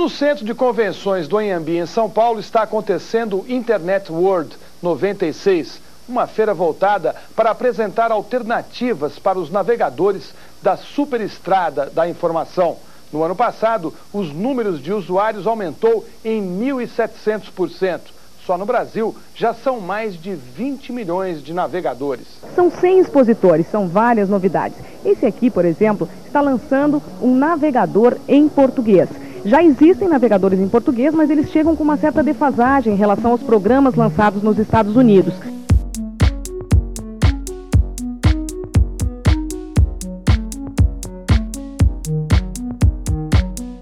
No 0.00 0.08
Centro 0.08 0.46
de 0.46 0.54
Convenções 0.54 1.28
do 1.28 1.36
Anhembi, 1.36 1.76
em 1.76 1.84
São 1.84 2.08
Paulo, 2.08 2.40
está 2.40 2.62
acontecendo 2.62 3.42
o 3.42 3.44
Internet 3.46 4.10
World 4.10 4.56
96, 4.80 5.78
uma 6.08 6.26
feira 6.26 6.54
voltada 6.54 7.14
para 7.36 7.50
apresentar 7.50 8.10
alternativas 8.10 9.18
para 9.18 9.38
os 9.38 9.50
navegadores 9.50 10.32
da 10.62 10.74
superestrada 10.74 11.90
da 11.90 12.08
informação. 12.08 12.78
No 13.12 13.22
ano 13.22 13.36
passado, 13.36 13.92
os 14.10 14.32
números 14.32 14.82
de 14.82 14.90
usuários 14.90 15.46
aumentou 15.46 16.06
em 16.24 16.40
1.700%. 16.58 18.00
Só 18.46 18.56
no 18.56 18.64
Brasil 18.64 19.14
já 19.34 19.52
são 19.52 19.80
mais 19.80 20.14
de 20.14 20.34
20 20.34 20.94
milhões 20.94 21.44
de 21.44 21.52
navegadores. 21.52 22.26
São 22.54 22.70
100 22.70 23.00
expositores, 23.00 23.66
são 23.70 23.86
várias 23.86 24.30
novidades. 24.30 24.78
Esse 25.04 25.26
aqui, 25.26 25.50
por 25.50 25.66
exemplo, 25.66 26.08
está 26.24 26.40
lançando 26.40 27.02
um 27.20 27.36
navegador 27.36 28.16
em 28.26 28.48
português. 28.48 29.10
Já 29.44 29.62
existem 29.62 30.06
navegadores 30.06 30.60
em 30.60 30.68
português, 30.68 31.14
mas 31.14 31.30
eles 31.30 31.50
chegam 31.50 31.74
com 31.74 31.82
uma 31.82 31.96
certa 31.96 32.22
defasagem 32.22 32.92
em 32.92 32.96
relação 32.96 33.30
aos 33.30 33.42
programas 33.42 33.94
lançados 33.94 34.42
nos 34.42 34.58
Estados 34.58 34.94
Unidos. 34.96 35.34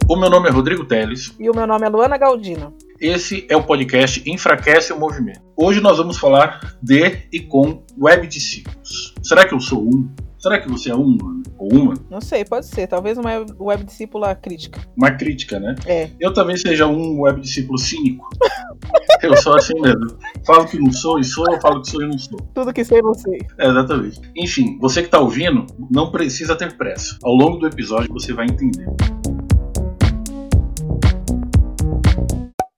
O 0.09 0.17
meu 0.17 0.31
nome 0.31 0.49
é 0.49 0.53
Rodrigo 0.53 0.85
Teles. 0.87 1.35
E 1.39 1.51
o 1.51 1.55
meu 1.55 1.67
nome 1.67 1.85
é 1.85 1.89
Luana 1.89 2.17
Galdino. 2.17 2.73
Esse 3.01 3.47
é 3.49 3.57
o 3.57 3.63
podcast 3.63 4.23
Enfraquece 4.29 4.93
o 4.93 4.99
Movimento. 4.99 5.43
Hoje 5.57 5.81
nós 5.81 5.99
vamos 5.99 6.19
falar 6.19 6.77
de 6.83 7.29
e 7.33 7.41
com 7.41 7.83
web 8.01 8.27
discípulos. 8.27 9.15
Será 9.23 9.47
que 9.47 9.55
eu 9.55 9.61
sou 9.61 9.83
um? 9.83 10.09
Será 10.39 10.61
que 10.61 10.69
você 10.69 10.91
é 10.91 10.95
um 10.95 11.19
ou 11.59 11.73
uma? 11.73 11.95
Não 12.09 12.21
sei, 12.21 12.45
pode 12.45 12.67
ser. 12.67 12.87
Talvez 12.87 13.19
uma 13.19 13.31
web 13.59 13.83
discípula 13.83 14.33
crítica. 14.37 14.81
Uma 14.97 15.11
crítica, 15.11 15.59
né? 15.59 15.75
É. 15.85 16.11
Eu 16.21 16.33
também 16.33 16.57
seja 16.57 16.87
um 16.87 17.23
web 17.23 17.41
discípulo 17.41 17.77
cínico. 17.77 18.25
eu 19.21 19.37
sou 19.39 19.57
assim 19.57 19.75
mesmo. 19.81 20.17
Falo 20.47 20.65
que 20.67 20.79
não 20.79 20.93
sou 20.93 21.19
e 21.19 21.25
sou, 21.25 21.45
eu 21.53 21.61
falo 21.61 21.83
que 21.83 21.91
sou 21.91 22.03
e 22.03 22.07
não 22.07 22.17
sou. 22.17 22.39
Tudo 22.55 22.73
que 22.73 22.85
sei, 22.85 23.03
não 23.03 23.15
sei. 23.15 23.41
É, 23.59 23.67
exatamente. 23.69 24.21
Enfim, 24.37 24.79
você 24.81 25.01
que 25.01 25.09
está 25.09 25.19
ouvindo, 25.19 25.67
não 25.91 26.13
precisa 26.13 26.55
ter 26.55 26.77
pressa. 26.77 27.19
Ao 27.25 27.35
longo 27.35 27.59
do 27.59 27.67
episódio 27.67 28.13
você 28.13 28.33
vai 28.33 28.47
entender. 28.47 28.87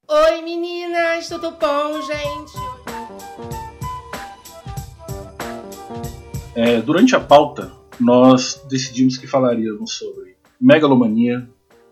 Oi 0.08 0.42
meninas, 0.42 1.28
tudo 1.28 1.50
bom, 1.60 2.00
gente? 2.00 2.69
É, 6.62 6.82
durante 6.82 7.16
a 7.16 7.20
pauta, 7.20 7.72
nós 7.98 8.62
decidimos 8.68 9.16
que 9.16 9.26
falaríamos 9.26 9.94
sobre 9.94 10.36
megalomania, 10.60 11.48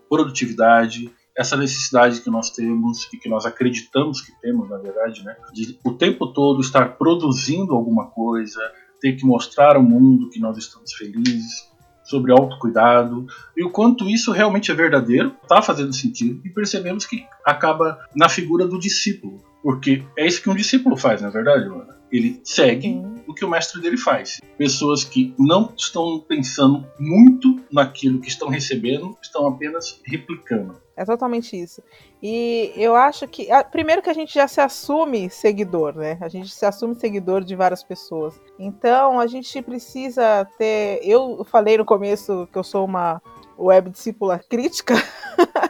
produtividade, 0.07 1.09
essa 1.35 1.57
necessidade 1.57 2.21
que 2.21 2.29
nós 2.29 2.51
temos 2.51 3.09
e 3.11 3.17
que 3.17 3.27
nós 3.27 3.47
acreditamos 3.47 4.21
que 4.21 4.31
temos, 4.39 4.69
na 4.69 4.77
verdade, 4.77 5.25
né, 5.25 5.35
de 5.51 5.79
o 5.83 5.93
tempo 5.93 6.27
todo 6.27 6.61
estar 6.61 6.99
produzindo 6.99 7.73
alguma 7.73 8.11
coisa, 8.11 8.59
ter 9.01 9.13
que 9.13 9.25
mostrar 9.25 9.75
ao 9.75 9.81
mundo 9.81 10.29
que 10.29 10.39
nós 10.39 10.55
estamos 10.55 10.93
felizes, 10.93 11.67
sobre 12.03 12.31
autocuidado 12.31 13.25
e 13.57 13.63
o 13.63 13.71
quanto 13.71 14.07
isso 14.07 14.31
realmente 14.31 14.71
é 14.71 14.75
verdadeiro, 14.75 15.35
está 15.41 15.63
fazendo 15.63 15.93
sentido 15.93 16.41
e 16.45 16.49
percebemos 16.49 17.07
que 17.07 17.25
acaba 17.43 17.99
na 18.15 18.29
figura 18.29 18.67
do 18.67 18.79
discípulo, 18.79 19.43
porque 19.63 20.03
é 20.15 20.27
isso 20.27 20.43
que 20.43 20.49
um 20.49 20.55
discípulo 20.55 20.95
faz, 20.95 21.21
na 21.23 21.29
é 21.29 21.31
verdade, 21.31 21.67
Luana? 21.67 21.97
Ele 22.11 22.39
segue. 22.43 23.01
O 23.29 23.33
que 23.33 23.45
o 23.45 23.49
mestre 23.49 23.79
dele 23.79 23.95
faz. 23.95 24.41
Pessoas 24.57 25.03
que 25.03 25.35
não 25.37 25.71
estão 25.77 26.19
pensando 26.19 26.83
muito 26.99 27.61
naquilo 27.71 28.19
que 28.19 28.27
estão 28.27 28.49
recebendo, 28.49 29.15
estão 29.21 29.45
apenas 29.45 30.01
replicando. 30.03 30.81
É 30.97 31.05
totalmente 31.05 31.55
isso. 31.55 31.83
E 32.21 32.73
eu 32.75 32.95
acho 32.95 33.27
que. 33.27 33.47
Primeiro 33.71 34.01
que 34.01 34.09
a 34.09 34.13
gente 34.13 34.33
já 34.33 34.47
se 34.47 34.59
assume 34.59 35.29
seguidor, 35.29 35.95
né? 35.95 36.17
A 36.19 36.27
gente 36.27 36.49
se 36.49 36.65
assume 36.65 36.95
seguidor 36.95 37.43
de 37.43 37.55
várias 37.55 37.83
pessoas. 37.83 38.41
Então 38.57 39.19
a 39.19 39.27
gente 39.27 39.61
precisa 39.61 40.45
ter. 40.57 40.99
Eu 41.03 41.45
falei 41.45 41.77
no 41.77 41.85
começo 41.85 42.49
que 42.51 42.57
eu 42.57 42.63
sou 42.63 42.83
uma 42.83 43.21
web 43.57 43.91
discípula 43.91 44.39
crítica. 44.39 44.95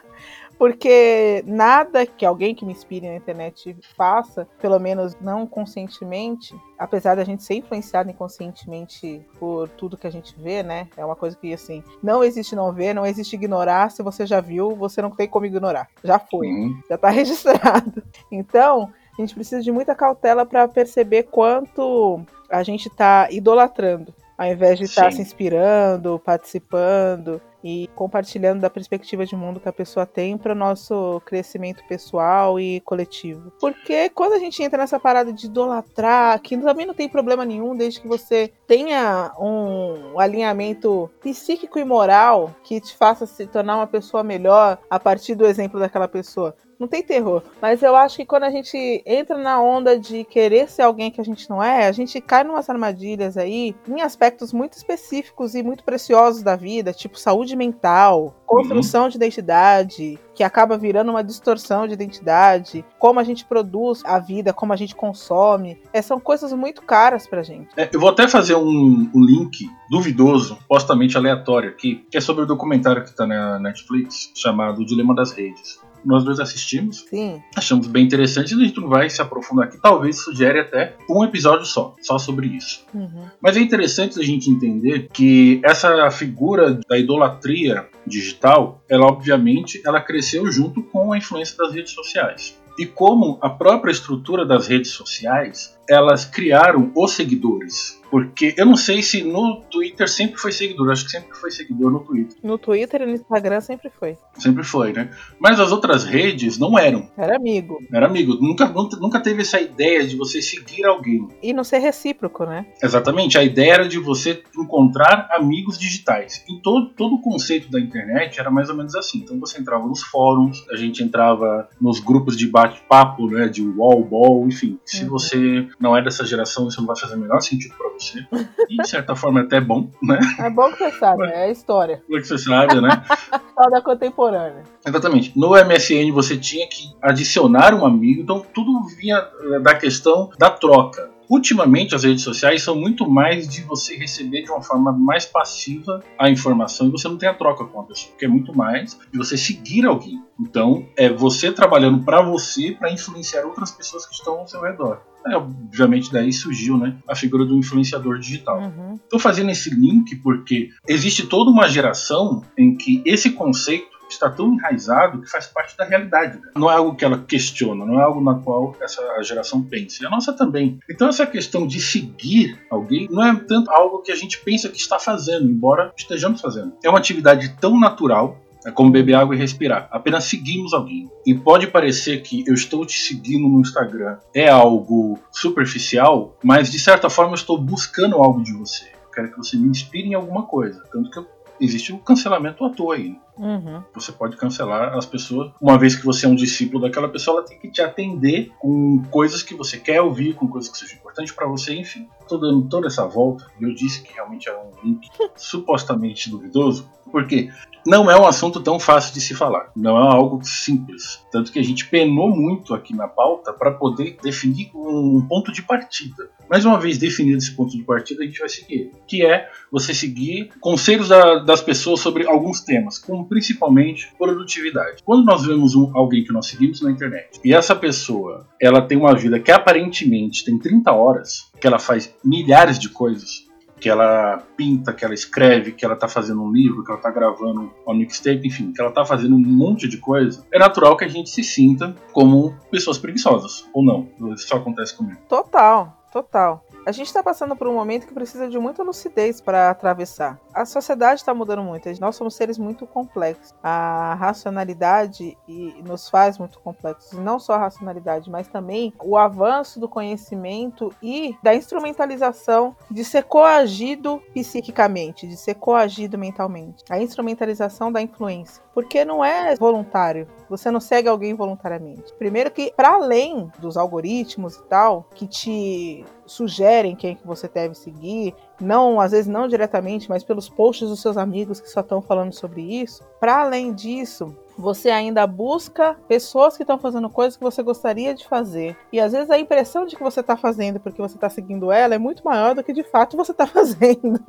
porque 0.59 1.42
nada 1.47 2.06
que 2.06 2.25
alguém 2.25 2.53
que 2.53 2.66
me 2.66 2.74
inspire 2.74 3.08
na 3.08 3.16
internet 3.16 3.78
faça, 3.96 4.46
pelo 4.62 4.78
menos 4.78 5.16
não 5.22 5.47
conscientemente, 5.47 6.53
apesar 6.78 7.16
da 7.16 7.24
gente 7.24 7.44
ser 7.44 7.56
influenciado 7.56 8.12
inconscientemente 8.12 9.25
por 9.40 9.70
tudo 9.70 9.96
que 9.96 10.06
a 10.06 10.12
gente 10.12 10.36
vê, 10.38 10.62
né? 10.62 10.90
É 10.97 11.06
uma 11.06 11.16
coisa 11.16 11.38
que 11.38 11.53
assim, 11.53 11.81
não 12.03 12.22
existe 12.22 12.58
não 12.58 12.74
ver, 12.74 12.94
não 12.94 13.06
existe 13.06 13.38
ignorar. 13.38 13.90
Se 13.90 14.03
você 14.03 14.25
já 14.25 14.42
viu, 14.42 14.75
você 14.75 15.02
não 15.02 15.12
tem 15.12 15.30
como 15.30 15.46
ignorar. 15.46 15.88
Já 16.03 16.20
foi, 16.20 16.47
uhum. 16.47 16.78
já 16.90 16.97
tá 16.97 17.08
registrado. 17.09 18.03
Então, 18.30 18.91
a 19.18 19.22
gente 19.22 19.34
precisa 19.34 19.62
de 19.62 19.72
muita 19.72 19.96
cautela 19.96 20.46
para 20.46 20.68
perceber 20.68 21.24
quanto 21.24 22.22
a 22.50 22.64
gente 22.64 22.90
está 22.90 23.30
idolatrando, 23.31 24.14
ao 24.38 24.47
invés 24.47 24.78
de 24.78 24.84
estar 24.84 25.03
tá 25.03 25.12
se 25.12 25.22
inspirando, 25.22 26.20
participando 26.20 27.41
e 27.64 27.90
compartilhando 27.96 28.62
da 28.62 28.70
perspectiva 28.70 29.25
de 29.25 29.36
mundo 29.36 29.59
que 29.59 29.70
a 29.70 29.74
pessoa 29.74 30.06
tem 30.06 30.38
para 30.38 30.53
o 30.53 30.56
nosso 30.56 31.22
crescimento 31.25 31.84
pessoal 31.88 32.59
e 32.59 32.80
coletivo. 32.81 33.52
Porque 33.59 34.09
quando 34.09 34.34
a 34.34 34.40
gente 34.40 34.62
entra 34.64 34.80
nessa 34.80 35.00
parada 35.00 35.31
de 35.31 35.47
idolatrar, 35.47 36.40
que 36.42 36.58
também 36.58 36.86
não 36.86 36.94
tem 36.94 37.09
problema 37.09 37.46
nenhum, 37.46 37.75
desde 37.75 38.02
que 38.02 38.08
você 38.08 38.52
tenha 38.68 39.34
um 39.40 40.20
alinhamento 40.20 41.09
psíquico 41.22 41.80
e 41.80 41.84
moral 41.84 42.56
que 42.64 42.80
te 42.80 42.96
faça 42.96 43.25
se 43.25 43.46
tornar 43.47 43.78
uma 43.78 43.88
pessoa 43.88 44.24
melhor 44.24 44.78
a 44.90 45.00
partir 45.00 45.36
do 45.36 45.46
exemplo 45.46 45.80
daquela 45.80 46.08
pessoa 46.08 46.56
não 46.79 46.88
tem 46.88 47.03
terror. 47.03 47.44
Mas 47.62 47.84
eu 47.84 47.95
acho 47.95 48.16
que 48.16 48.25
quando 48.25 48.44
a 48.44 48.50
gente 48.50 49.03
entra 49.06 49.38
na 49.38 49.62
onda 49.62 50.00
de 50.00 50.23
querer 50.23 50.69
ser 50.69 50.84
alguém 50.84 51.12
que 51.12 51.19
a 51.19 51.23
gente 51.23 51.50
não 51.50 51.62
é, 51.62 51.88
a 51.88 51.91
gente 51.91 52.22
cai 52.22 52.44
numas 52.44 52.69
armadilhas 52.69 53.38
aí 53.38 53.75
em 53.88 54.01
aspectos 54.01 54.53
muito 54.53 54.73
específicos 54.73 55.56
e 55.56 55.62
muito 55.62 55.84
preciosos 55.84 56.41
da 56.41 56.56
vida, 56.56 56.94
tipo 56.94 57.19
saúde 57.19 57.56
mental, 57.56 58.34
construção 58.45 59.03
uhum. 59.03 59.09
de 59.09 59.17
identidade, 59.17 60.17
que 60.34 60.44
acaba 60.44 60.78
virando 60.78 61.12
uma 61.12 61.23
distorção 61.23 61.85
de 61.85 61.94
identidade, 61.94 62.85
como 62.97 63.19
a 63.19 63.23
gente 63.23 63.44
produz 63.44 64.01
a 64.06 64.17
vida, 64.19 64.53
como 64.53 64.72
a 64.72 64.75
gente 64.78 64.96
consome. 64.96 65.78
É, 65.91 66.01
são 66.01 66.17
coisas 66.19 66.53
muito 66.53 66.81
caras 66.81 67.28
pra 67.28 67.44
gente. 67.44 67.67
É, 67.75 67.90
eu 67.91 68.00
vou 68.00 68.09
até 68.09 68.25
fazer 68.25 68.56
um, 68.56 69.09
um, 69.13 69.22
link 69.22 69.69
duvidoso, 69.90 70.57
postamente 70.67 71.17
aleatório 71.17 71.69
aqui, 71.69 72.06
que 72.09 72.17
é 72.17 72.22
sobre 72.22 72.44
o 72.44 72.47
documentário 72.47 73.03
que 73.03 73.13
tá 73.13 73.28
na 73.28 73.59
Netflix, 73.59 74.31
chamado 74.34 74.81
O 74.81 74.85
Dilema 74.85 75.13
das 75.13 75.31
Redes 75.31 75.88
nós 76.05 76.23
dois 76.23 76.39
assistimos. 76.39 77.05
Sim. 77.09 77.41
Achamos 77.55 77.87
bem 77.87 78.05
interessante. 78.05 78.53
A 78.53 78.57
gente 78.57 78.79
não 78.79 78.89
vai 78.89 79.09
se 79.09 79.21
aprofundar 79.21 79.67
aqui. 79.67 79.77
Talvez 79.81 80.21
sugere 80.23 80.59
até 80.59 80.95
um 81.09 81.23
episódio 81.23 81.65
só, 81.65 81.95
só 82.01 82.17
sobre 82.17 82.47
isso. 82.47 82.85
Uhum. 82.93 83.25
Mas 83.41 83.57
é 83.57 83.59
interessante 83.59 84.19
a 84.19 84.23
gente 84.23 84.49
entender 84.49 85.09
que 85.11 85.61
essa 85.63 86.09
figura 86.11 86.79
da 86.87 86.97
idolatria 86.97 87.87
digital, 88.05 88.83
ela 88.89 89.05
obviamente, 89.05 89.81
ela 89.85 90.01
cresceu 90.01 90.51
junto 90.51 90.83
com 90.83 91.13
a 91.13 91.17
influência 91.17 91.55
das 91.57 91.73
redes 91.73 91.93
sociais. 91.93 92.57
E 92.77 92.85
como 92.85 93.37
a 93.41 93.49
própria 93.49 93.91
estrutura 93.91 94.45
das 94.45 94.67
redes 94.67 94.91
sociais, 94.91 95.77
elas 95.89 96.25
criaram 96.25 96.91
os 96.95 97.11
seguidores. 97.11 98.00
Porque 98.09 98.55
eu 98.57 98.66
não 98.66 98.75
sei 98.75 99.01
se 99.01 99.23
no 99.23 99.61
Twitter 99.69 100.09
sempre 100.09 100.38
foi 100.38 100.51
seguidor, 100.51 100.91
acho 100.91 101.05
que 101.05 101.11
sempre 101.11 101.35
foi 101.38 101.51
seguidor 101.51 101.91
no 101.91 102.00
Twitter. 102.00 102.38
No 102.44 102.57
Twitter 102.57 103.03
e 103.03 103.05
no 103.05 103.11
Instagram 103.11 103.61
sempre 103.61 103.89
foi. 103.89 104.17
Sempre 104.38 104.63
foi, 104.63 104.94
né? 104.94 105.11
Mas 105.39 105.59
as 105.59 105.72
outras 105.72 106.03
redes 106.03 106.57
não 106.57 106.78
eram. 106.78 107.07
Era 107.16 107.35
amigo. 107.35 107.78
Era 107.94 108.07
amigo. 108.07 108.35
Nunca, 108.35 108.67
nunca 108.99 109.19
teve 109.19 109.41
essa 109.41 109.61
ideia 109.61 110.05
de 110.05 110.16
você 110.16 110.41
seguir 110.41 110.85
alguém. 110.85 111.28
E 111.41 111.53
não 111.53 111.63
ser 111.63 111.79
recíproco, 111.79 112.45
né? 112.45 112.66
Exatamente. 112.81 113.38
A 113.38 113.44
ideia 113.44 113.73
era 113.73 113.88
de 113.88 113.99
você 113.99 114.41
encontrar 114.57 115.29
amigos 115.31 115.78
digitais. 115.78 116.43
E 116.49 116.59
todo, 116.61 116.90
todo 116.90 117.16
o 117.16 117.22
conceito 117.22 117.69
da 117.69 117.79
internet 117.79 118.40
era 118.40 118.49
mais 118.49 118.69
ou 118.69 118.75
menos 118.75 118.96
assim. 118.96 119.19
Então 119.19 119.40
você 119.40 119.59
entrava 119.59 119.85
nos 119.85 120.02
fóruns, 120.02 120.66
a 120.72 120.75
gente 120.75 121.03
entrava 121.03 121.69
nos 121.79 121.99
grupos 121.99 122.35
de 122.35 122.47
bate-papo, 122.47 123.28
né? 123.28 123.47
De 123.47 123.61
wall 123.61 124.03
ball, 124.03 124.47
enfim. 124.47 124.79
Se 124.84 125.03
uhum. 125.03 125.09
você 125.09 125.67
não 125.79 125.96
é 125.96 126.03
dessa 126.03 126.26
geração, 126.26 126.67
isso 126.67 126.79
não 126.79 126.87
vai 126.87 126.97
fazer 126.97 127.16
o 127.16 127.20
menor 127.20 127.40
sentido 127.41 127.76
para 127.78 127.90
você. 127.90 128.26
E 128.70 128.78
de 128.78 128.87
certa 128.87 129.16
forma 129.16 129.41
é 129.41 129.43
até 129.43 129.61
bom, 129.61 129.90
né? 130.02 130.20
É 130.40 130.49
bom 130.49 130.72
que 130.72 130.78
você 130.78 130.91
sabe, 130.99 131.23
é 131.28 131.46
a 131.46 131.49
história. 131.49 132.03
É 132.09 132.17
que 132.17 132.23
você 132.23 132.37
sabe, 132.37 132.81
né? 132.81 133.03
História 133.47 133.81
contemporânea. 133.81 134.64
Exatamente. 134.85 135.37
No 135.37 135.52
MSN 135.52 136.11
você 136.11 136.37
tinha 136.37 136.67
que 136.67 136.93
adicionar 137.02 137.73
um 137.73 137.85
amigo, 137.85 138.22
então 138.22 138.46
tudo 138.53 138.84
vinha 138.97 139.17
eh, 139.17 139.59
da 139.59 139.76
questão 139.76 140.29
da 140.37 140.49
troca. 140.49 141.09
Ultimamente, 141.29 141.93
as 141.93 142.03
redes 142.03 142.23
sociais 142.23 142.64
são 142.64 142.76
muito 142.76 143.08
mais 143.08 143.47
de 143.47 143.61
você 143.61 143.96
receber 143.96 144.41
de 144.41 144.49
uma 144.49 144.64
forma 144.64 144.91
mais 144.91 145.28
passiva 145.28 146.03
a 146.17 146.28
informação 146.28 146.87
e 146.87 146.91
você 146.91 147.08
não 147.08 147.20
tem 147.20 147.29
a 147.29 147.35
troca 147.35 147.66
com 147.66 147.81
a 147.81 147.84
pessoa, 147.84 148.16
que 148.17 148.26
é 148.26 148.28
muito 148.28 148.52
mais 148.58 148.97
de 149.11 149.17
você 149.17 149.37
seguir 149.37 149.85
alguém. 149.85 150.23
Então, 150.40 150.87
é 150.97 151.08
você 151.08 151.52
trabalhando 151.52 152.03
para 152.03 152.20
você 152.23 152.72
para 152.72 152.91
influenciar 152.91 153.46
outras 153.46 153.70
pessoas 153.70 154.08
que 154.08 154.16
estão 154.16 154.40
ao 154.40 154.47
seu 154.47 154.59
redor. 154.59 155.03
É, 155.25 155.35
obviamente 155.35 156.11
daí 156.11 156.31
surgiu 156.31 156.77
né, 156.77 156.95
a 157.07 157.16
figura 157.16 157.45
do 157.45 157.57
influenciador 157.57 158.19
digital. 158.19 158.59
Estou 158.59 158.99
uhum. 159.13 159.19
fazendo 159.19 159.51
esse 159.51 159.69
link 159.69 160.16
porque 160.17 160.69
existe 160.87 161.27
toda 161.27 161.51
uma 161.51 161.67
geração 161.67 162.43
em 162.57 162.75
que 162.75 163.01
esse 163.05 163.31
conceito 163.31 163.99
está 164.09 164.29
tão 164.29 164.53
enraizado 164.53 165.21
que 165.21 165.29
faz 165.29 165.47
parte 165.47 165.77
da 165.77 165.85
realidade. 165.85 166.39
Não 166.55 166.69
é 166.69 166.75
algo 166.75 166.95
que 166.95 167.05
ela 167.05 167.19
questiona, 167.19 167.85
não 167.85 167.99
é 167.99 168.03
algo 168.03 168.21
na 168.21 168.35
qual 168.35 168.75
essa 168.81 169.01
geração 169.23 169.61
pensa. 169.61 170.03
E 170.03 170.07
a 170.07 170.09
nossa 170.09 170.33
também. 170.33 170.79
Então 170.89 171.07
essa 171.07 171.25
questão 171.25 171.67
de 171.67 171.79
seguir 171.79 172.59
alguém 172.69 173.07
não 173.09 173.23
é 173.23 173.35
tanto 173.35 173.71
algo 173.71 174.01
que 174.01 174.11
a 174.11 174.16
gente 174.16 174.39
pensa 174.39 174.69
que 174.69 174.77
está 174.77 174.99
fazendo, 174.99 175.49
embora 175.49 175.93
estejamos 175.95 176.41
fazendo. 176.41 176.73
É 176.83 176.89
uma 176.89 176.99
atividade 176.99 177.55
tão 177.59 177.79
natural 177.79 178.39
é 178.66 178.72
como 178.72 178.91
beber 178.91 179.14
água 179.14 179.35
e 179.35 179.38
respirar. 179.38 179.88
Apenas 179.91 180.26
seguimos 180.26 180.73
alguém. 180.73 181.09
E 181.26 181.34
pode 181.34 181.67
parecer 181.67 182.22
que 182.22 182.44
eu 182.47 182.53
estou 182.53 182.85
te 182.85 183.00
seguindo 183.00 183.47
no 183.47 183.61
Instagram 183.61 184.17
é 184.34 184.50
algo 184.50 185.20
superficial, 185.32 186.38
mas 186.44 186.72
de 186.72 186.79
certa 186.79 187.09
forma 187.09 187.32
eu 187.32 187.35
estou 187.35 187.58
buscando 187.58 188.16
algo 188.16 188.44
de 188.44 188.53
você. 188.53 188.85
Eu 188.85 189.11
quero 189.14 189.32
que 189.32 189.38
você 189.38 189.58
me 189.58 189.67
inspire 189.70 190.08
em 190.08 190.14
alguma 190.14 190.44
coisa. 190.44 190.84
Tanto 190.91 191.09
que 191.09 191.20
eu 191.20 191.28
existe 191.59 191.91
o 191.91 192.00
cancelamento 192.00 192.64
à 192.64 192.70
toa 192.70 192.96
aí. 192.96 193.09
Né? 193.09 193.17
Uhum. 193.38 193.84
Você 193.94 194.11
pode 194.11 194.35
cancelar 194.38 194.97
as 194.97 195.05
pessoas, 195.05 195.52
uma 195.62 195.78
vez 195.78 195.96
que 195.96 196.05
você 196.05 196.26
é 196.26 196.29
um 196.29 196.35
discípulo 196.35 196.82
daquela 196.82 197.08
pessoa, 197.08 197.38
ela 197.38 197.47
tem 197.47 197.58
que 197.58 197.70
te 197.70 197.82
atender 197.82 198.52
com 198.59 199.03
coisas 199.09 199.44
que 199.44 199.53
você 199.53 199.78
quer 199.78 200.02
ouvir, 200.02 200.35
com 200.35 200.47
coisas 200.47 200.70
que 200.70 200.78
sejam 200.78 200.97
importantes 200.97 201.34
para 201.34 201.47
você, 201.47 201.73
enfim. 201.73 202.08
Tô 202.28 202.38
dando 202.38 202.67
toda 202.67 202.88
essa 202.88 203.05
volta, 203.05 203.46
e 203.59 203.64
eu 203.64 203.73
disse 203.73 204.02
que 204.02 204.14
realmente 204.14 204.50
é 204.50 204.58
um 204.58 204.72
link 204.84 205.08
supostamente 205.35 206.29
duvidoso, 206.29 206.90
porque 207.09 207.50
não 207.85 208.09
é 208.09 208.20
um 208.20 208.26
assunto 208.26 208.59
tão 208.59 208.79
fácil 208.79 209.14
de 209.14 209.22
se 209.22 209.34
falar, 209.34 209.72
não 209.76 209.97
é 209.97 210.14
algo 210.14 210.44
simples. 210.44 211.23
Tanto 211.32 211.52
que 211.52 211.59
a 211.59 211.64
gente 211.64 211.88
penou 211.88 212.29
muito 212.29 212.73
aqui 212.73 212.96
na 212.96 213.08
pauta 213.08 213.53
para 213.53 213.72
poder 213.72 214.17
definir 214.22 214.70
um 214.76 215.26
ponto 215.28 215.52
de 215.52 215.61
partida. 215.61 216.29
Mais 216.50 216.66
uma 216.66 216.79
vez 216.79 216.97
definido 216.97 217.38
esse 217.38 217.52
ponto 217.56 217.76
de 217.76 217.84
partida, 217.84 218.23
a 218.23 218.26
gente 218.26 218.40
vai 218.40 218.50
seguir, 218.50 218.91
que 219.08 219.26
é 219.26 219.50
você 219.72 219.94
seguir 219.94 220.52
conselhos 220.59 221.08
da, 221.08 221.40
das 221.40 221.61
pessoas 221.61 222.00
sobre 222.00 222.28
alguns 222.28 222.61
temas, 222.61 222.97
como 222.97 223.28
principalmente 223.28 224.12
produtividade. 224.17 225.03
Quando 225.03 225.26
nós 225.26 225.46
vemos 225.46 225.76
um, 225.76 225.91
alguém 225.96 226.23
que 226.23 226.34
nós 226.34 226.47
seguimos 226.47 226.82
na 226.82 226.91
internet 226.91 227.40
e 227.44 227.53
essa 227.53 227.76
pessoa 227.76 228.47
ela 228.62 228.82
tem 228.82 228.97
uma 228.97 229.16
vida 229.16 229.40
que 229.40 229.52
aparentemente 229.52 230.44
tem 230.44 230.58
30 230.58 230.91
horas, 230.91 231.50
que 231.59 231.67
ela 231.67 231.79
faz 231.79 232.14
milhares 232.23 232.79
de 232.79 232.90
coisas, 232.90 233.48
que 233.79 233.90
ela 233.90 234.43
pinta, 234.58 234.93
que 234.93 235.05
ela 235.05 235.14
escreve, 235.14 235.72
que 235.72 235.85
ela 235.85 235.96
tá 235.96 236.08
fazendo 236.08 236.43
um 236.43 236.52
livro, 236.52 236.84
que 236.84 236.91
ela 236.91 236.99
tá 236.99 237.09
gravando 237.09 237.72
uma 237.85 237.96
mixtape, 237.96 238.47
enfim, 238.47 238.72
que 238.72 238.81
ela 238.81 238.91
tá 238.91 239.05
fazendo 239.05 239.35
um 239.35 239.40
monte 239.40 239.87
de 239.87 239.97
coisa, 239.97 240.46
é 240.53 240.59
natural 240.59 240.97
que 240.97 241.05
a 241.05 241.08
gente 241.08 241.29
se 241.29 241.43
sinta 241.43 241.96
como 242.11 242.55
pessoas 242.70 242.97
preguiçosas, 242.97 243.67
ou 243.73 243.84
não? 243.84 244.08
Isso 244.34 244.47
só 244.47 244.58
acontece 244.58 244.96
comigo. 244.96 245.20
Total, 245.28 245.97
total. 246.11 246.66
A 246.85 246.91
gente 246.91 247.08
está 247.08 247.22
passando 247.22 247.55
por 247.55 247.67
um 247.67 247.73
momento 247.73 248.08
que 248.08 248.14
precisa 248.14 248.49
de 248.49 248.58
muita 248.58 248.84
lucidez 248.84 249.40
para 249.41 249.70
atravessar. 249.70 250.40
A 250.53 250.66
sociedade 250.66 251.20
está 251.22 251.34
mudando 251.34 251.61
muito. 251.61 251.90
Nós 251.99 252.16
somos 252.16 252.35
seres 252.35 252.58
muito 252.58 252.87
complexos. 252.87 253.53
A 253.61 254.16
racionalidade 254.16 255.37
nos 255.85 256.10
faz 256.10 256.38
muito 256.38 256.60
complexos. 256.60 257.20
Não 257.20 257.39
só 257.39 257.53
a 257.53 257.60
racionalidade, 257.60 258.29
mas 258.29 258.48
também 258.48 258.93
o 259.00 259.17
avanço 259.17 259.79
do 259.79 259.88
conhecimento 259.88 260.93
e 261.01 261.36
da 261.43 261.53
instrumentalização 261.53 262.75
de 262.89 263.03
ser 263.03 263.24
coagido 263.24 264.22
psiquicamente, 264.34 265.27
de 265.27 265.38
ser 265.38 265.55
coagido 265.55 266.17
mentalmente. 266.17 266.84
A 266.89 267.00
instrumentalização 267.00 267.91
da 267.91 268.01
influência. 268.01 268.63
Porque 268.79 269.03
não 269.03 269.22
é 269.22 269.53
voluntário. 269.58 270.25
Você 270.50 270.72
não 270.72 270.79
segue 270.79 271.10
alguém 271.10 271.34
voluntariamente. 271.34 272.13
Primeiro 272.17 272.50
que, 272.50 272.72
para 272.72 272.93
além 272.93 273.51
dos 273.60 273.75
algoritmos 273.75 274.55
e 274.55 274.63
tal, 274.63 275.05
que 275.13 275.27
te 275.27 276.05
sugerem 276.25 276.96
quem 276.96 277.13
que 277.13 277.27
você 277.27 277.50
deve 277.50 277.75
seguir, 277.75 278.34
não, 278.58 279.01
às 279.01 279.12
vezes 279.12 279.27
não 279.27 279.50
diretamente, 279.50 280.08
mas 280.08 280.24
pelos 280.24 280.48
posts 280.48 280.88
dos 280.88 281.01
seus 281.01 281.17
amigos 281.17 281.60
que 281.60 281.70
só 281.70 281.81
estão 281.81 282.01
falando 282.01 282.31
sobre 282.31 282.62
isso. 282.62 283.03
Para 283.20 283.41
além 283.41 283.74
disso, 283.74 284.34
você 284.60 284.89
ainda 284.89 285.25
busca 285.25 285.96
pessoas 286.06 286.58
que 286.58 286.63
estão 286.63 286.77
fazendo 286.77 287.10
coisas 287.10 287.38
que 287.38 287.44
você 287.44 287.63
gostaria 287.63 288.13
de 288.13 288.27
fazer. 288.27 288.75
E 288.91 289.00
às 289.00 289.13
vezes 289.13 289.29
a 289.29 289.39
impressão 289.39 289.86
de 289.86 289.96
que 289.96 290.03
você 290.03 290.20
está 290.20 290.36
fazendo 290.36 290.82
porque 290.82 291.01
você 291.01 291.15
está 291.15 291.29
seguindo 291.29 291.72
ela 291.72 291.96
é 291.96 291.98
muito 291.98 292.24
maior 292.25 292.53
do 292.53 292.63
que 292.63 292.74
de 292.74 292.84
fato 292.84 293.15
você 293.15 293.32
está 293.32 293.48
fazendo. 293.48 294.20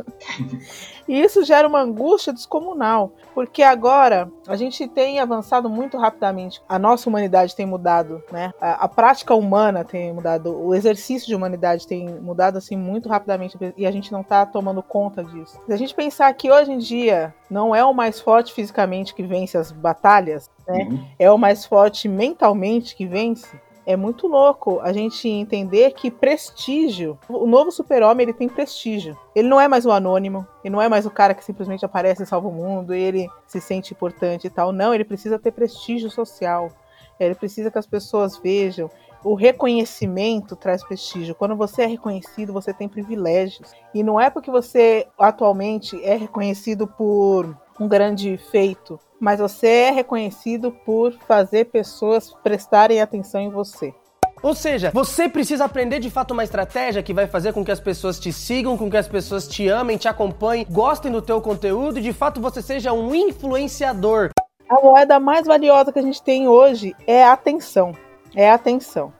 e 1.09 1.21
isso 1.21 1.45
gera 1.45 1.67
uma 1.67 1.81
angústia 1.81 2.33
descomunal, 2.33 3.13
porque 3.35 3.63
agora 3.63 4.31
a 4.47 4.55
gente 4.55 4.87
tem 4.87 5.19
avançado 5.19 5.69
muito 5.69 5.99
rapidamente. 5.99 6.63
A 6.69 6.79
nossa 6.79 7.09
humanidade 7.09 7.57
tem 7.57 7.67
mudado, 7.67 8.23
né? 8.31 8.53
A, 8.61 8.85
a 8.85 8.89
prática 8.89 9.35
humana 9.35 9.85
tem 9.85 10.13
mudado, 10.13 10.57
o 10.57 10.75
exercício 10.75 11.27
de 11.27 11.35
humanidade 11.35 11.89
tem 11.89 12.09
mudado 12.21 12.57
assim 12.57 12.77
muito 12.77 13.09
rapidamente 13.09 13.59
e 13.77 13.85
a 13.85 13.91
gente 13.91 14.13
não 14.13 14.21
está 14.21 14.47
tomando 14.47 14.81
conta 14.83 15.25
disso. 15.25 15.61
Se 15.67 15.73
a 15.73 15.77
gente 15.77 15.95
pensar 15.95 16.33
que 16.35 16.51
hoje 16.51 16.71
em 16.71 16.79
dia 16.79 17.35
não 17.51 17.75
é 17.75 17.85
o 17.85 17.93
mais 17.93 18.21
forte 18.21 18.55
fisicamente 18.55 19.13
que 19.13 19.25
vence 19.25 19.59
as 19.59 19.73
batalhas, 19.73 20.20
né? 20.67 20.85
Uhum. 20.85 21.05
É 21.19 21.31
o 21.31 21.39
mais 21.39 21.65
forte 21.65 22.09
mentalmente 22.09 22.95
que 22.95 23.07
vence. 23.07 23.49
É 23.87 23.97
muito 23.97 24.29
louco 24.29 24.79
a 24.81 24.93
gente 24.93 25.29
entender 25.29 25.93
que 25.93 26.11
prestígio, 26.11 27.19
o 27.29 27.47
novo 27.47 27.73
super-homem 27.73 28.25
ele 28.25 28.33
tem 28.33 28.49
prestígio. 28.49 29.19
Ele 29.35 29.49
não 29.49 29.61
é 29.61 29.67
mais 29.67 29.85
o 29.87 29.91
anônimo, 29.91 30.47
ele 30.63 30.73
não 30.73 30.83
é 30.83 30.89
mais 30.89 31.07
o 31.07 31.11
cara 31.11 31.35
que 31.35 31.45
simplesmente 31.45 31.85
aparece 31.85 32.23
e 32.23 32.27
salva 32.27 32.47
o 32.47 32.53
mundo, 32.53 32.95
e 32.95 33.01
ele 33.01 33.29
se 33.47 33.61
sente 33.61 33.93
importante 33.93 34.47
e 34.47 34.51
tal. 34.51 34.71
Não, 34.71 34.95
ele 34.95 35.05
precisa 35.05 35.39
ter 35.39 35.51
prestígio 35.51 36.11
social. 36.11 36.71
Ele 37.19 37.35
precisa 37.35 37.71
que 37.71 37.79
as 37.79 37.87
pessoas 37.87 38.39
vejam 38.39 38.91
o 39.23 39.35
reconhecimento 39.35 40.57
traz 40.57 40.83
prestígio. 40.83 41.35
Quando 41.35 41.57
você 41.57 41.83
é 41.83 41.87
reconhecido, 41.87 42.53
você 42.53 42.73
tem 42.73 42.89
privilégios. 42.89 43.73
E 43.95 44.03
não 44.03 44.21
é 44.21 44.31
porque 44.31 44.51
você 44.51 45.07
atualmente 45.19 46.03
é 46.05 46.17
reconhecido 46.17 46.87
por 46.87 47.57
um 47.81 47.89
grande 47.89 48.39
feito, 48.51 49.01
mas 49.19 49.41
você 49.41 49.67
é 49.67 49.91
reconhecido 49.91 50.71
por 50.85 51.13
fazer 51.27 51.67
pessoas 51.67 52.33
prestarem 52.43 53.01
atenção 53.01 53.41
em 53.41 53.51
você. 53.51 53.95
Ou 54.43 54.55
seja, 54.55 54.91
você 54.95 55.29
precisa 55.29 55.65
aprender 55.65 55.99
de 55.99 56.11
fato 56.11 56.33
uma 56.33 56.45
estratégia 56.45 57.03
que 57.03 57.13
vai 57.13 57.27
fazer 57.27 57.53
com 57.53 57.65
que 57.65 57.71
as 57.71 57.81
pessoas 57.81 58.21
te 58.21 58.33
sigam, 58.33 58.77
com 58.77 58.91
que 58.91 58.97
as 58.97 59.09
pessoas 59.09 59.49
te 59.49 59.69
amem, 59.69 59.97
te 59.97 60.09
acompanhem, 60.09 60.67
gostem 60.71 61.11
do 61.11 61.21
teu 61.21 61.41
conteúdo 61.41 61.99
e 61.99 62.03
de 62.03 62.13
fato 62.13 62.41
você 62.41 62.63
seja 62.63 62.93
um 62.93 63.15
influenciador. 63.15 64.31
A 64.69 64.81
moeda 64.81 65.19
mais 65.19 65.47
valiosa 65.47 65.93
que 65.93 65.99
a 65.99 66.03
gente 66.03 66.23
tem 66.23 66.47
hoje 66.47 66.95
é 67.07 67.25
a 67.25 67.33
atenção 67.33 67.93
é 68.35 68.51
atenção. 68.51 69.13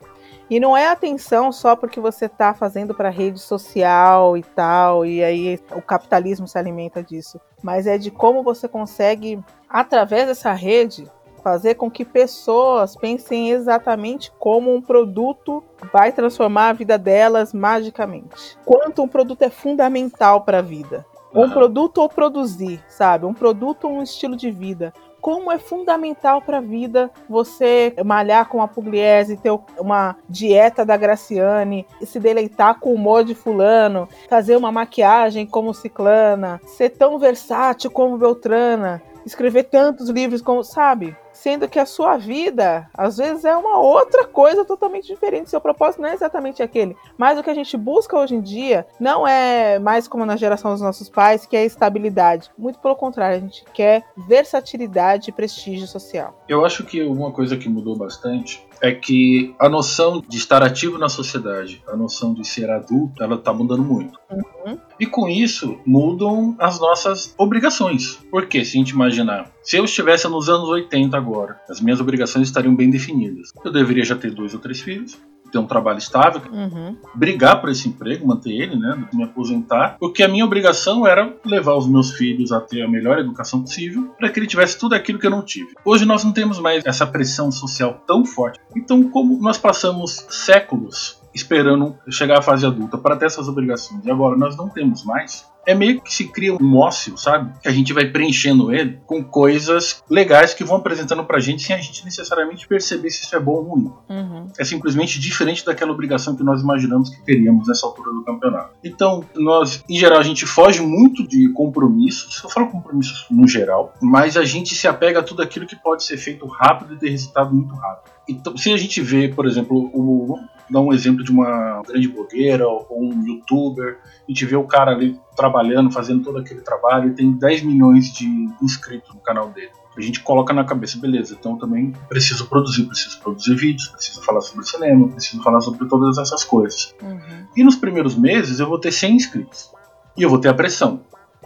E 0.51 0.59
não 0.59 0.75
é 0.75 0.89
atenção 0.89 1.49
só 1.49 1.77
porque 1.77 2.01
você 2.01 2.25
está 2.25 2.53
fazendo 2.53 2.93
para 2.93 3.09
rede 3.09 3.39
social 3.39 4.35
e 4.35 4.43
tal, 4.43 5.05
e 5.05 5.23
aí 5.23 5.57
o 5.73 5.81
capitalismo 5.81 6.45
se 6.45 6.57
alimenta 6.57 7.01
disso. 7.01 7.39
Mas 7.63 7.87
é 7.87 7.97
de 7.97 8.11
como 8.11 8.43
você 8.43 8.67
consegue, 8.67 9.39
através 9.69 10.27
dessa 10.27 10.51
rede, 10.51 11.09
fazer 11.41 11.75
com 11.75 11.89
que 11.89 12.03
pessoas 12.03 12.97
pensem 12.97 13.51
exatamente 13.51 14.29
como 14.37 14.75
um 14.75 14.81
produto 14.81 15.63
vai 15.89 16.11
transformar 16.11 16.67
a 16.67 16.73
vida 16.73 16.97
delas 16.97 17.53
magicamente. 17.53 18.57
Quanto 18.65 19.01
um 19.01 19.07
produto 19.07 19.43
é 19.43 19.49
fundamental 19.49 20.41
para 20.41 20.59
a 20.59 20.61
vida. 20.61 21.05
Um 21.33 21.49
produto 21.49 21.99
ou 21.99 22.09
produzir, 22.09 22.83
sabe? 22.89 23.25
Um 23.25 23.33
produto 23.33 23.85
ou 23.85 23.93
um 23.93 24.03
estilo 24.03 24.35
de 24.35 24.51
vida 24.51 24.93
como 25.21 25.51
é 25.51 25.59
fundamental 25.59 26.41
para 26.41 26.57
a 26.57 26.61
vida 26.61 27.11
você 27.29 27.93
malhar 28.03 28.49
com 28.49 28.61
a 28.61 28.67
Pugliese, 28.67 29.37
ter 29.37 29.51
uma 29.77 30.15
dieta 30.27 30.83
da 30.83 30.97
Graciane, 30.97 31.85
se 32.01 32.19
deleitar 32.19 32.79
com 32.79 32.89
o 32.89 32.95
humor 32.95 33.23
de 33.23 33.35
fulano, 33.35 34.09
fazer 34.27 34.55
uma 34.55 34.71
maquiagem 34.71 35.45
como 35.45 35.73
Ciclana, 35.73 36.59
ser 36.65 36.89
tão 36.89 37.19
versátil 37.19 37.91
como 37.91 38.17
Beltrana, 38.17 39.01
escrever 39.25 39.63
tantos 39.65 40.09
livros 40.09 40.41
como, 40.41 40.63
sabe? 40.63 41.15
Sendo 41.41 41.67
que 41.67 41.79
a 41.79 41.87
sua 41.87 42.17
vida, 42.17 42.87
às 42.93 43.17
vezes, 43.17 43.45
é 43.45 43.55
uma 43.57 43.79
outra 43.79 44.25
coisa 44.25 44.63
totalmente 44.63 45.07
diferente. 45.07 45.49
Seu 45.49 45.59
propósito 45.59 46.01
não 46.01 46.09
é 46.09 46.13
exatamente 46.13 46.61
aquele. 46.61 46.95
Mas 47.17 47.39
o 47.39 47.43
que 47.43 47.49
a 47.49 47.53
gente 47.55 47.75
busca 47.75 48.15
hoje 48.15 48.35
em 48.35 48.41
dia 48.41 48.85
não 48.99 49.27
é 49.27 49.79
mais 49.79 50.07
como 50.07 50.23
na 50.23 50.35
geração 50.35 50.71
dos 50.71 50.81
nossos 50.81 51.09
pais, 51.09 51.45
que 51.45 51.57
é 51.57 51.65
estabilidade. 51.65 52.51
Muito 52.55 52.77
pelo 52.77 52.95
contrário, 52.95 53.37
a 53.37 53.39
gente 53.39 53.65
quer 53.73 54.03
versatilidade 54.15 55.31
e 55.31 55.33
prestígio 55.33 55.87
social. 55.87 56.39
Eu 56.47 56.63
acho 56.63 56.83
que 56.83 57.01
uma 57.01 57.31
coisa 57.31 57.57
que 57.57 57.67
mudou 57.67 57.95
bastante 57.95 58.63
é 58.81 58.91
que 58.91 59.53
a 59.59 59.69
noção 59.69 60.23
de 60.27 60.37
estar 60.37 60.63
ativo 60.63 60.97
na 60.97 61.07
sociedade, 61.07 61.81
a 61.87 61.95
noção 61.95 62.33
de 62.33 62.45
ser 62.45 62.69
adulto, 62.69 63.23
ela 63.23 63.35
está 63.35 63.53
mudando 63.53 63.83
muito. 63.83 64.19
Uhum. 64.31 64.77
E 64.99 65.05
com 65.05 65.27
isso 65.29 65.79
mudam 65.85 66.55
as 66.59 66.79
nossas 66.79 67.33
obrigações. 67.37 68.19
Porque 68.29 68.65
se 68.65 68.77
a 68.77 68.79
gente 68.79 68.91
imaginar, 68.91 69.51
se 69.63 69.77
eu 69.77 69.85
estivesse 69.85 70.27
nos 70.27 70.49
anos 70.49 70.67
80 70.67 71.15
agora, 71.15 71.59
as 71.69 71.79
minhas 71.79 71.99
obrigações 71.99 72.47
estariam 72.47 72.75
bem 72.75 72.89
definidas. 72.89 73.49
Eu 73.63 73.71
deveria 73.71 74.03
já 74.03 74.15
ter 74.15 74.31
dois 74.31 74.53
ou 74.53 74.59
três 74.59 74.81
filhos, 74.81 75.17
ter 75.51 75.59
um 75.59 75.67
trabalho 75.67 75.97
estável, 75.97 76.41
uhum. 76.51 76.95
brigar 77.13 77.59
por 77.59 77.69
esse 77.69 77.87
emprego, 77.87 78.27
manter 78.27 78.51
ele, 78.51 78.75
né, 78.75 79.07
me 79.13 79.23
aposentar, 79.23 79.97
porque 79.99 80.23
a 80.23 80.27
minha 80.27 80.45
obrigação 80.45 81.05
era 81.05 81.33
levar 81.45 81.75
os 81.75 81.87
meus 81.87 82.11
filhos 82.11 82.51
a 82.51 82.59
ter 82.59 82.81
a 82.81 82.87
melhor 82.87 83.19
educação 83.19 83.61
possível 83.61 84.13
para 84.17 84.29
que 84.29 84.39
ele 84.39 84.47
tivesse 84.47 84.77
tudo 84.77 84.95
aquilo 84.95 85.19
que 85.19 85.27
eu 85.27 85.31
não 85.31 85.41
tive. 85.41 85.73
Hoje 85.85 86.05
nós 86.05 86.23
não 86.23 86.31
temos 86.31 86.59
mais 86.59 86.85
essa 86.85 87.05
pressão 87.05 87.51
social 87.51 88.01
tão 88.07 88.25
forte. 88.25 88.59
Então, 88.75 89.03
como 89.03 89.39
nós 89.41 89.57
passamos 89.57 90.25
séculos 90.29 91.20
esperando 91.33 91.95
chegar 92.09 92.39
à 92.39 92.41
fase 92.41 92.65
adulta 92.65 92.97
para 92.97 93.15
ter 93.15 93.25
essas 93.25 93.47
obrigações. 93.47 94.05
E 94.05 94.11
agora 94.11 94.37
nós 94.37 94.55
não 94.55 94.69
temos 94.69 95.03
mais 95.03 95.49
é 95.65 95.75
meio 95.75 96.01
que 96.01 96.13
se 96.13 96.27
cria 96.27 96.55
um 96.55 96.77
ócio, 96.77 97.17
sabe? 97.17 97.53
Que 97.61 97.67
a 97.67 97.71
gente 97.71 97.93
vai 97.93 98.05
preenchendo 98.05 98.73
ele 98.73 98.99
com 99.05 99.23
coisas 99.23 100.03
legais 100.09 100.53
que 100.53 100.63
vão 100.63 100.77
apresentando 100.77 101.23
pra 101.23 101.39
gente 101.39 101.63
sem 101.63 101.75
a 101.75 101.79
gente 101.79 102.03
necessariamente 102.03 102.67
perceber 102.67 103.09
se 103.09 103.23
isso 103.23 103.35
é 103.35 103.39
bom 103.39 103.53
ou 103.53 103.63
ruim. 103.63 103.91
Uhum. 104.09 104.47
É 104.57 104.63
simplesmente 104.63 105.19
diferente 105.19 105.65
daquela 105.65 105.91
obrigação 105.91 106.35
que 106.35 106.43
nós 106.43 106.61
imaginamos 106.61 107.09
que 107.09 107.23
teríamos 107.23 107.67
nessa 107.67 107.85
altura 107.85 108.11
do 108.11 108.23
campeonato. 108.23 108.71
Então, 108.83 109.23
nós, 109.35 109.83
em 109.87 109.97
geral, 109.97 110.19
a 110.19 110.23
gente 110.23 110.45
foge 110.45 110.81
muito 110.81 111.27
de 111.27 111.49
compromissos, 111.49 112.41
eu 112.43 112.49
falo 112.49 112.69
compromissos 112.69 113.25
no 113.29 113.47
geral, 113.47 113.93
mas 114.01 114.37
a 114.37 114.43
gente 114.43 114.73
se 114.73 114.87
apega 114.87 115.19
a 115.19 115.23
tudo 115.23 115.41
aquilo 115.41 115.67
que 115.67 115.75
pode 115.75 116.03
ser 116.03 116.17
feito 116.17 116.45
rápido 116.47 116.95
e 116.95 116.97
ter 116.97 117.09
resultado 117.09 117.53
muito 117.53 117.75
rápido. 117.75 118.11
Então, 118.27 118.55
se 118.55 118.71
a 118.71 118.77
gente 118.77 119.01
vê, 119.01 119.27
por 119.27 119.45
exemplo, 119.45 119.89
o, 119.93 120.39
dar 120.71 120.81
um 120.81 120.93
exemplo 120.93 121.23
de 121.23 121.31
uma 121.31 121.81
grande 121.85 122.07
blogueira 122.07 122.67
ou 122.67 122.87
um 122.91 123.25
youtuber, 123.25 123.99
a 124.27 124.31
gente 124.31 124.45
vê 124.45 124.55
o 124.55 124.63
cara 124.63 124.91
ali 124.91 125.19
trabalhando, 125.35 125.91
fazendo 125.91 126.23
todo 126.23 126.37
aquele 126.37 126.61
trabalho 126.61 127.09
e 127.09 127.13
tem 127.13 127.31
10 127.31 127.63
milhões 127.63 128.11
de 128.11 128.25
inscritos 128.61 129.13
no 129.13 129.19
canal 129.19 129.49
dele. 129.49 129.71
A 129.95 129.99
gente 129.99 130.21
coloca 130.21 130.53
na 130.53 130.63
cabeça, 130.63 130.97
beleza, 130.97 131.35
então 131.37 131.57
também 131.57 131.93
preciso 132.07 132.47
produzir, 132.47 132.85
preciso 132.85 133.19
produzir 133.19 133.55
vídeos, 133.55 133.89
preciso 133.89 134.23
falar 134.23 134.39
sobre 134.39 134.65
cinema, 134.65 135.09
preciso 135.09 135.43
falar 135.43 135.59
sobre 135.59 135.85
todas 135.89 136.17
essas 136.17 136.45
coisas. 136.45 136.95
Uhum. 137.01 137.45
E 137.57 137.63
nos 137.63 137.75
primeiros 137.75 138.15
meses 138.15 138.59
eu 138.59 138.67
vou 138.67 138.79
ter 138.79 138.93
100 138.93 139.15
inscritos. 139.15 139.69
E 140.15 140.23
eu 140.23 140.29
vou 140.29 140.39
ter 140.39 140.47
a 140.47 140.53
pressão. 140.53 141.01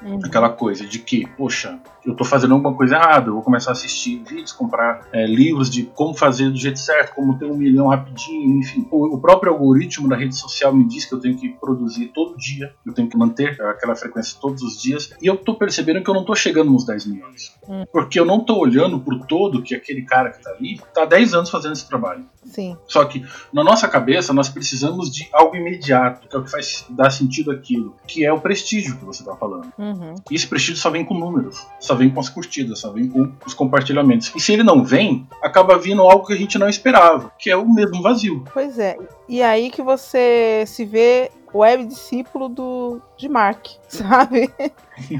Uhum. 0.06 0.20
Aquela 0.24 0.50
coisa 0.50 0.86
de 0.86 1.00
que, 1.00 1.26
poxa, 1.36 1.80
eu 2.06 2.16
tô 2.16 2.24
fazendo 2.24 2.54
alguma 2.54 2.76
coisa 2.76 2.96
errada, 2.96 3.30
eu 3.30 3.34
vou 3.34 3.42
começar 3.42 3.72
a 3.72 3.74
assistir 3.74 4.24
vídeos, 4.24 4.52
comprar 4.52 5.08
é, 5.12 5.26
livros 5.26 5.68
de 5.70 5.84
como 5.84 6.14
fazer 6.14 6.50
do 6.52 6.58
jeito 6.58 6.78
certo, 6.78 7.16
como 7.16 7.38
ter 7.40 7.46
um 7.46 7.58
milhão 7.58 7.88
rapidinho, 7.88 8.60
enfim. 8.60 8.88
O, 8.92 9.16
o, 9.16 9.20
próprio 9.20 9.52
algoritmo 9.52 10.08
da 10.08 10.16
rede 10.16 10.36
social 10.36 10.74
me 10.76 10.88
diz 10.88 11.06
que 11.06 11.14
eu 11.14 11.20
tenho 11.20 11.36
que 11.36 11.50
produzir 11.50 12.12
todo 12.14 12.38
dia, 12.38 12.74
eu 12.86 12.94
tenho 12.94 13.10
que 13.10 13.18
manter 13.18 13.60
aquela 13.62 13.96
frequência 13.96 14.38
todos 14.40 14.62
os 14.62 14.80
dias, 14.80 15.12
e 15.20 15.26
eu 15.26 15.36
tô 15.36 15.56
percebendo 15.56 16.04
que 16.04 16.10
eu 16.10 16.14
não 16.14 16.24
tô 16.24 16.36
chegando 16.36 16.72
nos 16.72 16.86
10 16.86 17.08
milhões. 17.08 17.52
Hum. 17.68 17.86
Porque 17.92 18.20
eu 18.20 18.26
não 18.26 18.40
tô 18.40 18.60
olhando 18.60 19.00
pro 19.00 19.20
todo 19.26 19.64
que 19.64 19.74
aquele 19.74 20.04
cara 20.04 20.30
que 20.30 20.44
tá 20.44 20.52
ali 20.52 20.80
tá 20.94 21.04
há 21.04 21.06
10 21.06 21.34
anos 21.34 21.50
fazendo 21.50 21.74
esse 21.74 21.88
trabalho. 21.88 22.26
Sim. 22.46 22.78
Só 22.88 23.04
que 23.06 23.26
na 23.52 23.64
nossa 23.64 23.88
cabeça 23.88 24.32
nós 24.32 24.50
precisamos 24.50 25.14
de 25.14 25.28
algo 25.34 25.56
imediato, 25.56 26.28
que 26.28 26.36
é 26.36 26.40
o 26.40 26.44
que 26.44 26.52
faz 26.52 26.86
dar 26.90 27.10
sentido 27.10 27.52
aquilo, 27.52 27.96
que 28.08 28.26
é 28.26 28.32
o 28.32 28.40
prestígio 28.40 28.98
que 28.98 29.06
você 29.06 29.24
tá 29.24 29.36
falando. 29.36 29.72
Uhum. 29.78 30.16
E 30.30 30.36
esse 30.36 30.48
prestígio 30.48 30.78
só 30.78 30.90
vem 30.90 31.04
com 31.04 31.18
números, 31.18 31.66
só 31.80 31.96
vem 31.96 32.10
com 32.10 32.20
as 32.20 32.30
curtidas, 32.30 32.80
só 32.80 32.92
vem 32.92 33.08
com 33.08 33.32
os 33.46 33.54
compartilhamentos. 33.54 34.32
E 34.36 34.40
se 34.40 34.54
ele 34.54 34.64
não 34.64 34.84
vem, 34.84 35.28
acaba 35.42 35.78
vindo 35.78 36.02
algo 36.02 36.26
que 36.26 36.34
a 36.34 36.38
gente 36.38 36.58
não 36.58 36.70
esperava, 36.70 37.32
que 37.38 37.50
é 37.50 37.56
o 37.56 37.68
mesmo 37.68 38.02
vazio. 38.02 38.44
Pois 38.54 38.78
é. 38.80 38.98
E 39.28 39.42
aí 39.42 39.72
que 39.72 39.82
você 39.82 40.64
se 40.68 40.86
vê 40.86 41.32
web 41.56 41.86
discípulo 41.86 42.50
do, 42.50 43.02
de 43.18 43.30
Mark, 43.30 43.68
sabe? 43.88 44.52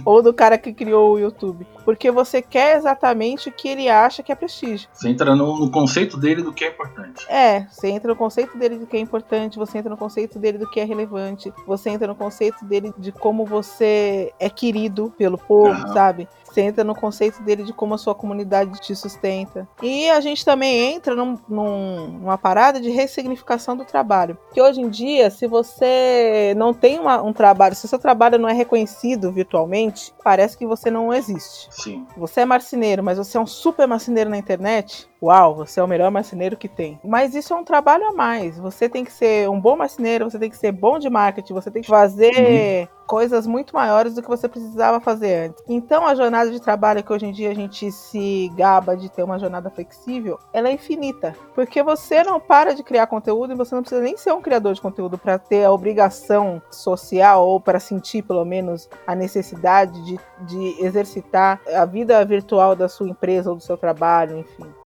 Ou 0.04 0.22
do 0.22 0.34
cara 0.34 0.58
que 0.58 0.74
criou 0.74 1.14
o 1.14 1.20
YouTube. 1.20 1.66
Porque 1.84 2.12
você 2.12 2.42
quer 2.42 2.78
exatamente 2.78 3.50
o 3.50 3.52
que 3.52 3.68
ele 3.68 3.90
acha 3.90 4.24
que 4.24 4.32
é 4.32 4.36
prestígio. 4.36 4.90
Você 4.94 5.10
entra 5.10 5.36
no, 5.36 5.60
no, 5.60 5.72
conceito 5.72 6.18
dele 6.18 6.42
do 6.42 6.54
que 6.54 6.66
é 6.66 6.70
importante. 6.70 7.26
É, 7.30 7.68
você 7.70 7.90
entra 7.90 8.10
no 8.10 8.16
conceito 8.16 8.58
dele 8.58 8.78
do 8.78 8.88
que 8.88 8.98
é 8.98 9.00
importante, 9.00 9.58
você 9.58 9.78
entra 9.78 9.90
no 9.90 9.98
conceito 9.98 10.40
dele 10.40 10.58
do 10.58 10.70
que 10.70 10.80
é 10.80 10.84
relevante, 10.84 11.54
você 11.66 11.90
entra 11.90 12.08
no 12.08 12.16
conceito 12.16 12.64
dele 12.66 12.94
de 12.98 13.12
como 13.12 13.46
você 13.46 14.34
é 14.40 14.50
querido 14.50 15.14
pelo 15.18 15.38
povo, 15.38 15.80
uhum. 15.80 15.94
sabe? 15.94 16.28
Você 16.56 16.62
entra 16.62 16.86
no 16.86 16.96
conceito 16.96 17.44
dele 17.44 17.64
de 17.64 17.74
como 17.74 17.96
a 17.96 17.98
sua 17.98 18.16
comunidade 18.16 18.80
te 18.80 18.96
sustenta. 18.96 19.68
E 19.84 20.10
a 20.10 20.22
gente 20.22 20.46
também 20.46 20.94
entra 20.94 21.14
num, 21.14 21.38
num, 21.50 22.08
numa 22.22 22.38
parada 22.38 22.80
de 22.80 22.90
ressignificação 22.90 23.76
do 23.76 23.84
trabalho. 23.84 24.38
Que 24.54 24.62
hoje 24.62 24.80
em 24.80 24.88
dia, 24.88 25.30
se 25.30 25.48
você 25.48 26.54
não 26.56 26.74
tem 26.74 26.98
uma, 26.98 27.22
um 27.22 27.34
trabalho, 27.34 27.76
se 27.76 27.84
o 27.84 27.90
seu 27.90 28.00
trabalho 28.00 28.40
não 28.40 28.48
é 28.48 28.54
reconhecido 28.54 29.34
virtualmente, 29.34 30.14
parece 30.24 30.58
que 30.58 30.66
você 30.66 30.90
não 30.90 31.14
existe. 31.14 31.68
Sim. 31.72 32.08
Você 32.16 32.40
é 32.40 32.46
marceneiro, 32.46 33.04
mas 33.04 33.18
você 33.18 33.38
é 33.38 33.42
um 33.42 33.46
super 33.46 33.86
marceneiro 33.86 34.30
na 34.30 34.38
internet, 34.38 35.10
uau, 35.22 35.56
você 35.56 35.82
é 35.82 35.84
o 35.84 35.88
melhor 35.88 36.10
marceneiro 36.10 36.56
que 36.56 36.70
tem. 36.70 36.98
Mas 37.04 37.36
isso 37.36 37.54
é 37.54 37.58
um 37.58 37.66
trabalho 37.66 38.08
a 38.08 38.14
mais. 38.14 38.58
Você 38.60 38.88
tem 38.88 39.04
que 39.04 39.12
ser 39.12 39.50
um 39.50 39.60
bom 39.60 39.76
marceneiro, 39.76 40.30
você 40.30 40.40
tem 40.40 40.50
que 40.50 40.58
ser 40.58 40.72
bom 40.72 41.00
de 41.00 41.10
marketing, 41.10 41.54
você 41.54 41.70
tem 41.70 41.82
que 41.82 41.90
fazer 41.90 42.88
uhum. 42.90 42.95
Coisas 43.06 43.48
muito 43.48 43.76
maiores 43.76 44.16
do 44.16 44.22
que 44.22 44.28
você 44.28 44.48
precisava 44.48 45.00
fazer 45.00 45.48
antes. 45.48 45.64
Então 45.68 46.06
a 46.06 46.16
jornada 46.16 46.52
de 46.52 46.60
trabalho 46.60 47.04
que 47.04 47.12
hoje 47.12 47.26
em 47.26 47.32
dia 47.32 47.52
a 47.52 47.54
gente 47.54 47.92
se 47.92 48.52
gaba 48.56 48.96
de 48.96 49.10
ter 49.10 49.24
uma 49.24 49.40
jornada 49.40 49.70
flexível, 49.70 50.40
ela 50.54 50.70
é 50.70 50.74
infinita. 50.74 51.36
Porque 51.54 51.82
você 51.84 52.24
não 52.24 52.40
para 52.40 52.74
de 52.74 52.84
criar 52.84 53.08
conteúdo 53.08 53.54
e 53.54 53.56
você 53.56 53.76
não 53.76 53.82
precisa 53.82 54.02
nem 54.02 54.18
ser 54.18 54.34
um 54.34 54.42
criador 54.42 54.74
de 54.74 54.82
conteúdo 54.82 55.18
para 55.18 55.38
ter 55.38 55.64
a 55.64 55.72
obrigação 55.72 56.62
social 56.72 57.48
ou 57.48 57.60
para 57.60 57.80
sentir 57.80 58.24
pelo 58.24 58.46
menos 58.46 58.90
a 59.06 59.16
necessidade 59.16 60.04
de, 60.04 60.20
de 60.42 60.84
exercitar 60.84 61.60
a 61.74 61.86
vida 61.86 62.24
virtual 62.26 62.76
da 62.76 62.90
sua 62.90 63.08
empresa 63.08 63.50
ou 63.50 63.56
do 63.56 63.64
seu 63.64 63.78
trabalho, 63.78 64.38
enfim 64.40 64.85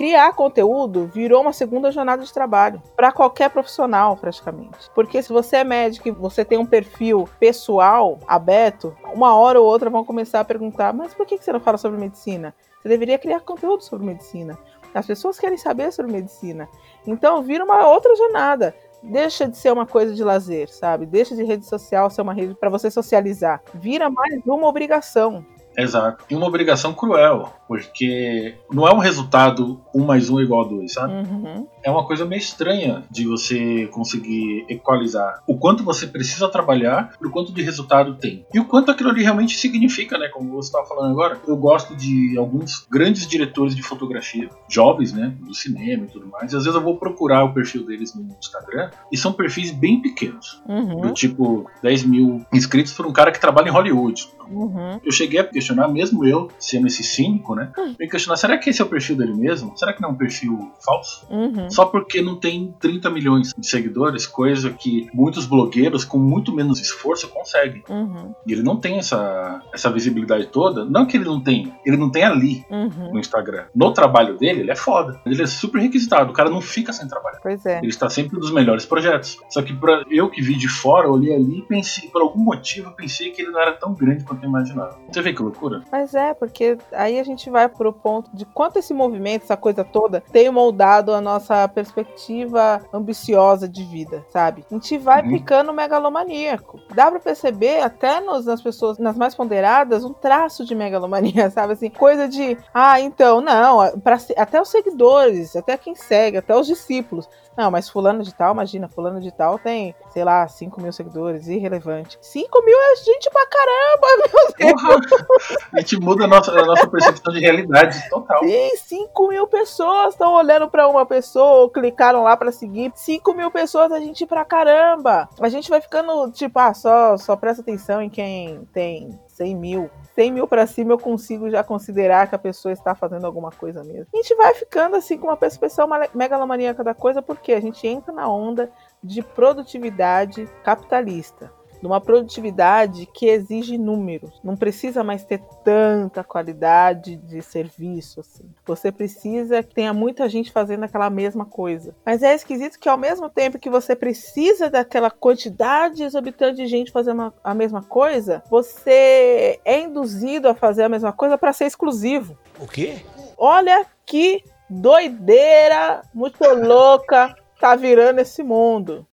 criar 0.00 0.32
conteúdo 0.32 1.10
virou 1.12 1.42
uma 1.42 1.52
segunda 1.52 1.92
jornada 1.92 2.24
de 2.24 2.32
trabalho 2.32 2.82
para 2.96 3.12
qualquer 3.12 3.50
profissional, 3.50 4.16
praticamente. 4.16 4.90
Porque 4.94 5.22
se 5.22 5.30
você 5.30 5.56
é 5.56 5.64
médico 5.64 6.08
e 6.08 6.10
você 6.10 6.42
tem 6.42 6.56
um 6.56 6.64
perfil 6.64 7.28
pessoal 7.38 8.18
aberto, 8.26 8.96
uma 9.12 9.36
hora 9.36 9.60
ou 9.60 9.66
outra 9.66 9.90
vão 9.90 10.02
começar 10.02 10.40
a 10.40 10.44
perguntar: 10.44 10.94
mas 10.94 11.12
por 11.12 11.26
que 11.26 11.36
você 11.36 11.52
não 11.52 11.60
fala 11.60 11.76
sobre 11.76 12.00
medicina? 12.00 12.54
Você 12.80 12.88
deveria 12.88 13.18
criar 13.18 13.40
conteúdo 13.40 13.84
sobre 13.84 14.06
medicina. 14.06 14.58
As 14.94 15.06
pessoas 15.06 15.38
querem 15.38 15.58
saber 15.58 15.92
sobre 15.92 16.10
medicina. 16.10 16.66
Então 17.06 17.42
vira 17.42 17.62
uma 17.62 17.86
outra 17.86 18.16
jornada 18.16 18.74
deixa 19.02 19.46
de 19.46 19.56
ser 19.56 19.70
uma 19.70 19.86
coisa 19.86 20.14
de 20.14 20.24
lazer, 20.24 20.70
sabe? 20.70 21.04
Deixa 21.04 21.36
de 21.36 21.44
rede 21.44 21.66
social 21.66 22.08
ser 22.08 22.22
uma 22.22 22.32
rede 22.32 22.54
para 22.54 22.70
você 22.70 22.90
socializar. 22.90 23.62
Vira 23.74 24.08
mais 24.08 24.42
uma 24.46 24.66
obrigação. 24.66 25.44
Exato. 25.76 26.24
E 26.28 26.34
uma 26.34 26.46
obrigação 26.46 26.92
cruel, 26.92 27.52
porque 27.70 28.56
não 28.68 28.84
é 28.84 28.92
um 28.92 28.98
resultado 28.98 29.80
um 29.94 30.04
mais 30.04 30.28
um 30.28 30.40
igual 30.40 30.64
a 30.64 30.68
dois, 30.68 30.92
sabe? 30.92 31.12
Uhum. 31.12 31.68
É 31.84 31.88
uma 31.88 32.04
coisa 32.04 32.24
meio 32.24 32.40
estranha 32.40 33.04
de 33.08 33.24
você 33.24 33.86
conseguir 33.92 34.66
equalizar 34.68 35.40
o 35.46 35.56
quanto 35.56 35.84
você 35.84 36.08
precisa 36.08 36.48
trabalhar 36.48 37.12
e 37.22 37.24
o 37.24 37.30
quanto 37.30 37.52
de 37.52 37.62
resultado 37.62 38.16
tem. 38.16 38.44
E 38.52 38.58
o 38.58 38.64
quanto 38.64 38.90
aquilo 38.90 39.10
ali 39.10 39.22
realmente 39.22 39.56
significa, 39.56 40.18
né? 40.18 40.26
Como 40.26 40.50
você 40.50 40.66
estava 40.66 40.84
falando 40.84 41.12
agora. 41.12 41.40
Eu 41.46 41.56
gosto 41.56 41.94
de 41.94 42.36
alguns 42.36 42.84
grandes 42.90 43.24
diretores 43.24 43.76
de 43.76 43.84
fotografia, 43.84 44.50
jovens, 44.68 45.12
né? 45.12 45.32
Do 45.40 45.54
cinema 45.54 46.06
e 46.06 46.08
tudo 46.08 46.26
mais. 46.26 46.52
E 46.52 46.56
às 46.56 46.64
vezes 46.64 46.74
eu 46.74 46.82
vou 46.82 46.96
procurar 46.96 47.44
o 47.44 47.54
perfil 47.54 47.86
deles 47.86 48.12
no 48.16 48.26
Instagram 48.36 48.90
e 49.12 49.16
são 49.16 49.32
perfis 49.32 49.70
bem 49.70 50.02
pequenos. 50.02 50.60
Uhum. 50.68 51.02
Do 51.02 51.14
tipo 51.14 51.70
10 51.84 52.02
mil 52.02 52.44
inscritos 52.52 52.92
por 52.94 53.06
um 53.06 53.12
cara 53.12 53.30
que 53.30 53.40
trabalha 53.40 53.68
em 53.68 53.72
Hollywood. 53.72 54.28
Uhum. 54.50 55.00
Eu 55.04 55.12
cheguei 55.12 55.38
a 55.38 55.44
questionar, 55.44 55.86
mesmo 55.86 56.26
eu 56.26 56.50
sendo 56.58 56.88
esse 56.88 57.04
cínico, 57.04 57.54
né? 57.54 57.59
Hum. 57.78 57.94
Me 57.98 58.08
questionar, 58.08 58.36
será 58.36 58.58
que 58.58 58.70
esse 58.70 58.80
é 58.80 58.84
o 58.84 58.88
perfil 58.88 59.16
dele 59.16 59.34
mesmo? 59.34 59.76
Será 59.76 59.92
que 59.92 60.00
não 60.00 60.10
é 60.10 60.12
um 60.12 60.16
perfil 60.16 60.72
falso? 60.84 61.26
Uhum. 61.30 61.70
Só 61.70 61.84
porque 61.86 62.20
não 62.22 62.36
tem 62.36 62.74
30 62.80 63.10
milhões 63.10 63.52
de 63.56 63.66
seguidores, 63.66 64.26
coisa 64.26 64.70
que 64.70 65.08
muitos 65.12 65.46
blogueiros 65.46 66.04
com 66.04 66.18
muito 66.18 66.52
menos 66.54 66.80
esforço 66.80 67.28
conseguem. 67.28 67.82
Uhum. 67.88 68.34
E 68.46 68.52
ele 68.52 68.62
não 68.62 68.76
tem 68.76 68.98
essa, 68.98 69.60
essa 69.72 69.90
visibilidade 69.90 70.46
toda. 70.46 70.84
Não 70.84 71.06
que 71.06 71.16
ele 71.16 71.24
não 71.24 71.40
tem, 71.40 71.72
ele 71.84 71.96
não 71.96 72.10
tem 72.10 72.24
ali 72.24 72.64
Uhum. 72.70 73.12
no 73.12 73.18
Instagram. 73.18 73.64
No 73.74 73.92
trabalho 73.92 74.36
dele, 74.38 74.60
ele 74.60 74.70
é 74.70 74.76
foda. 74.76 75.20
Ele 75.26 75.42
é 75.42 75.46
super 75.46 75.80
requisitado. 75.80 76.30
O 76.30 76.34
cara 76.34 76.48
não 76.50 76.60
fica 76.60 76.92
sem 76.92 77.06
trabalhar. 77.08 77.38
Pois 77.42 77.64
é. 77.66 77.78
Ele 77.78 77.88
está 77.88 78.08
sempre 78.08 78.38
nos 78.38 78.50
melhores 78.52 78.84
projetos. 78.86 79.38
Só 79.48 79.62
que 79.62 79.72
pra 79.74 80.04
eu 80.10 80.28
que 80.30 80.40
vi 80.42 80.56
de 80.56 80.68
fora, 80.68 81.08
olhei 81.10 81.34
ali 81.34 81.58
e 81.58 81.62
pensei, 81.62 82.08
por 82.08 82.22
algum 82.22 82.40
motivo, 82.40 82.88
eu 82.88 82.92
pensei 82.92 83.30
que 83.30 83.42
ele 83.42 83.50
não 83.50 83.60
era 83.60 83.72
tão 83.72 83.92
grande 83.94 84.24
quanto 84.24 84.42
eu 84.44 84.48
imaginava. 84.48 84.98
Você 85.10 85.20
vê 85.22 85.32
que 85.32 85.42
loucura? 85.42 85.82
Mas 85.90 86.14
é, 86.14 86.32
porque 86.34 86.78
aí 86.92 87.18
a 87.18 87.24
gente 87.24 87.49
vai 87.50 87.68
pro 87.68 87.92
ponto 87.92 88.30
de 88.32 88.44
quanto 88.46 88.78
esse 88.78 88.94
movimento, 88.94 89.42
essa 89.42 89.56
coisa 89.56 89.84
toda, 89.84 90.22
tem 90.32 90.50
moldado 90.50 91.12
a 91.12 91.20
nossa 91.20 91.68
perspectiva 91.68 92.80
ambiciosa 92.92 93.68
de 93.68 93.84
vida, 93.84 94.24
sabe? 94.30 94.64
A 94.70 94.74
gente 94.74 94.96
vai 94.96 95.22
Uhum. 95.22 95.30
ficando 95.30 95.72
megalomaníaco. 95.72 96.80
Dá 96.94 97.10
pra 97.10 97.20
perceber 97.20 97.80
até 97.82 98.20
nos, 98.20 98.46
nas 98.46 98.62
pessoas, 98.62 98.98
nas 98.98 99.16
mais 99.16 99.34
ponderadas, 99.34 100.04
um 100.04 100.12
traço 100.12 100.64
de 100.64 100.74
megalomania, 100.74 101.50
sabe? 101.50 101.72
Assim, 101.74 101.90
coisa 101.90 102.28
de, 102.28 102.56
ah, 102.72 103.00
então, 103.00 103.40
não, 103.40 103.98
pra, 104.00 104.18
até 104.36 104.60
os 104.60 104.68
seguidores, 104.68 105.54
até 105.56 105.76
quem 105.76 105.94
segue, 105.94 106.38
até 106.38 106.56
os 106.56 106.66
discípulos. 106.66 107.28
Não, 107.60 107.70
mas 107.70 107.90
fulano 107.90 108.22
de 108.22 108.34
tal, 108.34 108.54
imagina, 108.54 108.88
fulano 108.88 109.20
de 109.20 109.30
tal 109.30 109.58
tem, 109.58 109.94
sei 110.08 110.24
lá, 110.24 110.48
5 110.48 110.80
mil 110.80 110.90
seguidores, 110.94 111.46
irrelevante. 111.46 112.16
5 112.22 112.64
mil 112.64 112.74
é 112.74 112.96
gente 112.96 113.28
pra 113.28 113.46
caramba, 113.46 114.06
meu 114.32 114.72
Deus! 114.72 114.82
Porra! 114.82 115.68
A 115.74 115.80
gente 115.80 116.00
muda 116.00 116.24
a 116.24 116.26
nossa, 116.26 116.58
a 116.58 116.64
nossa 116.64 116.88
percepção 116.88 117.34
de 117.34 117.40
realidade 117.40 118.08
total. 118.08 118.42
Sim, 118.42 118.76
5 118.76 119.28
mil 119.28 119.46
pessoas 119.46 120.14
estão 120.14 120.32
olhando 120.32 120.70
pra 120.70 120.88
uma 120.88 121.04
pessoa 121.04 121.60
ou 121.64 121.68
clicaram 121.68 122.22
lá 122.22 122.34
pra 122.34 122.50
seguir. 122.50 122.92
5 122.94 123.34
mil 123.34 123.50
pessoas, 123.50 123.92
a 123.92 124.00
gente 124.00 124.24
pra 124.24 124.42
caramba. 124.42 125.28
A 125.38 125.48
gente 125.50 125.68
vai 125.68 125.82
ficando, 125.82 126.30
tipo, 126.30 126.58
ah, 126.58 126.72
só, 126.72 127.18
só 127.18 127.36
presta 127.36 127.60
atenção 127.60 128.00
em 128.00 128.08
quem 128.08 128.66
tem 128.72 129.20
100 129.26 129.54
mil. 129.54 129.90
100 130.14 130.32
mil 130.32 130.46
pra 130.48 130.66
cima 130.66 130.92
eu 130.92 130.98
consigo 130.98 131.50
já 131.50 131.62
considerar 131.62 132.28
que 132.28 132.34
a 132.34 132.38
pessoa 132.38 132.72
está 132.72 132.94
fazendo 132.94 133.24
alguma 133.26 133.50
coisa 133.50 133.84
mesmo. 133.84 134.06
A 134.12 134.16
gente 134.16 134.34
vai 134.34 134.54
ficando 134.54 134.96
assim 134.96 135.16
com 135.16 135.26
uma 135.28 135.36
percepção 135.36 135.86
male- 135.86 136.10
megalomaníaca 136.14 136.82
da 136.82 136.94
coisa 136.94 137.22
porque 137.22 137.52
a 137.52 137.60
gente 137.60 137.86
entra 137.86 138.12
na 138.12 138.28
onda 138.28 138.70
de 139.02 139.22
produtividade 139.22 140.48
capitalista 140.64 141.52
numa 141.82 142.00
produtividade 142.00 143.06
que 143.06 143.26
exige 143.26 143.78
números. 143.78 144.40
Não 144.42 144.56
precisa 144.56 145.02
mais 145.02 145.24
ter 145.24 145.40
tanta 145.64 146.22
qualidade 146.22 147.16
de 147.16 147.42
serviço 147.42 148.20
assim. 148.20 148.44
Você 148.66 148.92
precisa 148.92 149.62
que 149.62 149.74
tenha 149.74 149.92
muita 149.92 150.28
gente 150.28 150.52
fazendo 150.52 150.84
aquela 150.84 151.10
mesma 151.10 151.44
coisa. 151.44 151.94
Mas 152.04 152.22
é 152.22 152.34
esquisito 152.34 152.78
que 152.78 152.88
ao 152.88 152.98
mesmo 152.98 153.28
tempo 153.28 153.58
que 153.58 153.70
você 153.70 153.96
precisa 153.96 154.70
daquela 154.70 155.10
quantidade 155.10 156.02
exorbitante 156.02 156.56
de 156.56 156.66
gente 156.66 156.92
fazendo 156.92 157.32
a 157.42 157.54
mesma 157.54 157.82
coisa, 157.82 158.42
você 158.50 159.60
é 159.64 159.80
induzido 159.80 160.48
a 160.48 160.54
fazer 160.54 160.84
a 160.84 160.88
mesma 160.88 161.12
coisa 161.12 161.36
para 161.38 161.52
ser 161.52 161.66
exclusivo. 161.66 162.36
O 162.58 162.66
quê? 162.66 162.98
Olha 163.36 163.86
que 164.04 164.44
doideira, 164.68 166.02
muito 166.14 166.44
louca 166.44 167.34
tá 167.60 167.76
virando 167.76 168.20
esse 168.20 168.42
mundo. 168.42 169.06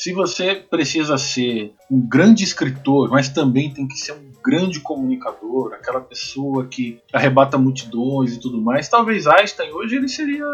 Se 0.00 0.14
você 0.14 0.54
precisa 0.54 1.18
ser 1.18 1.74
um 1.90 2.00
grande 2.00 2.42
escritor, 2.42 3.10
mas 3.10 3.28
também 3.28 3.70
tem 3.70 3.86
que 3.86 3.98
ser 3.98 4.12
um 4.12 4.32
grande 4.42 4.80
comunicador, 4.80 5.74
aquela 5.74 6.00
pessoa 6.00 6.66
que 6.66 6.98
arrebata 7.12 7.58
multidões 7.58 8.32
e 8.34 8.40
tudo 8.40 8.62
mais, 8.62 8.88
talvez 8.88 9.26
Einstein 9.26 9.70
hoje 9.72 9.96
ele 9.96 10.08
seria 10.08 10.46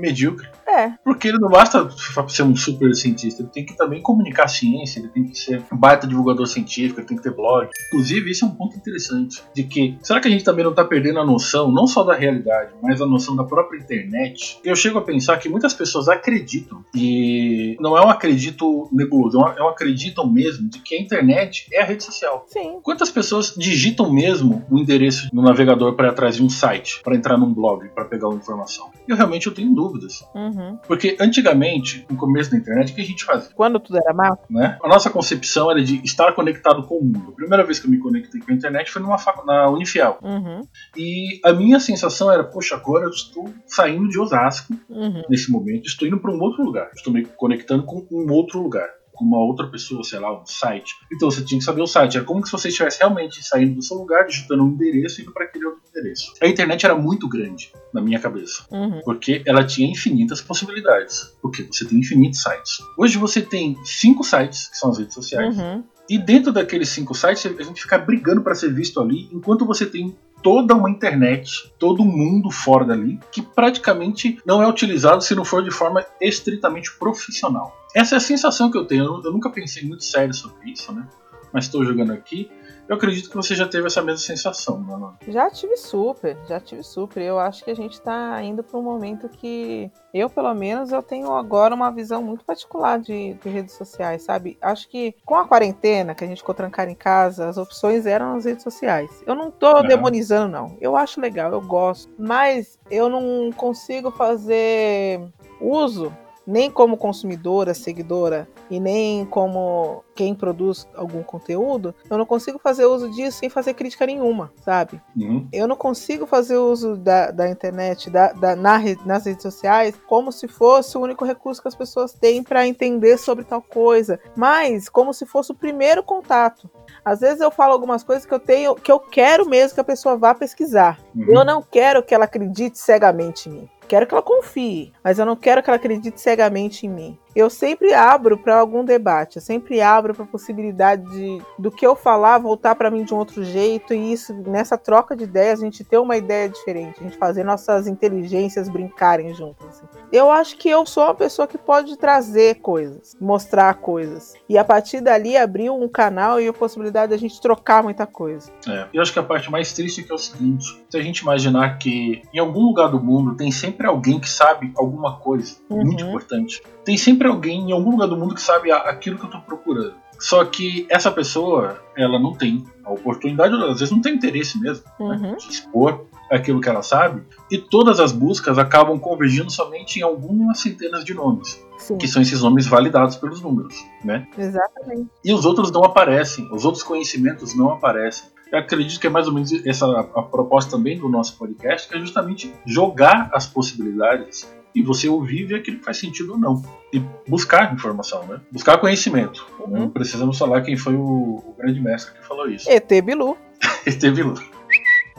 medíocre. 0.00 0.48
É. 0.66 0.92
Porque 1.04 1.28
ele 1.28 1.38
não 1.38 1.48
basta 1.48 1.88
ser 2.28 2.42
um 2.42 2.56
super 2.56 2.94
cientista, 2.94 3.42
ele 3.42 3.50
tem 3.50 3.64
que 3.64 3.76
também 3.76 4.02
comunicar 4.02 4.48
ciência, 4.48 4.98
ele 4.98 5.08
tem 5.08 5.24
que 5.24 5.38
ser 5.38 5.62
um 5.72 5.76
baita 5.76 6.06
divulgador 6.06 6.46
científico, 6.46 7.00
ele 7.00 7.06
tem 7.06 7.16
que 7.16 7.22
ter 7.22 7.34
blog. 7.34 7.68
Inclusive, 7.88 8.30
esse 8.30 8.42
é 8.42 8.46
um 8.46 8.50
ponto 8.50 8.76
interessante, 8.76 9.42
de 9.54 9.62
que 9.62 9.96
será 10.02 10.20
que 10.20 10.28
a 10.28 10.30
gente 10.30 10.44
também 10.44 10.64
não 10.64 10.72
está 10.72 10.84
perdendo 10.84 11.20
a 11.20 11.24
noção, 11.24 11.70
não 11.70 11.86
só 11.86 12.02
da 12.02 12.14
realidade, 12.14 12.72
mas 12.82 13.00
a 13.00 13.06
noção 13.06 13.36
da 13.36 13.44
própria 13.44 13.78
internet? 13.78 14.58
Eu 14.64 14.74
chego 14.74 14.98
a 14.98 15.02
pensar 15.02 15.38
que 15.38 15.48
muitas 15.48 15.72
pessoas 15.72 16.08
acreditam, 16.08 16.84
e 16.94 17.76
não 17.80 17.96
é 17.96 18.04
um 18.04 18.10
acredito 18.10 18.88
nebuloso, 18.90 19.38
é 19.38 19.62
um 19.62 19.68
acreditam 19.68 20.28
mesmo 20.28 20.68
de 20.68 20.80
que 20.80 20.94
a 20.94 21.00
internet 21.00 21.68
é 21.72 21.82
a 21.82 21.84
rede 21.84 22.02
social. 22.02 22.44
Sim. 22.48 22.80
Quantas 22.82 23.10
pessoas 23.10 23.54
digitam 23.56 24.12
mesmo 24.12 24.64
o 24.70 24.78
endereço 24.78 25.28
no 25.32 25.42
navegador 25.42 25.94
para 25.94 26.08
ir 26.08 26.10
atrás 26.10 26.36
de 26.36 26.42
um 26.42 26.48
site, 26.48 27.00
para 27.02 27.14
entrar 27.14 27.38
num 27.38 27.52
blog, 27.52 27.88
para 27.90 28.04
pegar 28.04 28.28
uma 28.28 28.38
informação? 28.38 28.90
Eu 29.06 29.16
realmente 29.16 29.46
eu 29.46 29.54
tenho 29.54 29.74
dúvidas. 29.74 30.24
Uhum. 30.34 30.78
Porque 30.86 31.16
antigamente, 31.20 32.06
no 32.10 32.16
começo 32.16 32.50
da 32.50 32.56
internet, 32.56 32.92
o 32.92 32.94
que 32.94 33.02
a 33.02 33.04
gente 33.04 33.24
fazia? 33.24 33.50
Quando 33.54 33.78
tudo 33.78 33.98
era 33.98 34.12
mato? 34.12 34.44
Né? 34.50 34.78
A 34.82 34.88
nossa 34.88 35.10
concepção 35.10 35.70
era 35.70 35.82
de 35.82 36.00
estar 36.04 36.32
conectado 36.32 36.82
com 36.84 36.98
o 36.98 37.04
mundo. 37.04 37.30
A 37.30 37.36
primeira 37.36 37.64
vez 37.64 37.78
que 37.78 37.86
eu 37.86 37.90
me 37.90 37.98
conectei 37.98 38.40
com 38.40 38.52
a 38.52 38.54
internet 38.54 38.90
foi 38.90 39.02
numa 39.02 39.18
fac... 39.18 39.44
na 39.44 39.68
Unifiel. 39.68 40.18
Uhum. 40.22 40.62
E 40.96 41.40
a 41.44 41.52
minha 41.52 41.78
sensação 41.78 42.30
era, 42.30 42.44
poxa, 42.44 42.74
agora 42.74 43.04
eu 43.04 43.10
estou 43.10 43.52
saindo 43.66 44.08
de 44.08 44.18
Osasco 44.18 44.74
Uhum. 44.88 45.22
nesse 45.28 45.50
momento, 45.50 45.86
estou 45.86 46.06
indo 46.06 46.18
para 46.18 46.30
um 46.30 46.40
outro 46.40 46.62
lugar. 46.62 46.90
Estou 46.94 47.12
me 47.12 47.24
conectando 47.24 47.84
com 47.84 48.06
um 48.10 48.30
outro 48.32 48.60
lugar. 48.60 48.88
Com 49.14 49.24
uma 49.24 49.38
outra 49.38 49.66
pessoa, 49.68 50.02
sei 50.02 50.18
lá, 50.18 50.40
um 50.40 50.44
site. 50.44 50.94
Então 51.12 51.30
você 51.30 51.42
tinha 51.42 51.58
que 51.58 51.64
saber 51.64 51.82
o 51.82 51.86
site. 51.86 52.16
Era 52.16 52.26
como 52.26 52.44
se 52.44 52.52
você 52.52 52.68
estivesse 52.68 52.98
realmente 52.98 53.42
saindo 53.42 53.76
do 53.76 53.82
seu 53.82 53.96
lugar, 53.96 54.26
digitando 54.26 54.64
um 54.64 54.68
endereço 54.68 55.20
e 55.20 55.22
indo 55.22 55.32
para 55.32 55.44
aquele 55.44 55.66
outro 55.66 55.80
endereço. 55.88 56.32
A 56.40 56.48
internet 56.48 56.84
era 56.84 56.94
muito 56.94 57.28
grande 57.28 57.72
na 57.92 58.00
minha 58.00 58.18
cabeça. 58.18 58.64
Uhum. 58.70 59.00
Porque 59.04 59.42
ela 59.46 59.64
tinha 59.64 59.88
infinitas 59.88 60.40
possibilidades. 60.40 61.32
Porque 61.40 61.62
você 61.62 61.84
tem 61.84 61.98
infinitos 61.98 62.42
sites. 62.42 62.78
Hoje 62.98 63.16
você 63.16 63.40
tem 63.40 63.76
cinco 63.84 64.24
sites, 64.24 64.68
que 64.68 64.76
são 64.76 64.90
as 64.90 64.98
redes 64.98 65.14
sociais. 65.14 65.56
Uhum. 65.56 65.84
E 66.08 66.18
dentro 66.18 66.52
daqueles 66.52 66.90
cinco 66.90 67.14
sites, 67.14 67.46
a 67.46 67.62
gente 67.62 67.80
fica 67.80 67.96
brigando 67.96 68.42
para 68.42 68.54
ser 68.54 68.72
visto 68.72 69.00
ali, 69.00 69.28
enquanto 69.32 69.64
você 69.64 69.86
tem 69.86 70.14
toda 70.42 70.74
uma 70.74 70.90
internet, 70.90 71.72
todo 71.78 72.02
um 72.02 72.06
mundo 72.06 72.50
fora 72.50 72.84
dali, 72.84 73.18
que 73.32 73.40
praticamente 73.40 74.38
não 74.44 74.62
é 74.62 74.68
utilizado 74.68 75.24
se 75.24 75.34
não 75.34 75.44
for 75.44 75.64
de 75.64 75.70
forma 75.70 76.04
estritamente 76.20 76.94
profissional. 76.98 77.74
Essa 77.94 78.16
é 78.16 78.18
a 78.18 78.20
sensação 78.20 78.70
que 78.70 78.76
eu 78.76 78.84
tenho. 78.84 79.04
Eu, 79.04 79.22
eu 79.22 79.32
nunca 79.32 79.48
pensei 79.48 79.86
muito 79.86 80.02
sério 80.04 80.34
sobre 80.34 80.70
isso, 80.70 80.92
né? 80.92 81.08
Mas 81.52 81.66
estou 81.66 81.84
jogando 81.84 82.12
aqui. 82.12 82.50
Eu 82.86 82.96
acredito 82.96 83.30
que 83.30 83.36
você 83.36 83.54
já 83.54 83.66
teve 83.66 83.86
essa 83.86 84.02
mesma 84.02 84.18
sensação, 84.18 84.78
né, 84.80 84.92
Ana? 84.92 85.14
Já 85.26 85.48
tive 85.48 85.76
super, 85.76 86.36
já 86.46 86.60
tive 86.60 86.82
super. 86.82 87.22
Eu 87.22 87.38
acho 87.38 87.64
que 87.64 87.70
a 87.70 87.74
gente 87.74 87.98
tá 88.02 88.42
indo 88.42 88.62
para 88.62 88.78
um 88.78 88.82
momento 88.82 89.26
que 89.28 89.90
eu, 90.12 90.28
pelo 90.28 90.52
menos, 90.52 90.92
eu 90.92 91.02
tenho 91.02 91.32
agora 91.32 91.74
uma 91.74 91.90
visão 91.90 92.22
muito 92.22 92.44
particular 92.44 92.98
de, 92.98 93.34
de 93.34 93.48
redes 93.48 93.74
sociais, 93.74 94.22
sabe? 94.22 94.58
Acho 94.60 94.88
que 94.90 95.14
com 95.24 95.36
a 95.36 95.46
quarentena, 95.46 96.14
que 96.14 96.24
a 96.24 96.26
gente 96.26 96.38
ficou 96.38 96.54
trancado 96.54 96.90
em 96.90 96.94
casa, 96.94 97.48
as 97.48 97.56
opções 97.56 98.04
eram 98.04 98.36
as 98.36 98.44
redes 98.44 98.62
sociais. 98.64 99.22
Eu 99.26 99.34
não 99.34 99.50
tô 99.50 99.68
Aham. 99.68 99.86
demonizando, 99.86 100.52
não. 100.52 100.76
Eu 100.78 100.94
acho 100.94 101.20
legal, 101.20 101.52
eu 101.52 101.62
gosto. 101.62 102.12
Mas 102.18 102.78
eu 102.90 103.08
não 103.08 103.50
consigo 103.52 104.10
fazer 104.10 105.22
uso 105.58 106.12
nem 106.46 106.70
como 106.70 106.96
consumidora, 106.96 107.72
seguidora 107.74 108.48
e 108.70 108.78
nem 108.78 109.24
como 109.24 110.04
quem 110.14 110.34
produz 110.34 110.86
algum 110.94 111.22
conteúdo, 111.22 111.94
eu 112.08 112.16
não 112.18 112.26
consigo 112.26 112.58
fazer 112.58 112.84
uso 112.86 113.10
disso 113.10 113.38
sem 113.38 113.48
fazer 113.50 113.74
crítica 113.74 114.06
nenhuma, 114.06 114.52
sabe? 114.64 115.00
Uhum. 115.16 115.48
Eu 115.52 115.66
não 115.66 115.76
consigo 115.76 116.26
fazer 116.26 116.56
uso 116.56 116.96
da, 116.96 117.30
da 117.30 117.48
internet, 117.48 118.10
da, 118.10 118.32
da- 118.32 118.54
na 118.56 118.78
nas 119.04 119.24
redes 119.24 119.42
sociais, 119.42 119.94
como 120.06 120.30
se 120.30 120.46
fosse 120.46 120.96
o 120.96 121.00
único 121.00 121.24
recurso 121.24 121.62
que 121.62 121.68
as 121.68 121.74
pessoas 121.74 122.12
têm 122.12 122.42
para 122.42 122.66
entender 122.66 123.18
sobre 123.18 123.44
tal 123.44 123.62
coisa, 123.62 124.20
mas 124.36 124.88
como 124.88 125.12
se 125.14 125.24
fosse 125.26 125.50
o 125.52 125.54
primeiro 125.54 126.02
contato. 126.02 126.68
Às 127.04 127.20
vezes 127.20 127.40
eu 127.40 127.50
falo 127.50 127.72
algumas 127.72 128.02
coisas 128.04 128.24
que 128.26 128.32
eu 128.34 128.38
tenho, 128.40 128.74
que 128.74 128.92
eu 128.92 129.00
quero 129.00 129.48
mesmo 129.48 129.74
que 129.74 129.80
a 129.80 129.84
pessoa 129.84 130.16
vá 130.16 130.34
pesquisar. 130.34 131.00
Uhum. 131.14 131.26
Eu 131.38 131.44
não 131.44 131.62
quero 131.62 132.02
que 132.02 132.14
ela 132.14 132.24
acredite 132.24 132.78
cegamente 132.78 133.48
em 133.48 133.52
mim. 133.52 133.68
Quero 133.86 134.06
que 134.06 134.14
ela 134.14 134.22
confie, 134.22 134.92
mas 135.02 135.18
eu 135.18 135.26
não 135.26 135.36
quero 135.36 135.62
que 135.62 135.70
ela 135.70 135.76
acredite 135.76 136.20
cegamente 136.20 136.86
em 136.86 136.90
mim. 136.90 137.18
Eu 137.34 137.50
sempre 137.50 137.92
abro 137.92 138.38
para 138.38 138.56
algum 138.56 138.84
debate, 138.84 139.36
eu 139.36 139.42
sempre 139.42 139.80
abro 139.80 140.14
para 140.14 140.24
a 140.24 140.28
possibilidade 140.28 141.02
de, 141.10 141.42
do 141.58 141.68
que 141.68 141.84
eu 141.84 141.96
falar 141.96 142.38
voltar 142.38 142.76
para 142.76 142.92
mim 142.92 143.02
de 143.02 143.12
um 143.12 143.16
outro 143.16 143.42
jeito 143.42 143.92
e 143.92 144.12
isso 144.12 144.32
nessa 144.46 144.78
troca 144.78 145.16
de 145.16 145.24
ideias 145.24 145.60
a 145.60 145.64
gente 145.64 145.82
ter 145.82 145.98
uma 145.98 146.16
ideia 146.16 146.48
diferente, 146.48 147.00
a 147.00 147.02
gente 147.02 147.18
fazer 147.18 147.42
nossas 147.42 147.88
inteligências 147.88 148.68
brincarem 148.68 149.34
juntas. 149.34 149.66
assim. 149.66 149.84
Eu 150.12 150.30
acho 150.30 150.56
que 150.56 150.68
eu 150.68 150.86
sou 150.86 151.04
uma 151.04 151.14
pessoa 151.14 151.48
que 151.48 151.58
pode 151.58 151.98
trazer 151.98 152.60
coisas, 152.60 153.16
mostrar 153.20 153.74
coisas 153.74 154.34
e 154.48 154.56
a 154.56 154.64
partir 154.64 155.00
dali 155.00 155.36
abrir 155.36 155.70
um 155.70 155.88
canal 155.88 156.40
e 156.40 156.46
a 156.46 156.52
possibilidade 156.52 157.10
da 157.10 157.16
gente 157.16 157.40
trocar 157.40 157.82
muita 157.82 158.06
coisa. 158.06 158.48
É. 158.68 158.86
Eu 158.94 159.02
acho 159.02 159.12
que 159.12 159.18
a 159.18 159.24
parte 159.24 159.50
mais 159.50 159.72
triste 159.72 160.06
é 160.08 160.14
é 160.14 160.16
o 160.16 160.18
seguinte: 160.18 160.84
se 160.88 160.96
a 160.96 161.02
gente 161.02 161.18
imaginar 161.18 161.78
que 161.78 162.22
em 162.32 162.38
algum 162.38 162.62
lugar 162.62 162.88
do 162.88 163.02
mundo 163.02 163.36
tem 163.36 163.50
sempre 163.50 163.73
alguém 163.82 164.18
que 164.20 164.28
sabe 164.28 164.72
alguma 164.76 165.16
coisa 165.18 165.56
Uhum. 165.70 165.84
muito 165.84 166.04
importante, 166.04 166.62
tem 166.84 166.96
sempre 166.96 167.26
alguém 167.28 167.68
em 167.70 167.72
algum 167.72 167.90
lugar 167.92 168.06
do 168.06 168.16
mundo 168.16 168.34
que 168.34 168.42
sabe 168.42 168.70
aquilo 168.70 169.18
que 169.18 169.24
eu 169.24 169.30
tô 169.30 169.40
procurando. 169.40 169.94
Só 170.18 170.44
que 170.44 170.86
essa 170.88 171.10
pessoa, 171.10 171.78
ela 171.96 172.18
não 172.18 172.32
tem 172.34 172.64
a 172.84 172.92
oportunidade, 172.92 173.52
ou 173.54 173.62
às 173.70 173.80
vezes 173.80 173.90
não 173.90 174.00
tem 174.00 174.14
interesse 174.14 174.58
mesmo 174.60 174.84
né, 175.00 175.06
Uhum. 175.16 175.36
de 175.36 175.48
expor 175.50 176.04
aquilo 176.30 176.60
que 176.60 176.68
ela 176.68 176.82
sabe, 176.82 177.22
e 177.50 177.58
todas 177.58 178.00
as 178.00 178.10
buscas 178.12 178.56
acabam 178.58 178.98
convergindo 178.98 179.50
somente 179.50 179.98
em 179.98 180.02
algumas 180.02 180.60
centenas 180.60 181.04
de 181.04 181.12
nomes, 181.12 181.62
Sim, 181.78 181.98
que 181.98 182.08
são 182.08 182.22
esses 182.22 182.40
nomes 182.40 182.66
validados 182.66 183.16
pelos 183.16 183.42
números, 183.42 183.74
né? 184.02 184.26
exatamente. 184.38 185.08
E 185.24 185.32
os 185.34 185.44
outros 185.44 185.70
não 185.70 185.84
aparecem, 185.84 186.48
os 186.50 186.64
outros 186.64 186.82
conhecimentos 186.82 187.54
não 187.54 187.70
aparecem. 187.70 188.28
Eu 188.52 188.58
acredito 188.58 189.00
que 189.00 189.06
é 189.06 189.10
mais 189.10 189.26
ou 189.26 189.34
menos 189.34 189.52
essa 189.66 189.86
a 190.00 190.22
proposta 190.22 190.72
também 190.72 190.98
do 190.98 191.08
nosso 191.08 191.36
podcast, 191.36 191.88
que 191.88 191.96
é 191.96 192.00
justamente 192.00 192.52
jogar 192.64 193.30
as 193.32 193.46
possibilidades 193.46 194.48
e 194.74 194.82
você 194.82 195.08
ouvir 195.08 195.44
ver 195.44 195.56
aquilo 195.56 195.78
que 195.78 195.84
faz 195.84 195.98
sentido 195.98 196.32
ou 196.32 196.38
não. 196.38 196.62
E 196.92 197.00
buscar 197.28 197.72
informação, 197.72 198.26
né? 198.26 198.40
Buscar 198.50 198.78
conhecimento. 198.78 199.46
Uhum. 199.60 199.78
Não 199.78 199.90
precisamos 199.90 200.38
falar 200.38 200.62
quem 200.62 200.76
foi 200.76 200.94
o, 200.94 201.02
o 201.46 201.54
grande 201.56 201.80
mestre 201.80 202.12
que 202.14 202.26
falou 202.26 202.48
isso. 202.48 202.68
ET 202.70 202.88
Bilu. 203.02 203.36
Teve 204.00 204.22
luz. 204.22 204.40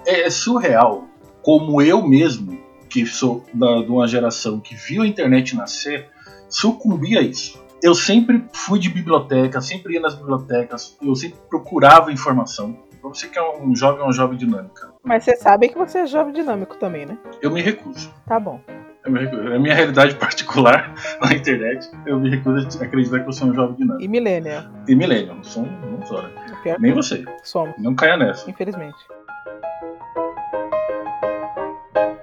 É 0.05 0.29
surreal 0.29 1.07
como 1.41 1.81
eu 1.81 2.05
mesmo, 2.05 2.59
que 2.89 3.05
sou 3.05 3.45
da, 3.53 3.81
de 3.81 3.89
uma 3.89 4.07
geração 4.07 4.59
que 4.59 4.75
viu 4.75 5.03
a 5.03 5.07
internet 5.07 5.55
nascer, 5.55 6.09
sucumbi 6.49 7.17
a 7.17 7.21
isso. 7.21 7.63
Eu 7.83 7.93
sempre 7.93 8.43
fui 8.51 8.79
de 8.79 8.89
biblioteca, 8.89 9.61
sempre 9.61 9.93
ia 9.93 9.99
nas 9.99 10.15
bibliotecas, 10.15 10.97
eu 11.01 11.15
sempre 11.15 11.37
procurava 11.49 12.11
informação. 12.11 12.75
Pra 13.05 13.13
você 13.13 13.27
que 13.27 13.37
é 13.37 13.57
um 13.59 13.75
jovem, 13.75 14.01
é 14.01 14.03
uma 14.03 14.11
jovem 14.11 14.35
dinâmica. 14.35 14.91
Mas 15.03 15.23
você 15.23 15.35
sabe 15.35 15.69
que 15.69 15.77
você 15.77 15.99
é 15.99 16.07
jovem 16.07 16.33
dinâmico 16.33 16.75
também, 16.77 17.05
né? 17.05 17.15
Eu 17.39 17.51
me 17.51 17.61
recuso. 17.61 18.11
Tá 18.25 18.39
bom. 18.39 18.59
É 19.05 19.55
a 19.55 19.59
minha 19.59 19.75
realidade 19.75 20.15
particular 20.17 20.91
na 21.21 21.31
internet. 21.35 21.87
Eu 22.07 22.19
me 22.19 22.31
recuso 22.31 22.67
a 22.81 22.83
acreditar 22.83 23.19
que 23.19 23.27
eu 23.27 23.31
sou 23.31 23.49
um 23.49 23.53
jovem 23.53 23.75
dinâmico. 23.75 24.03
E 24.03 24.07
millennial. 24.07 24.63
E 24.87 24.95
milênio, 24.95 25.35
não 25.35 25.43
sou, 25.43 25.67
não 25.67 26.03
sou, 26.03 26.19
né? 26.23 26.31
Pior 26.63 26.79
Nem 26.79 26.93
você. 26.93 27.23
somos, 27.43 27.75
Não 27.77 27.93
caia 27.93 28.17
nessa. 28.17 28.49
infelizmente. 28.49 28.97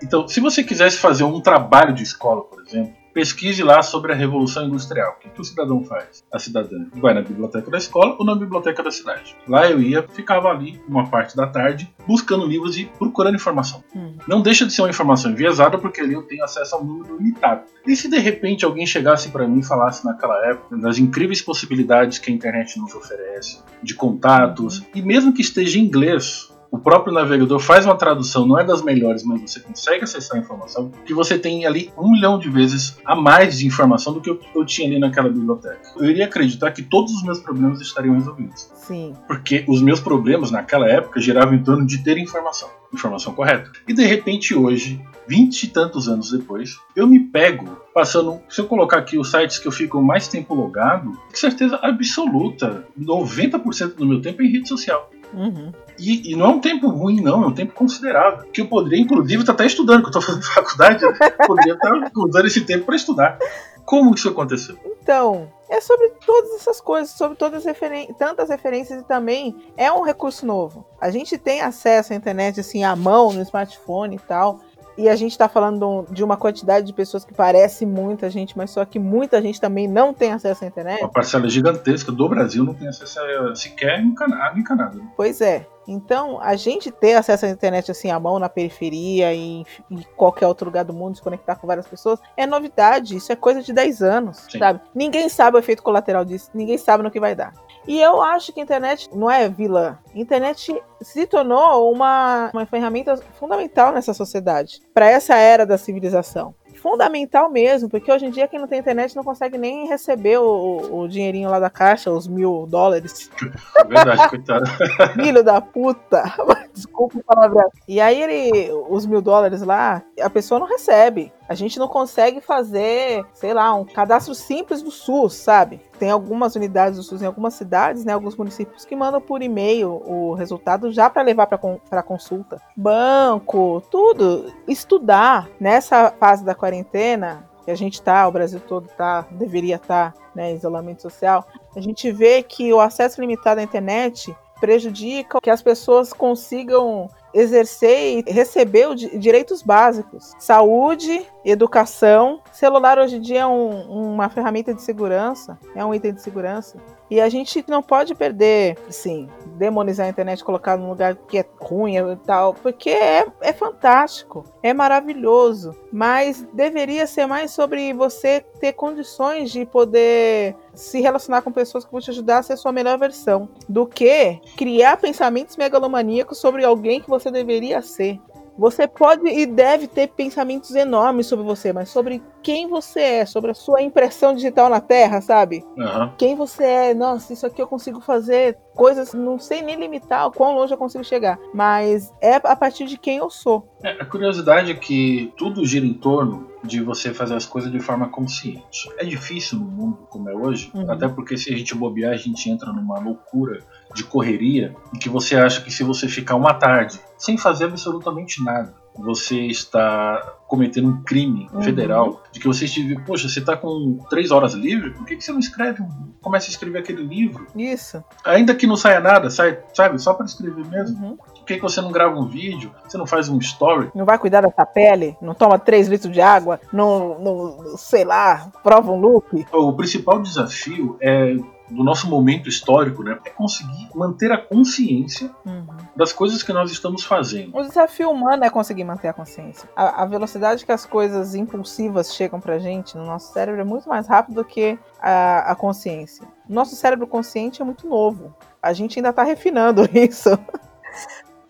Então, 0.02 0.26
se 0.26 0.40
você 0.40 0.64
quisesse 0.64 0.98
fazer 0.98 1.22
um 1.22 1.40
trabalho 1.40 1.94
de 1.94 2.02
escola, 2.02 2.42
por 2.42 2.60
exemplo, 2.60 2.92
pesquise 3.12 3.62
lá 3.62 3.82
sobre 3.82 4.12
a 4.12 4.14
Revolução 4.14 4.66
Industrial. 4.66 5.12
O 5.12 5.20
que, 5.20 5.28
que 5.28 5.40
o 5.40 5.44
cidadão 5.44 5.84
faz? 5.84 6.24
A 6.32 6.38
cidadã 6.38 6.86
vai 6.94 7.14
na 7.14 7.22
biblioteca 7.22 7.70
da 7.70 7.78
escola 7.78 8.16
ou 8.18 8.24
na 8.24 8.34
biblioteca 8.34 8.82
da 8.82 8.90
cidade. 8.90 9.36
Lá 9.46 9.68
eu 9.68 9.80
ia, 9.80 10.02
ficava 10.02 10.48
ali 10.48 10.80
uma 10.88 11.08
parte 11.08 11.36
da 11.36 11.46
tarde, 11.46 11.92
buscando 12.06 12.46
livros 12.46 12.76
e 12.76 12.84
procurando 12.98 13.34
informação. 13.34 13.82
Hum. 13.94 14.16
Não 14.26 14.40
deixa 14.40 14.66
de 14.66 14.72
ser 14.72 14.82
uma 14.82 14.90
informação 14.90 15.30
enviesada, 15.30 15.78
porque 15.78 16.00
ali 16.00 16.14
eu 16.14 16.22
tenho 16.22 16.44
acesso 16.44 16.76
a 16.76 16.80
um 16.80 16.84
número 16.84 17.16
limitado. 17.16 17.62
E 17.86 17.96
se 17.96 18.08
de 18.08 18.18
repente 18.18 18.64
alguém 18.64 18.86
chegasse 18.86 19.28
para 19.30 19.46
mim 19.46 19.60
e 19.60 19.64
falasse 19.64 20.04
naquela 20.04 20.44
época 20.46 20.76
das 20.76 20.98
incríveis 20.98 21.42
possibilidades 21.42 22.18
que 22.18 22.30
a 22.30 22.34
internet 22.34 22.78
nos 22.78 22.94
oferece, 22.94 23.60
de 23.82 23.94
contatos, 23.94 24.78
uhum. 24.78 24.86
e 24.94 25.02
mesmo 25.02 25.32
que 25.32 25.42
esteja 25.42 25.78
em 25.78 25.82
inglês, 25.82 26.51
o 26.72 26.78
próprio 26.78 27.12
navegador 27.12 27.60
faz 27.60 27.84
uma 27.84 27.94
tradução, 27.94 28.46
não 28.46 28.58
é 28.58 28.64
das 28.64 28.82
melhores, 28.82 29.22
mas 29.22 29.42
você 29.42 29.60
consegue 29.60 30.04
acessar 30.04 30.38
a 30.38 30.40
informação, 30.40 30.90
que 31.04 31.12
você 31.12 31.38
tem 31.38 31.66
ali 31.66 31.92
um 31.98 32.10
milhão 32.10 32.38
de 32.38 32.48
vezes 32.48 32.96
a 33.04 33.14
mais 33.14 33.58
de 33.58 33.66
informação 33.66 34.14
do 34.14 34.22
que 34.22 34.30
eu, 34.30 34.64
tinha 34.64 34.88
ali 34.88 34.98
naquela 34.98 35.28
biblioteca. 35.28 35.80
Eu 35.98 36.08
iria 36.08 36.24
acreditar 36.24 36.70
que 36.70 36.82
todos 36.82 37.12
os 37.12 37.22
meus 37.24 37.40
problemas 37.40 37.78
estariam 37.82 38.14
resolvidos. 38.14 38.70
Sim. 38.74 39.12
Porque 39.26 39.66
os 39.68 39.82
meus 39.82 40.00
problemas 40.00 40.50
naquela 40.50 40.88
época 40.88 41.20
giravam 41.20 41.54
em 41.54 41.62
torno 41.62 41.84
de 41.84 41.98
ter 42.02 42.16
informação, 42.16 42.70
informação 42.94 43.34
correta. 43.34 43.70
E 43.86 43.92
de 43.92 44.06
repente 44.06 44.54
hoje, 44.54 44.98
vinte 45.28 45.64
e 45.64 45.66
tantos 45.66 46.08
anos 46.08 46.30
depois, 46.30 46.78
eu 46.96 47.06
me 47.06 47.20
pego 47.20 47.76
passando. 47.92 48.40
Se 48.48 48.62
eu 48.62 48.66
colocar 48.66 48.96
aqui 48.98 49.18
os 49.18 49.30
sites 49.30 49.58
que 49.58 49.68
eu 49.68 49.72
fico 49.72 50.00
mais 50.00 50.26
tempo 50.26 50.54
logado, 50.54 51.12
com 51.12 51.36
certeza 51.36 51.78
absoluta, 51.82 52.86
90% 52.98 53.96
do 53.96 54.06
meu 54.06 54.22
tempo 54.22 54.40
é 54.40 54.46
em 54.46 54.52
rede 54.52 54.68
social. 54.68 55.10
Uhum. 55.32 55.72
E, 55.98 56.32
e, 56.32 56.36
não 56.36 56.46
é 56.46 56.48
um 56.50 56.60
tempo 56.60 56.88
ruim, 56.88 57.20
não, 57.20 57.44
é 57.44 57.46
um 57.46 57.54
tempo 57.54 57.72
considerável. 57.72 58.46
Que 58.52 58.60
eu 58.60 58.68
poderia, 58.68 59.00
inclusive, 59.00 59.42
estar 59.42 59.52
até 59.52 59.66
estudando, 59.66 60.00
que 60.00 60.06
eu 60.06 60.18
estou 60.18 60.22
fazendo 60.22 60.44
faculdade, 60.52 61.04
eu 61.04 61.12
poderia 61.46 61.74
estar 61.74 62.10
usando 62.16 62.46
esse 62.46 62.60
tempo 62.62 62.86
para 62.86 62.96
estudar. 62.96 63.38
Como 63.84 64.14
isso 64.14 64.28
aconteceu? 64.28 64.78
Então, 64.84 65.48
é 65.68 65.80
sobre 65.80 66.10
todas 66.24 66.52
essas 66.54 66.80
coisas, 66.80 67.10
sobre 67.10 67.36
todas 67.36 67.60
as 67.60 67.64
referen 67.64 68.12
tantas 68.14 68.50
referências 68.50 69.00
e 69.00 69.04
também 69.04 69.56
é 69.76 69.90
um 69.90 70.02
recurso 70.02 70.46
novo. 70.46 70.86
A 71.00 71.10
gente 71.10 71.36
tem 71.38 71.60
acesso 71.62 72.12
à 72.12 72.16
internet 72.16 72.60
assim 72.60 72.84
à 72.84 72.94
mão, 72.94 73.32
no 73.32 73.42
smartphone 73.42 74.16
e 74.16 74.18
tal. 74.18 74.60
E 74.96 75.08
a 75.08 75.16
gente 75.16 75.32
está 75.32 75.48
falando 75.48 76.06
de 76.10 76.22
uma 76.22 76.36
quantidade 76.36 76.86
de 76.86 76.92
pessoas 76.92 77.24
que 77.24 77.32
parece 77.32 77.86
muita 77.86 78.28
gente, 78.28 78.56
mas 78.56 78.70
só 78.70 78.84
que 78.84 78.98
muita 78.98 79.40
gente 79.40 79.60
também 79.60 79.88
não 79.88 80.12
tem 80.12 80.32
acesso 80.32 80.64
à 80.64 80.66
internet. 80.66 81.00
Uma 81.00 81.08
parcela 81.08 81.48
gigantesca 81.48 82.12
do 82.12 82.28
Brasil 82.28 82.64
não 82.64 82.74
tem 82.74 82.88
acesso 82.88 83.18
a, 83.20 83.54
sequer 83.54 84.00
em 84.00 84.14
Canadá. 84.14 84.52
Em 84.56 84.62
Canadá. 84.62 84.98
Pois 85.16 85.40
é. 85.40 85.66
Então, 85.86 86.38
a 86.40 86.54
gente 86.56 86.90
ter 86.90 87.14
acesso 87.14 87.46
à 87.46 87.48
internet 87.48 87.90
assim 87.90 88.10
à 88.10 88.18
mão, 88.18 88.38
na 88.38 88.48
periferia 88.48 89.32
e 89.34 89.64
em 89.90 90.02
qualquer 90.16 90.46
outro 90.46 90.66
lugar 90.66 90.84
do 90.84 90.92
mundo, 90.92 91.16
se 91.16 91.22
conectar 91.22 91.56
com 91.56 91.66
várias 91.66 91.86
pessoas, 91.86 92.20
é 92.36 92.46
novidade. 92.46 93.16
Isso 93.16 93.32
é 93.32 93.36
coisa 93.36 93.62
de 93.62 93.72
10 93.72 94.02
anos, 94.02 94.46
Sim. 94.50 94.58
sabe? 94.58 94.80
Ninguém 94.94 95.28
sabe 95.28 95.56
o 95.56 95.60
efeito 95.60 95.82
colateral 95.82 96.24
disso, 96.24 96.50
ninguém 96.54 96.78
sabe 96.78 97.02
no 97.02 97.10
que 97.10 97.20
vai 97.20 97.34
dar. 97.34 97.52
E 97.86 98.00
eu 98.00 98.22
acho 98.22 98.52
que 98.52 98.60
a 98.60 98.62
internet 98.62 99.10
não 99.12 99.30
é 99.30 99.48
vilã. 99.48 99.98
A 100.14 100.18
internet 100.18 100.80
se 101.00 101.26
tornou 101.26 101.92
uma, 101.92 102.50
uma 102.52 102.64
ferramenta 102.64 103.16
fundamental 103.38 103.92
nessa 103.92 104.14
sociedade, 104.14 104.80
para 104.94 105.10
essa 105.10 105.34
era 105.34 105.66
da 105.66 105.76
civilização 105.76 106.54
fundamental 106.82 107.48
mesmo, 107.48 107.88
porque 107.88 108.10
hoje 108.10 108.26
em 108.26 108.30
dia 108.30 108.48
quem 108.48 108.58
não 108.58 108.66
tem 108.66 108.80
internet 108.80 109.14
não 109.14 109.22
consegue 109.22 109.56
nem 109.56 109.86
receber 109.86 110.38
o, 110.38 111.02
o 111.02 111.08
dinheirinho 111.08 111.48
lá 111.48 111.60
da 111.60 111.70
caixa, 111.70 112.10
os 112.10 112.26
mil 112.26 112.66
dólares. 112.68 113.30
É 113.76 113.84
verdade, 113.84 114.28
coitado. 114.28 114.64
Filho 115.14 115.44
da 115.44 115.60
puta. 115.60 116.24
Desculpa 116.74 117.18
o 117.18 117.22
palavrão. 117.22 117.70
E 117.86 118.00
aí 118.00 118.20
ele, 118.20 118.72
os 118.88 119.06
mil 119.06 119.22
dólares 119.22 119.62
lá, 119.62 120.02
a 120.20 120.28
pessoa 120.28 120.58
não 120.58 120.66
recebe. 120.66 121.32
A 121.48 121.54
gente 121.54 121.78
não 121.78 121.88
consegue 121.88 122.40
fazer, 122.40 123.24
sei 123.32 123.52
lá, 123.52 123.74
um 123.74 123.84
cadastro 123.84 124.34
simples 124.34 124.82
do 124.82 124.90
SUS, 124.90 125.34
sabe? 125.34 125.80
Tem 125.98 126.10
algumas 126.10 126.54
unidades 126.54 126.98
do 126.98 127.02
SUS 127.02 127.22
em 127.22 127.26
algumas 127.26 127.54
cidades, 127.54 128.04
né, 128.04 128.12
alguns 128.12 128.36
municípios 128.36 128.84
que 128.84 128.96
mandam 128.96 129.20
por 129.20 129.42
e-mail 129.42 130.02
o 130.06 130.34
resultado 130.34 130.90
já 130.92 131.10
para 131.10 131.22
levar 131.22 131.46
para 131.46 132.02
consulta. 132.02 132.60
Banco, 132.76 133.82
tudo. 133.90 134.52
Estudar 134.66 135.48
nessa 135.60 136.10
fase 136.10 136.44
da 136.44 136.54
quarentena, 136.54 137.48
que 137.64 137.70
a 137.70 137.76
gente 137.76 138.02
tá, 138.02 138.26
o 138.26 138.32
Brasil 138.32 138.60
todo 138.60 138.88
tá, 138.96 139.26
deveria 139.30 139.76
estar, 139.76 140.12
tá, 140.12 140.20
né, 140.34 140.52
isolamento 140.52 141.02
social, 141.02 141.46
a 141.76 141.80
gente 141.80 142.10
vê 142.10 142.42
que 142.42 142.72
o 142.72 142.80
acesso 142.80 143.20
limitado 143.20 143.60
à 143.60 143.62
internet 143.62 144.34
prejudica 144.60 145.40
que 145.40 145.50
as 145.50 145.60
pessoas 145.60 146.12
consigam 146.12 147.08
exercer 147.34 148.24
e 148.26 148.30
receber 148.30 148.94
direitos 148.94 149.62
básicos. 149.62 150.32
Saúde, 150.38 151.26
educação. 151.44 152.40
Celular 152.52 152.98
hoje 152.98 153.16
em 153.16 153.20
dia 153.20 153.40
é 153.40 153.46
um, 153.46 154.12
uma 154.14 154.28
ferramenta 154.28 154.74
de 154.74 154.82
segurança, 154.82 155.58
é 155.74 155.84
um 155.84 155.94
item 155.94 156.14
de 156.14 156.22
segurança. 156.22 156.78
E 157.12 157.20
a 157.20 157.28
gente 157.28 157.62
não 157.68 157.82
pode 157.82 158.14
perder, 158.14 158.78
sim, 158.88 159.28
demonizar 159.58 160.06
a 160.06 160.08
internet, 160.08 160.42
colocar 160.42 160.78
num 160.78 160.88
lugar 160.88 161.14
que 161.14 161.36
é 161.36 161.44
ruim 161.60 161.98
e 161.98 162.16
tal, 162.24 162.54
porque 162.54 162.88
é, 162.88 163.26
é 163.42 163.52
fantástico, 163.52 164.46
é 164.62 164.72
maravilhoso. 164.72 165.76
Mas 165.92 166.42
deveria 166.54 167.06
ser 167.06 167.26
mais 167.26 167.50
sobre 167.50 167.92
você 167.92 168.40
ter 168.58 168.72
condições 168.72 169.50
de 169.50 169.66
poder 169.66 170.56
se 170.72 171.02
relacionar 171.02 171.42
com 171.42 171.52
pessoas 171.52 171.84
que 171.84 171.92
vão 171.92 172.00
te 172.00 172.08
ajudar 172.08 172.38
a 172.38 172.42
ser 172.42 172.56
sua 172.56 172.72
melhor 172.72 172.98
versão, 172.98 173.46
do 173.68 173.86
que 173.86 174.40
criar 174.56 174.96
pensamentos 174.96 175.58
megalomaníacos 175.58 176.38
sobre 176.38 176.64
alguém 176.64 177.02
que 177.02 177.10
você 177.10 177.30
deveria 177.30 177.82
ser. 177.82 178.18
Você 178.58 178.86
pode 178.86 179.26
e 179.28 179.46
deve 179.46 179.86
ter 179.86 180.08
pensamentos 180.08 180.74
enormes 180.74 181.26
sobre 181.26 181.44
você, 181.44 181.72
mas 181.72 181.88
sobre 181.88 182.22
quem 182.42 182.68
você 182.68 183.00
é, 183.00 183.26
sobre 183.26 183.52
a 183.52 183.54
sua 183.54 183.82
impressão 183.82 184.34
digital 184.34 184.68
na 184.68 184.80
Terra, 184.80 185.20
sabe? 185.20 185.64
Uhum. 185.76 186.10
Quem 186.18 186.36
você 186.36 186.64
é. 186.64 186.94
Nossa, 186.94 187.32
isso 187.32 187.46
aqui 187.46 187.62
eu 187.62 187.66
consigo 187.66 188.00
fazer 188.00 188.58
coisas, 188.74 189.12
não 189.14 189.38
sei 189.38 189.62
nem 189.62 189.76
limitar 189.76 190.26
o 190.26 190.32
quão 190.32 190.54
longe 190.54 190.72
eu 190.72 190.78
consigo 190.78 191.04
chegar, 191.04 191.38
mas 191.54 192.12
é 192.20 192.36
a 192.36 192.56
partir 192.56 192.86
de 192.86 192.96
quem 192.96 193.18
eu 193.18 193.30
sou. 193.30 193.68
É, 193.82 193.90
a 193.92 194.04
curiosidade 194.04 194.70
é 194.70 194.74
que 194.74 195.32
tudo 195.36 195.64
gira 195.64 195.86
em 195.86 195.94
torno 195.94 196.50
de 196.64 196.80
você 196.80 197.12
fazer 197.12 197.34
as 197.34 197.44
coisas 197.44 197.70
de 197.70 197.80
forma 197.80 198.08
consciente. 198.08 198.88
É 198.96 199.04
difícil 199.04 199.58
no 199.58 199.64
mundo 199.64 200.06
como 200.08 200.28
é 200.28 200.34
hoje, 200.34 200.70
uhum. 200.74 200.90
até 200.90 201.08
porque 201.08 201.36
se 201.36 201.52
a 201.52 201.56
gente 201.56 201.74
bobear, 201.74 202.12
a 202.12 202.16
gente 202.16 202.48
entra 202.48 202.72
numa 202.72 202.98
loucura 203.00 203.64
de 203.94 204.04
correria 204.04 204.74
em 204.94 204.98
que 204.98 205.08
você 205.08 205.36
acha 205.36 205.60
que 205.60 205.70
se 205.70 205.82
você 205.82 206.08
ficar 206.08 206.36
uma 206.36 206.54
tarde 206.54 207.00
sem 207.16 207.38
fazer 207.38 207.66
absolutamente 207.66 208.42
nada, 208.42 208.74
você 208.94 209.46
está 209.46 210.36
cometendo 210.46 210.88
um 210.88 211.02
crime 211.02 211.48
uhum. 211.52 211.62
federal, 211.62 212.22
de 212.30 212.38
que 212.38 212.46
você 212.46 212.66
estive, 212.66 213.00
poxa, 213.04 213.28
você 213.28 213.38
está 213.38 213.56
com 213.56 213.98
três 214.10 214.30
horas 214.30 214.52
livre, 214.52 214.90
por 214.90 215.06
que, 215.06 215.16
que 215.16 215.24
você 215.24 215.32
não 215.32 215.38
escreve, 215.38 215.82
começa 216.20 216.48
a 216.48 216.50
escrever 216.50 216.80
aquele 216.80 217.02
livro? 217.02 217.46
Isso. 217.56 218.04
Ainda 218.24 218.54
que 218.54 218.66
não 218.66 218.76
saia 218.76 219.00
nada, 219.00 219.30
sai, 219.30 219.58
sabe, 219.72 219.98
só 219.98 220.12
para 220.12 220.26
escrever 220.26 220.66
mesmo. 220.66 221.06
Uhum. 221.06 221.16
Por 221.16 221.44
que, 221.46 221.56
que 221.56 221.62
você 221.62 221.80
não 221.80 221.90
grava 221.90 222.18
um 222.18 222.26
vídeo? 222.26 222.70
Você 222.86 222.98
não 222.98 223.06
faz 223.06 223.28
um 223.28 223.38
story? 223.38 223.90
Não 223.94 224.04
vai 224.04 224.18
cuidar 224.18 224.42
dessa 224.42 224.66
pele? 224.66 225.16
Não 225.22 225.34
toma 225.34 225.58
três 225.58 225.88
litros 225.88 226.12
de 226.12 226.20
água? 226.20 226.60
Não, 226.72 227.18
não 227.18 227.76
sei 227.76 228.04
lá, 228.04 228.50
prova 228.62 228.92
um 228.92 229.00
look? 229.00 229.46
O 229.52 229.72
principal 229.72 230.20
desafio 230.20 230.96
é 231.00 231.34
do 231.72 231.82
nosso 231.82 232.08
momento 232.08 232.48
histórico, 232.48 233.02
né, 233.02 233.18
é 233.24 233.30
conseguir 233.30 233.88
manter 233.94 234.30
a 234.30 234.38
consciência 234.38 235.30
uhum. 235.44 235.66
das 235.96 236.12
coisas 236.12 236.42
que 236.42 236.52
nós 236.52 236.70
estamos 236.70 237.04
fazendo. 237.04 237.56
O 237.56 237.62
desafio 237.62 238.10
humano 238.10 238.44
é 238.44 238.50
conseguir 238.50 238.84
manter 238.84 239.08
a 239.08 239.12
consciência. 239.12 239.68
A, 239.74 240.02
a, 240.02 240.06
velocidade 240.06 240.64
que 240.64 240.72
as 240.72 240.84
coisas 240.84 241.34
impulsivas 241.34 242.14
chegam 242.14 242.40
pra 242.40 242.58
gente 242.58 242.96
no 242.96 243.04
nosso 243.04 243.32
cérebro 243.32 243.60
é 243.60 243.64
muito 243.64 243.88
mais 243.88 244.06
rápido 244.06 244.36
do 244.36 244.44
que 244.44 244.78
a, 245.00 245.52
a 245.52 245.54
consciência. 245.54 246.26
Nosso 246.48 246.76
cérebro 246.76 247.06
consciente 247.06 247.62
é 247.62 247.64
muito 247.64 247.88
novo. 247.88 248.34
A 248.62 248.72
gente 248.72 248.98
ainda 248.98 249.10
está 249.10 249.22
refinando 249.22 249.88
isso. 249.94 250.30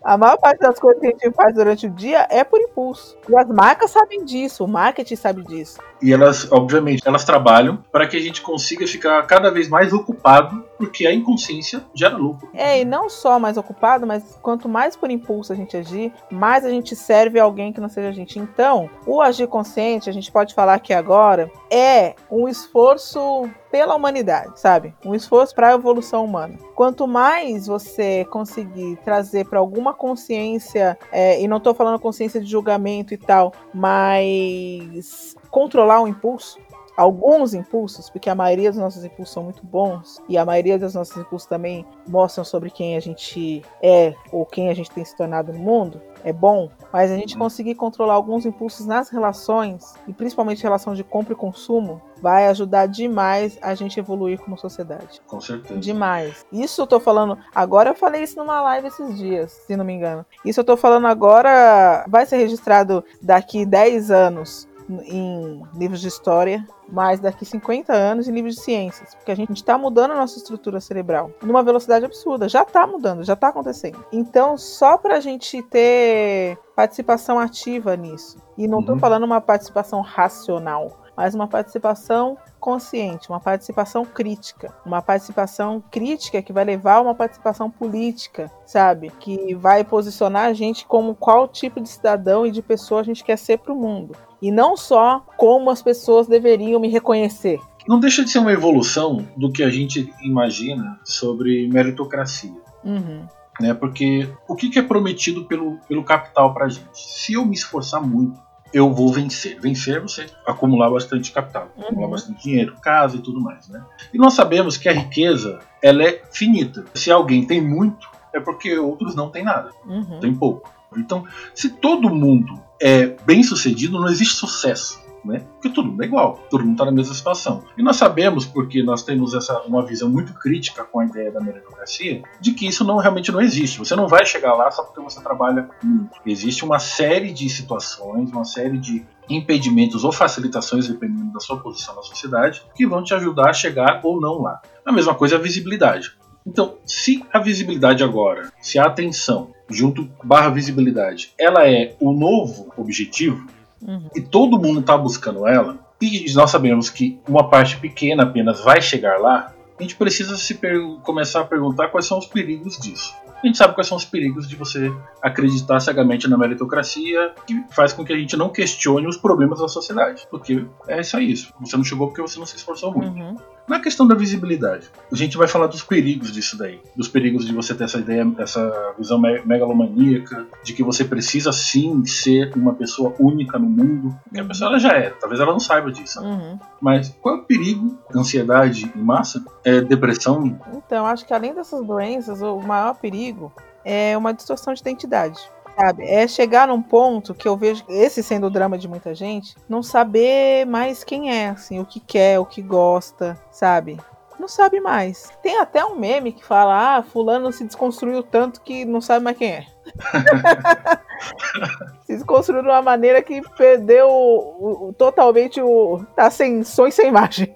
A 0.03 0.17
maior 0.17 0.37
parte 0.37 0.59
das 0.59 0.77
coisas 0.77 0.99
que 0.99 1.07
a 1.07 1.09
gente 1.11 1.31
faz 1.31 1.55
durante 1.55 1.87
o 1.87 1.89
dia 1.89 2.27
é 2.29 2.43
por 2.43 2.59
impulso. 2.59 3.17
E 3.29 3.37
as 3.37 3.47
marcas 3.47 3.91
sabem 3.91 4.25
disso, 4.25 4.65
o 4.65 4.67
marketing 4.67 5.15
sabe 5.15 5.43
disso. 5.43 5.79
E 6.01 6.11
elas, 6.11 6.51
obviamente, 6.51 7.01
elas 7.05 7.23
trabalham 7.23 7.81
para 7.89 8.05
que 8.05 8.17
a 8.17 8.19
gente 8.19 8.41
consiga 8.41 8.85
ficar 8.85 9.25
cada 9.25 9.49
vez 9.49 9.69
mais 9.69 9.93
ocupado, 9.93 10.65
porque 10.77 11.07
a 11.07 11.13
inconsciência 11.13 11.81
gera 11.95 12.17
lucro. 12.17 12.49
É, 12.53 12.81
e 12.81 12.85
não 12.85 13.09
só 13.09 13.39
mais 13.39 13.55
ocupado, 13.55 14.05
mas 14.05 14.37
quanto 14.41 14.67
mais 14.67 14.97
por 14.97 15.09
impulso 15.09 15.53
a 15.53 15.55
gente 15.55 15.77
agir, 15.77 16.11
mais 16.29 16.65
a 16.65 16.69
gente 16.69 16.93
serve 16.95 17.39
a 17.39 17.43
alguém 17.43 17.71
que 17.71 17.79
não 17.79 17.87
seja 17.87 18.09
a 18.09 18.11
gente. 18.11 18.37
Então, 18.37 18.89
o 19.07 19.21
agir 19.21 19.47
consciente, 19.47 20.09
a 20.09 20.13
gente 20.13 20.29
pode 20.29 20.53
falar 20.53 20.73
aqui 20.73 20.93
agora, 20.93 21.49
é 21.71 22.15
um 22.29 22.49
esforço 22.49 23.49
pela 23.73 23.95
humanidade, 23.95 24.59
sabe? 24.59 24.93
Um 25.03 25.15
esforço 25.15 25.55
para 25.55 25.69
a 25.69 25.73
evolução 25.73 26.23
humana. 26.23 26.59
Quanto 26.75 27.07
mais 27.07 27.65
você 27.65 28.23
conseguir 28.25 28.97
trazer 28.97 29.45
para 29.45 29.57
alguma 29.57 29.95
consciência, 29.95 30.95
é, 31.11 31.41
e 31.41 31.47
não 31.47 31.57
estou 31.57 31.73
falando 31.73 31.99
consciência 31.99 32.39
de 32.39 32.45
julgamento 32.45 33.15
e 33.15 33.17
tal, 33.17 33.51
mas 33.73 35.35
controlar 35.49 36.03
o 36.03 36.07
impulso, 36.07 36.59
alguns 36.95 37.53
impulsos, 37.53 38.09
porque 38.09 38.29
a 38.29 38.35
maioria 38.35 38.71
dos 38.71 38.79
nossos 38.79 39.03
impulsos 39.03 39.33
são 39.33 39.43
muito 39.43 39.65
bons, 39.65 40.21
e 40.29 40.37
a 40.37 40.45
maioria 40.45 40.77
dos 40.77 40.93
nossos 40.93 41.15
impulsos 41.17 41.47
também 41.47 41.85
mostram 42.07 42.43
sobre 42.43 42.69
quem 42.69 42.95
a 42.95 42.99
gente 42.99 43.63
é 43.81 44.13
ou 44.31 44.45
quem 44.45 44.69
a 44.69 44.73
gente 44.73 44.91
tem 44.91 45.03
se 45.03 45.15
tornado 45.15 45.51
no 45.53 45.59
mundo, 45.59 46.01
é 46.23 46.31
bom, 46.31 46.69
mas 46.91 47.11
a 47.11 47.15
gente 47.15 47.37
conseguir 47.37 47.75
controlar 47.75 48.13
alguns 48.13 48.45
impulsos 48.45 48.85
nas 48.85 49.09
relações, 49.09 49.95
e 50.07 50.13
principalmente 50.13 50.63
relação 50.63 50.93
de 50.93 51.03
compra 51.03 51.33
e 51.33 51.35
consumo, 51.35 52.01
vai 52.21 52.47
ajudar 52.47 52.85
demais 52.85 53.59
a 53.61 53.75
gente 53.75 53.99
evoluir 53.99 54.39
como 54.39 54.57
sociedade. 54.57 55.19
Com 55.27 55.41
certeza. 55.41 55.77
Demais. 55.77 56.45
Isso 56.53 56.81
eu 56.81 56.87
tô 56.87 56.97
falando. 56.97 57.37
Agora 57.53 57.89
eu 57.89 57.95
falei 57.95 58.23
isso 58.23 58.37
numa 58.37 58.61
live 58.61 58.87
esses 58.87 59.17
dias, 59.17 59.51
se 59.67 59.75
não 59.75 59.83
me 59.83 59.91
engano. 59.91 60.25
Isso 60.45 60.61
eu 60.61 60.63
tô 60.63 60.77
falando 60.77 61.07
agora. 61.07 62.05
Vai 62.07 62.25
ser 62.25 62.37
registrado 62.37 63.03
daqui 63.21 63.65
10 63.65 64.09
anos 64.09 64.69
em 64.89 65.63
livros 65.75 66.01
de 66.01 66.07
história, 66.07 66.65
mas 66.89 67.19
daqui 67.19 67.45
50 67.45 67.93
anos 67.93 68.27
em 68.27 68.31
livros 68.31 68.55
de 68.55 68.61
ciências, 68.61 69.15
porque 69.15 69.31
a 69.31 69.35
gente 69.35 69.53
está 69.53 69.77
mudando 69.77 70.11
a 70.11 70.15
nossa 70.15 70.37
estrutura 70.37 70.79
cerebral 70.79 71.31
numa 71.41 71.63
velocidade 71.63 72.05
absurda, 72.05 72.49
já 72.49 72.63
está 72.63 72.85
mudando, 72.85 73.23
já 73.23 73.33
está 73.33 73.49
acontecendo. 73.49 74.03
Então, 74.11 74.57
só 74.57 74.97
para 74.97 75.17
a 75.17 75.19
gente 75.19 75.61
ter 75.63 76.57
participação 76.75 77.39
ativa 77.39 77.95
nisso, 77.95 78.37
e 78.57 78.67
não 78.67 78.79
estou 78.79 78.95
uhum. 78.95 79.01
falando 79.01 79.23
uma 79.23 79.41
participação 79.41 80.01
racional, 80.01 81.02
mas 81.15 81.35
uma 81.35 81.47
participação 81.47 82.37
consciente, 82.59 83.29
uma 83.29 83.39
participação 83.39 84.05
crítica, 84.05 84.73
uma 84.85 85.01
participação 85.01 85.83
crítica 85.91 86.41
que 86.41 86.53
vai 86.53 86.63
levar 86.63 86.95
a 86.95 87.01
uma 87.01 87.15
participação 87.15 87.69
política, 87.69 88.49
sabe? 88.65 89.11
Que 89.19 89.53
vai 89.53 89.83
posicionar 89.83 90.45
a 90.45 90.53
gente 90.53 90.85
como 90.85 91.13
qual 91.15 91.47
tipo 91.47 91.81
de 91.81 91.89
cidadão 91.89 92.45
e 92.45 92.51
de 92.51 92.61
pessoa 92.61 93.01
a 93.01 93.03
gente 93.03 93.23
quer 93.23 93.37
ser 93.37 93.59
para 93.59 93.73
o 93.73 93.75
mundo. 93.75 94.15
E 94.41 94.51
não 94.51 94.75
só 94.75 95.25
como 95.37 95.69
as 95.69 95.81
pessoas 95.81 96.27
deveriam 96.27 96.79
me 96.79 96.89
reconhecer. 96.89 97.59
Não 97.87 97.99
deixa 97.99 98.23
de 98.23 98.29
ser 98.29 98.39
uma 98.39 98.51
evolução 98.51 99.27
do 99.35 99.51
que 99.51 99.61
a 99.61 99.69
gente 99.69 100.13
imagina 100.21 100.99
sobre 101.03 101.67
meritocracia. 101.67 102.53
Uhum. 102.83 103.27
Né? 103.59 103.73
Porque 103.73 104.29
o 104.47 104.55
que 104.55 104.79
é 104.79 104.81
prometido 104.81 105.45
pelo, 105.45 105.77
pelo 105.87 106.03
capital 106.03 106.53
para 106.53 106.65
a 106.65 106.69
gente? 106.69 106.87
Se 106.93 107.33
eu 107.33 107.45
me 107.45 107.53
esforçar 107.53 108.01
muito, 108.01 108.39
eu 108.73 108.91
vou 108.91 109.13
vencer. 109.13 109.59
Vencer 109.59 109.97
é 109.97 109.99
você 109.99 110.25
acumular 110.45 110.89
bastante 110.89 111.31
capital, 111.31 111.71
uhum. 111.77 111.83
acumular 111.83 112.07
bastante 112.07 112.43
dinheiro, 112.43 112.75
casa 112.81 113.17
e 113.17 113.19
tudo 113.19 113.39
mais, 113.39 113.67
né? 113.69 113.83
E 114.13 114.17
nós 114.17 114.33
sabemos 114.33 114.77
que 114.77 114.89
a 114.89 114.93
riqueza, 114.93 115.59
ela 115.81 116.03
é 116.03 116.23
finita. 116.31 116.83
Se 116.93 117.11
alguém 117.11 117.45
tem 117.45 117.61
muito, 117.61 118.09
é 118.33 118.39
porque 118.39 118.77
outros 118.77 119.15
não 119.15 119.29
têm 119.29 119.43
nada, 119.43 119.71
uhum. 119.85 120.19
tem 120.19 120.33
pouco. 120.33 120.71
Então, 120.97 121.25
se 121.53 121.69
todo 121.69 122.09
mundo 122.09 122.59
é 122.81 123.15
bem 123.25 123.43
sucedido, 123.43 123.99
não 123.99 124.07
existe 124.07 124.35
sucesso 124.35 125.02
né? 125.23 125.45
Porque 125.53 125.69
todo 125.69 125.89
mundo 125.89 126.03
é 126.03 126.05
igual, 126.05 126.39
todo 126.49 126.61
mundo 126.61 126.73
está 126.73 126.85
na 126.85 126.91
mesma 126.91 127.13
situação. 127.13 127.63
E 127.77 127.83
nós 127.83 127.95
sabemos, 127.95 128.45
porque 128.45 128.83
nós 128.83 129.03
temos 129.03 129.33
essa, 129.33 129.61
uma 129.61 129.85
visão 129.85 130.09
muito 130.09 130.33
crítica 130.33 130.83
com 130.83 130.99
a 130.99 131.05
ideia 131.05 131.31
da 131.31 131.39
meritocracia, 131.39 132.23
de 132.39 132.51
que 132.53 132.67
isso 132.67 132.83
não 132.83 132.97
realmente 132.97 133.31
não 133.31 133.41
existe. 133.41 133.79
Você 133.79 133.95
não 133.95 134.07
vai 134.07 134.25
chegar 134.25 134.53
lá 134.53 134.69
só 134.71 134.83
porque 134.83 135.01
você 135.01 135.21
trabalha 135.21 135.69
muito. 135.83 136.11
Existe 136.25 136.63
uma 136.63 136.79
série 136.79 137.31
de 137.31 137.49
situações, 137.49 138.31
uma 138.31 138.45
série 138.45 138.77
de 138.77 139.05
impedimentos 139.29 140.03
ou 140.03 140.11
facilitações, 140.11 140.87
dependendo 140.87 141.31
da 141.31 141.39
sua 141.39 141.57
posição 141.57 141.95
na 141.95 142.01
sociedade, 142.01 142.63
que 142.75 142.85
vão 142.85 143.03
te 143.03 143.13
ajudar 143.13 143.49
a 143.49 143.53
chegar 143.53 144.01
ou 144.03 144.19
não 144.19 144.41
lá. 144.41 144.61
A 144.85 144.91
mesma 144.91 145.15
coisa 145.15 145.35
é 145.35 145.37
a 145.37 145.41
visibilidade. 145.41 146.13
Então, 146.45 146.75
se 146.85 147.23
a 147.31 147.39
visibilidade 147.39 148.03
agora, 148.03 148.51
se 148.61 148.77
a 148.77 148.85
atenção 148.85 149.53
junto 149.69 150.09
barra 150.23 150.49
visibilidade, 150.49 151.33
ela 151.39 151.67
é 151.67 151.95
o 151.99 152.11
novo 152.11 152.71
objetivo, 152.75 153.47
uhum. 153.85 154.09
e 154.15 154.21
todo 154.21 154.59
mundo 154.59 154.79
está 154.79 154.97
buscando 154.97 155.47
ela, 155.47 155.77
e 156.01 156.31
nós 156.33 156.51
sabemos 156.51 156.89
que 156.89 157.19
uma 157.27 157.49
parte 157.49 157.77
pequena 157.77 158.23
apenas 158.23 158.61
vai 158.61 158.81
chegar 158.81 159.19
lá, 159.19 159.53
a 159.79 159.81
gente 159.81 159.95
precisa 159.95 160.37
se 160.37 160.59
começar 161.01 161.41
a 161.41 161.45
perguntar 161.45 161.89
quais 161.89 162.05
são 162.05 162.17
os 162.17 162.25
perigos 162.25 162.77
disso. 162.77 163.13
A 163.43 163.45
gente 163.45 163.57
sabe 163.57 163.73
quais 163.73 163.87
são 163.87 163.97
os 163.97 164.05
perigos 164.05 164.47
de 164.47 164.55
você 164.55 164.89
acreditar 165.21 165.77
cegamente 165.81 166.29
na 166.29 166.37
meritocracia, 166.37 167.33
que 167.45 167.61
faz 167.71 167.91
com 167.91 168.05
que 168.05 168.13
a 168.13 168.17
gente 168.17 168.37
não 168.37 168.47
questione 168.47 169.05
os 169.05 169.17
problemas 169.17 169.59
da 169.59 169.67
sociedade. 169.67 170.25
Porque 170.31 170.65
é 170.87 171.03
só 171.03 171.19
isso. 171.19 171.53
Você 171.59 171.75
não 171.75 171.83
chegou 171.83 172.07
porque 172.07 172.21
você 172.21 172.39
não 172.39 172.45
se 172.45 172.55
esforçou 172.55 172.93
muito. 172.93 173.19
Uhum. 173.19 173.35
Na 173.67 173.79
questão 173.79 174.05
da 174.05 174.13
visibilidade, 174.13 174.89
a 175.11 175.15
gente 175.15 175.37
vai 175.37 175.47
falar 175.47 175.67
dos 175.67 175.81
perigos 175.81 176.31
disso 176.31 176.57
daí. 176.57 176.81
Dos 176.95 177.07
perigos 177.07 177.45
de 177.45 177.53
você 177.53 177.73
ter 177.73 177.85
essa 177.85 177.97
ideia, 177.97 178.29
essa 178.37 178.93
visão 178.97 179.19
megalomaníaca, 179.19 180.45
de 180.63 180.73
que 180.73 180.83
você 180.83 181.05
precisa 181.05 181.51
sim 181.53 182.05
ser 182.05 182.51
uma 182.57 182.73
pessoa 182.73 183.15
única 183.19 183.57
no 183.57 183.69
mundo. 183.69 184.15
Porque 184.23 184.39
a 184.39 184.45
pessoa 184.45 184.69
ela 184.69 184.79
já 184.79 184.93
é, 184.93 185.09
talvez 185.11 185.39
ela 185.39 185.51
não 185.51 185.59
saiba 185.59 185.91
disso. 185.91 186.21
Uhum. 186.21 186.59
Mas 186.81 187.09
qual 187.21 187.35
é 187.35 187.39
o 187.39 187.43
perigo? 187.43 187.97
Ansiedade 188.13 188.91
em 188.93 189.01
massa? 189.01 189.43
É 189.63 189.79
depressão? 189.79 190.59
Então, 190.73 191.05
acho 191.05 191.25
que 191.25 191.33
além 191.33 191.53
dessas 191.53 191.85
doenças, 191.85 192.41
o 192.41 192.59
maior 192.59 192.95
perigo 192.95 193.51
é 193.85 194.17
uma 194.17 194.33
distorção 194.33 194.73
de 194.73 194.81
identidade 194.81 195.39
sabe? 195.75 196.03
É 196.03 196.27
chegar 196.27 196.67
num 196.67 196.81
ponto 196.81 197.33
que 197.33 197.47
eu 197.47 197.57
vejo, 197.57 197.83
esse 197.87 198.23
sendo 198.23 198.47
o 198.47 198.49
drama 198.49 198.77
de 198.77 198.87
muita 198.87 199.13
gente, 199.13 199.55
não 199.67 199.83
saber 199.83 200.65
mais 200.65 201.03
quem 201.03 201.31
é, 201.31 201.49
assim, 201.49 201.79
o 201.79 201.85
que 201.85 201.99
quer, 201.99 202.39
o 202.39 202.45
que 202.45 202.61
gosta, 202.61 203.37
sabe? 203.51 203.99
Não 204.39 204.47
sabe 204.47 204.79
mais. 204.79 205.31
Tem 205.41 205.59
até 205.59 205.85
um 205.85 205.95
meme 205.95 206.33
que 206.33 206.43
fala: 206.43 206.97
ah, 206.97 207.03
fulano 207.03 207.53
se 207.53 207.63
desconstruiu 207.63 208.21
tanto 208.21 208.61
que 208.61 208.83
não 208.83 208.99
sabe 208.99 209.23
mais 209.23 209.37
quem 209.37 209.51
é. 209.51 209.65
se 212.05 212.15
desconstruiu 212.15 212.61
de 212.61 212.67
uma 212.67 212.81
maneira 212.81 213.21
que 213.21 213.41
perdeu 213.55 214.09
o, 214.09 214.89
o, 214.89 214.93
totalmente 214.93 215.61
o. 215.61 216.03
tá 216.15 216.29
sem 216.29 216.63
som 216.63 216.87
e 216.87 216.91
sem 216.91 217.07
imagem. 217.07 217.53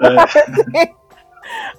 É. 0.00 0.90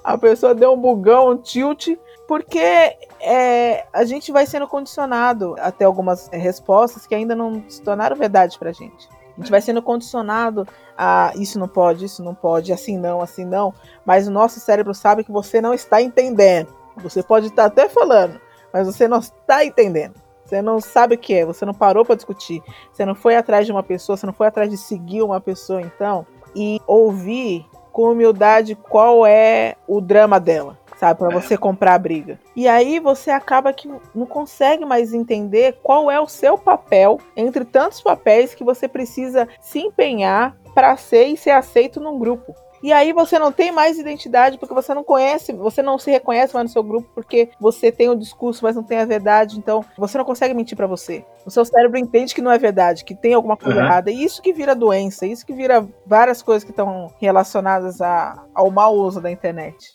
A 0.04 0.18
pessoa 0.18 0.54
deu 0.54 0.74
um 0.74 0.78
bugão, 0.78 1.32
um 1.32 1.38
tilt 1.38 1.88
porque 2.32 2.96
é, 3.20 3.86
a 3.92 4.06
gente 4.06 4.32
vai 4.32 4.46
sendo 4.46 4.66
condicionado 4.66 5.54
até 5.60 5.84
algumas 5.84 6.30
respostas 6.32 7.06
que 7.06 7.14
ainda 7.14 7.36
não 7.36 7.62
se 7.68 7.82
tornaram 7.82 8.16
verdade 8.16 8.58
pra 8.58 8.72
gente. 8.72 9.10
A 9.36 9.42
gente 9.42 9.52
vai 9.52 9.60
sendo 9.60 9.82
condicionado 9.82 10.66
a 10.98 11.34
isso 11.36 11.60
não 11.60 11.68
pode, 11.68 12.06
isso 12.06 12.24
não 12.24 12.34
pode, 12.34 12.72
assim 12.72 12.98
não, 12.98 13.20
assim 13.20 13.44
não, 13.44 13.74
mas 14.06 14.30
o 14.30 14.32
nosso 14.32 14.62
cérebro 14.62 14.94
sabe 14.94 15.26
que 15.26 15.32
você 15.32 15.60
não 15.60 15.74
está 15.74 16.02
entendendo. 16.02 16.74
Você 17.04 17.22
pode 17.22 17.48
estar 17.48 17.66
até 17.66 17.90
falando, 17.90 18.40
mas 18.72 18.88
você 18.88 19.10
não 19.10 19.20
está 19.20 19.66
entendendo. 19.66 20.16
Você 20.46 20.62
não 20.62 20.80
sabe 20.80 21.16
o 21.16 21.18
que 21.18 21.34
é, 21.34 21.46
você 21.46 21.66
não 21.66 21.74
parou 21.74 22.06
para 22.06 22.16
discutir, 22.16 22.64
você 22.94 23.06
não 23.06 23.14
foi 23.14 23.36
atrás 23.36 23.66
de 23.66 23.74
uma 23.74 23.84
pessoa, 23.84 24.16
você 24.16 24.26
não 24.26 24.32
foi 24.32 24.48
atrás 24.48 24.70
de 24.70 24.78
seguir 24.78 25.22
uma 25.22 25.42
pessoa, 25.42 25.82
então, 25.82 26.26
e 26.56 26.80
ouvir 26.88 27.66
com 27.92 28.10
humildade 28.10 28.74
qual 28.74 29.26
é 29.26 29.76
o 29.86 30.00
drama 30.00 30.40
dela 30.40 30.80
sabe? 31.02 31.18
Para 31.18 31.32
você 31.32 31.58
comprar 31.58 31.96
a 31.96 32.00
briga. 32.00 32.40
E 32.56 32.68
aí 32.68 33.00
você 33.00 33.32
acaba 33.32 33.74
que 33.74 33.92
não 34.14 34.26
consegue 34.28 34.86
mais 34.86 35.16
entender 35.16 35.80
qual 35.82 36.12
é 36.12 36.22
o 36.22 36.28
seu 36.28 36.60
papel 36.60 37.20
entre 37.36 37.66
tantos 37.66 38.00
papéis 38.02 38.54
que 38.54 38.64
você 38.64 38.88
precisa 38.88 39.48
se 39.60 39.80
empenhar 39.80 40.56
para 40.76 40.96
ser 40.96 41.26
e 41.26 41.36
ser 41.36 41.50
aceito 41.50 42.00
num 42.00 42.20
grupo. 42.20 42.54
E 42.84 42.92
aí 42.92 43.14
você 43.14 43.38
não 43.38 43.52
tem 43.52 43.72
mais 43.72 44.00
identidade 44.00 44.58
porque 44.58 44.74
você 44.74 44.94
não 44.94 45.04
conhece, 45.04 45.54
você 45.54 45.84
não 45.84 46.00
se 46.00 46.10
reconhece 46.10 46.54
mais 46.54 46.66
no 46.66 46.74
seu 46.74 46.84
grupo 46.84 47.10
porque 47.14 47.50
você 47.60 47.92
tem 47.92 48.10
o 48.10 48.16
discurso, 48.16 48.64
mas 48.64 48.76
não 48.76 48.84
tem 48.84 49.00
a 49.00 49.06
verdade. 49.06 49.58
Então 49.58 49.84
você 49.98 50.18
não 50.18 50.26
consegue 50.26 50.54
mentir 50.54 50.78
para 50.78 50.88
você. 50.88 51.26
O 51.46 51.52
seu 51.52 51.66
cérebro 51.66 51.98
entende 51.98 52.34
que 52.34 52.42
não 52.42 52.52
é 52.52 52.58
verdade, 52.58 53.04
que 53.04 53.16
tem 53.16 53.34
alguma 53.34 53.58
coisa 53.58 53.80
uhum. 53.80 53.86
errada. 53.86 54.12
E 54.12 54.24
isso 54.24 54.42
que 54.42 54.54
vira 54.54 54.76
doença, 54.76 55.26
isso 55.26 55.46
que 55.46 55.54
vira 55.54 55.88
várias 56.06 56.42
coisas 56.42 56.64
que 56.64 56.72
estão 56.72 57.12
relacionadas 57.20 58.02
a, 58.02 58.44
ao 58.54 58.70
mau 58.70 58.96
uso 58.96 59.20
da 59.22 59.32
internet. 59.32 59.94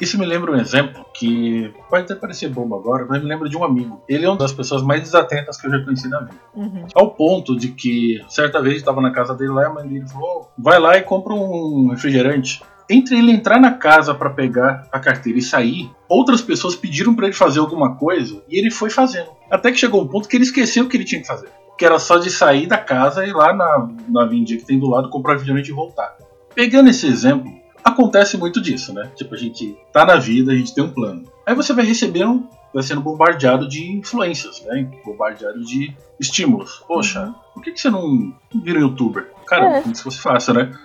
Isso 0.00 0.18
me 0.18 0.24
lembra 0.24 0.52
um 0.52 0.56
exemplo 0.56 1.04
que 1.14 1.72
pode 1.90 2.04
até 2.04 2.14
parecer 2.14 2.48
bobo 2.48 2.74
agora, 2.74 3.04
mas 3.06 3.22
me 3.22 3.28
lembra 3.28 3.48
de 3.48 3.56
um 3.56 3.62
amigo. 3.62 4.02
Ele 4.08 4.24
é 4.24 4.28
uma 4.28 4.38
das 4.38 4.52
pessoas 4.52 4.82
mais 4.82 5.02
desatentas 5.02 5.60
que 5.60 5.66
eu 5.66 5.70
já 5.70 5.84
conheci 5.84 6.08
na 6.08 6.20
vida. 6.20 6.40
Uhum. 6.54 6.86
Ao 6.94 7.10
ponto 7.10 7.56
de 7.56 7.68
que, 7.68 8.24
certa 8.28 8.62
vez, 8.62 8.76
estava 8.76 9.00
na 9.02 9.12
casa 9.12 9.34
dele 9.34 9.50
lá 9.50 9.62
e 9.62 9.66
a 9.66 9.70
mãe 9.70 9.86
dele 9.86 10.08
falou: 10.08 10.50
vai 10.58 10.78
lá 10.80 10.96
e 10.96 11.02
compra 11.02 11.34
um 11.34 11.88
refrigerante. 11.90 12.62
Entre 12.88 13.16
ele 13.16 13.30
entrar 13.30 13.60
na 13.60 13.72
casa 13.72 14.14
para 14.14 14.30
pegar 14.30 14.88
a 14.90 14.98
carteira 14.98 15.38
e 15.38 15.42
sair, 15.42 15.90
outras 16.08 16.40
pessoas 16.40 16.74
pediram 16.74 17.14
para 17.14 17.26
ele 17.26 17.36
fazer 17.36 17.60
alguma 17.60 17.94
coisa 17.94 18.42
e 18.48 18.58
ele 18.58 18.70
foi 18.70 18.90
fazendo. 18.90 19.28
Até 19.48 19.70
que 19.70 19.78
chegou 19.78 20.02
um 20.02 20.08
ponto 20.08 20.28
que 20.28 20.36
ele 20.36 20.44
esqueceu 20.44 20.84
o 20.84 20.88
que 20.88 20.96
ele 20.96 21.04
tinha 21.04 21.20
que 21.20 21.26
fazer. 21.26 21.50
Que 21.78 21.84
era 21.84 21.98
só 21.98 22.18
de 22.18 22.30
sair 22.30 22.66
da 22.66 22.78
casa 22.78 23.24
e 23.24 23.28
ir 23.28 23.32
lá 23.32 23.52
na, 23.52 23.88
na 24.08 24.24
vendinha 24.24 24.58
que 24.58 24.66
tem 24.66 24.78
do 24.78 24.88
lado, 24.88 25.08
comprar 25.08 25.34
refrigerante 25.34 25.70
e 25.70 25.74
voltar. 25.74 26.16
Pegando 26.52 26.90
esse 26.90 27.06
exemplo, 27.06 27.59
acontece 27.84 28.36
muito 28.36 28.60
disso, 28.60 28.92
né? 28.92 29.10
Tipo, 29.14 29.34
a 29.34 29.38
gente 29.38 29.76
tá 29.92 30.04
na 30.04 30.16
vida, 30.16 30.52
a 30.52 30.54
gente 30.54 30.74
tem 30.74 30.84
um 30.84 30.92
plano. 30.92 31.24
Aí 31.46 31.54
você 31.54 31.72
vai 31.72 31.84
recebendo, 31.84 32.48
vai 32.72 32.82
sendo 32.82 33.00
bombardeado 33.00 33.68
de 33.68 33.90
influências, 33.90 34.62
né? 34.62 34.88
Bombardeado 35.04 35.64
de 35.64 35.94
estímulos. 36.18 36.82
Poxa, 36.86 37.26
uhum. 37.26 37.34
por 37.54 37.62
que, 37.62 37.72
que 37.72 37.80
você 37.80 37.90
não 37.90 38.34
vira 38.62 38.78
um 38.78 38.82
youtuber? 38.82 39.30
Cara, 39.46 39.78
é. 39.78 39.82
como 39.82 39.94
se 39.94 40.02
fosse 40.02 40.20
fácil, 40.20 40.54
né? 40.54 40.72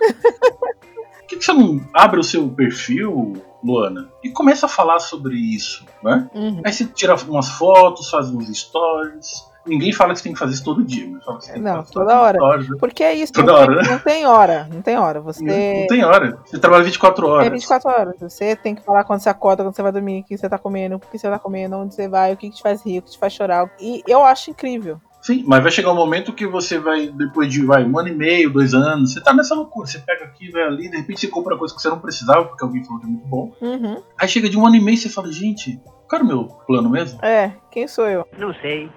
por 0.60 1.26
que, 1.28 1.36
que 1.36 1.44
você 1.44 1.52
não 1.52 1.80
abre 1.92 2.20
o 2.20 2.24
seu 2.24 2.48
perfil, 2.48 3.34
Luana, 3.62 4.08
e 4.22 4.30
começa 4.30 4.66
a 4.66 4.68
falar 4.68 4.98
sobre 4.98 5.36
isso, 5.36 5.84
né? 6.02 6.28
Uhum. 6.34 6.62
Aí 6.64 6.72
você 6.72 6.84
tira 6.84 7.14
umas 7.28 7.50
fotos, 7.50 8.10
faz 8.10 8.30
uns 8.30 8.48
stories, 8.56 9.44
Ninguém 9.66 9.92
fala 9.92 10.12
que 10.12 10.18
você 10.18 10.24
tem 10.24 10.32
que 10.32 10.38
fazer 10.38 10.54
isso 10.54 10.64
todo 10.64 10.84
dia, 10.84 11.04
que 11.04 11.58
Não, 11.60 11.82
toda 11.84 12.20
hora. 12.20 12.42
horas, 12.42 12.68
né? 12.68 12.76
Porque 12.78 13.02
é 13.02 13.14
isso, 13.14 13.32
Toda 13.32 13.52
não, 13.52 13.58
hora, 13.58 13.74
tem, 13.74 13.82
né? 13.82 13.90
não 13.90 13.98
tem 13.98 14.26
hora, 14.26 14.68
não 14.72 14.82
tem 14.82 14.96
hora. 14.96 15.20
Você 15.20 15.44
Não 15.44 15.86
tem 15.86 16.04
hora. 16.04 16.38
Você 16.44 16.58
trabalha 16.58 16.84
24 16.84 17.26
horas. 17.26 17.46
É 17.46 17.50
24 17.50 17.90
horas. 17.90 18.14
Você 18.20 18.56
tem 18.56 18.74
que 18.74 18.82
falar 18.82 19.04
quando 19.04 19.20
você 19.20 19.28
acorda, 19.28 19.64
quando 19.64 19.74
você 19.74 19.82
vai 19.82 19.92
dormir, 19.92 20.20
o 20.20 20.24
que 20.24 20.36
você 20.38 20.48
tá 20.48 20.58
comendo, 20.58 20.96
o 20.96 21.00
que 21.00 21.18
você 21.18 21.28
tá 21.28 21.38
comendo, 21.38 21.76
onde 21.76 21.94
você 21.94 22.08
vai, 22.08 22.32
o 22.32 22.36
que, 22.36 22.48
que 22.50 22.56
te 22.56 22.62
faz 22.62 22.84
rir, 22.84 22.98
o 22.98 23.02
que 23.02 23.10
te 23.10 23.18
faz 23.18 23.32
chorar. 23.32 23.68
E 23.80 24.02
eu 24.06 24.24
acho 24.24 24.50
incrível. 24.50 25.00
Sim, 25.26 25.42
mas 25.44 25.60
vai 25.60 25.72
chegar 25.72 25.90
um 25.90 25.96
momento 25.96 26.32
que 26.32 26.46
você 26.46 26.78
vai, 26.78 27.08
depois 27.08 27.52
de 27.52 27.64
vai, 27.66 27.84
um 27.84 27.98
ano 27.98 28.08
e 28.10 28.14
meio, 28.14 28.52
dois 28.52 28.74
anos, 28.74 29.12
você 29.12 29.20
tá 29.20 29.34
nessa 29.34 29.56
loucura. 29.56 29.88
Você 29.88 29.98
pega 29.98 30.24
aqui, 30.24 30.52
vai 30.52 30.62
ali, 30.62 30.88
de 30.88 30.96
repente 30.96 31.20
você 31.20 31.26
compra 31.26 31.56
coisa 31.56 31.74
que 31.74 31.82
você 31.82 31.88
não 31.88 31.98
precisava, 31.98 32.44
porque 32.44 32.62
alguém 32.62 32.84
falou 32.84 33.00
que 33.00 33.06
é 33.06 33.10
muito 33.10 33.26
bom. 33.26 33.52
Uhum. 33.60 34.00
Aí 34.16 34.28
chega 34.28 34.48
de 34.48 34.56
um 34.56 34.64
ano 34.64 34.76
e 34.76 34.80
meio 34.80 34.94
e 34.94 34.98
você 34.98 35.08
fala, 35.08 35.32
gente, 35.32 35.80
qual 36.08 36.20
era 36.20 36.24
o 36.24 36.26
meu 36.26 36.44
plano 36.44 36.88
mesmo? 36.88 37.18
É, 37.24 37.50
quem 37.76 37.86
sou 37.86 38.06
eu? 38.08 38.26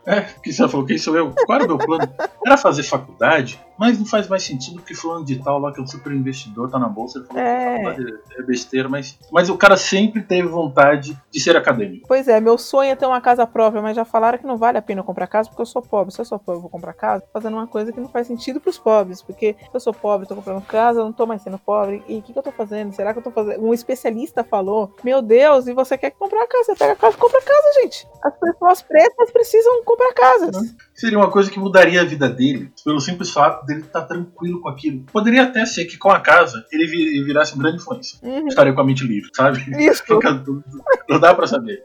É, 0.05 0.21
que 0.41 0.53
você 0.53 0.65
falou, 0.69 0.85
quem 0.85 0.97
sou 0.97 1.13
eu? 1.13 1.33
Qual 1.45 1.57
era 1.57 1.65
o 1.65 1.67
meu 1.67 1.77
plano? 1.77 2.07
Era 2.45 2.55
fazer 2.55 2.83
faculdade, 2.83 3.59
mas 3.77 3.99
não 3.99 4.05
faz 4.05 4.29
mais 4.29 4.41
sentido 4.43 4.75
porque 4.77 4.93
fulano 4.95 5.25
de 5.25 5.35
tal 5.43 5.59
lá, 5.59 5.73
que 5.73 5.81
é 5.81 5.83
um 5.83 5.87
super 5.87 6.13
investidor, 6.13 6.71
tá 6.71 6.79
na 6.79 6.87
bolsa, 6.87 7.19
ele 7.19 7.27
falou 7.27 7.43
É. 7.43 7.77
que 7.77 7.83
faculdade 7.83 8.19
é 8.37 8.41
besteira, 8.43 8.87
mas, 8.87 9.19
mas 9.33 9.49
o 9.49 9.57
cara 9.57 9.75
sempre 9.75 10.21
teve 10.21 10.47
vontade 10.47 11.19
de 11.29 11.39
ser 11.41 11.57
acadêmico. 11.57 12.07
Pois 12.07 12.29
é, 12.29 12.39
meu 12.39 12.57
sonho 12.57 12.91
é 12.91 12.95
ter 12.95 13.05
uma 13.05 13.19
casa 13.19 13.45
própria, 13.45 13.81
mas 13.81 13.97
já 13.97 14.05
falaram 14.05 14.37
que 14.37 14.47
não 14.47 14.55
vale 14.57 14.77
a 14.77 14.81
pena 14.81 15.01
eu 15.01 15.03
comprar 15.05 15.27
casa 15.27 15.49
porque 15.49 15.61
eu 15.61 15.65
sou 15.65 15.81
pobre. 15.81 16.13
Se 16.13 16.21
eu 16.21 16.25
sou 16.25 16.39
pobre, 16.39 16.59
eu 16.59 16.61
vou 16.61 16.69
comprar 16.69 16.93
casa, 16.93 17.21
fazendo 17.33 17.55
uma 17.57 17.67
coisa 17.67 17.91
que 17.91 17.99
não 17.99 18.07
faz 18.07 18.27
sentido 18.27 18.61
pros 18.61 18.77
pobres. 18.77 19.21
Porque 19.21 19.57
se 19.59 19.69
eu 19.75 19.79
sou 19.81 19.93
pobre, 19.93 20.25
tô 20.25 20.35
comprando 20.35 20.61
casa, 20.65 21.01
eu 21.01 21.03
não 21.03 21.11
tô 21.11 21.25
mais 21.25 21.41
sendo 21.41 21.57
pobre. 21.57 22.01
E 22.07 22.19
o 22.19 22.21
que, 22.21 22.31
que 22.31 22.39
eu 22.39 22.43
tô 22.43 22.51
fazendo? 22.53 22.93
Será 22.93 23.11
que 23.11 23.19
eu 23.19 23.23
tô 23.23 23.31
fazendo? 23.31 23.61
Um 23.61 23.73
especialista 23.73 24.41
falou: 24.41 24.93
Meu 25.03 25.21
Deus, 25.21 25.67
e 25.67 25.73
você 25.73 25.97
quer 25.97 26.11
comprar 26.11 26.47
casa? 26.47 26.63
Você 26.63 26.75
pega 26.75 26.93
a 26.93 26.95
casa 26.95 27.17
e 27.17 27.19
compra 27.19 27.41
casa, 27.41 27.81
gente. 27.83 28.07
As 28.23 28.33
pessoas 28.39 28.68
pretas 28.81 29.31
precisam 29.31 29.83
comprar 29.83 30.13
casas. 30.13 30.75
Seria 30.93 31.17
uma 31.17 31.29
coisa 31.31 31.49
que 31.49 31.59
mudaria 31.59 32.01
a 32.01 32.05
vida 32.05 32.29
dele, 32.29 32.71
pelo 32.85 32.99
simples 33.01 33.31
fato 33.31 33.65
dele 33.65 33.81
estar 33.81 34.03
tranquilo 34.03 34.61
com 34.61 34.69
aquilo. 34.69 35.03
Poderia 35.11 35.43
até 35.43 35.65
ser 35.65 35.85
que 35.85 35.97
com 35.97 36.09
a 36.11 36.19
casa 36.19 36.63
ele 36.71 36.85
vi- 36.87 37.01
ele 37.17 37.25
virasse 37.25 37.55
um 37.55 37.57
grande 37.59 37.77
influência. 37.77 38.19
Uhum. 38.21 38.47
Estaria 38.47 38.73
com 38.73 38.81
a 38.81 38.83
mente 38.85 39.03
livre, 39.05 39.29
sabe? 39.35 39.59
Isso. 39.83 40.03
Não 41.09 41.19
dá 41.19 41.33
pra 41.33 41.47
saber. 41.47 41.83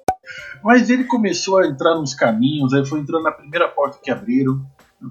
Mas 0.62 0.88
ele 0.90 1.05
começou 1.05 1.59
a 1.59 1.66
entrar 1.66 1.94
nos 1.97 2.14
caminhos, 2.14 2.73
aí 2.73 2.85
foi 2.87 3.01
entrando 3.01 3.23
na 3.25 3.33
primeira 3.33 3.68
porta 3.68 3.99
que 4.03 4.11
abriram, 4.11 4.61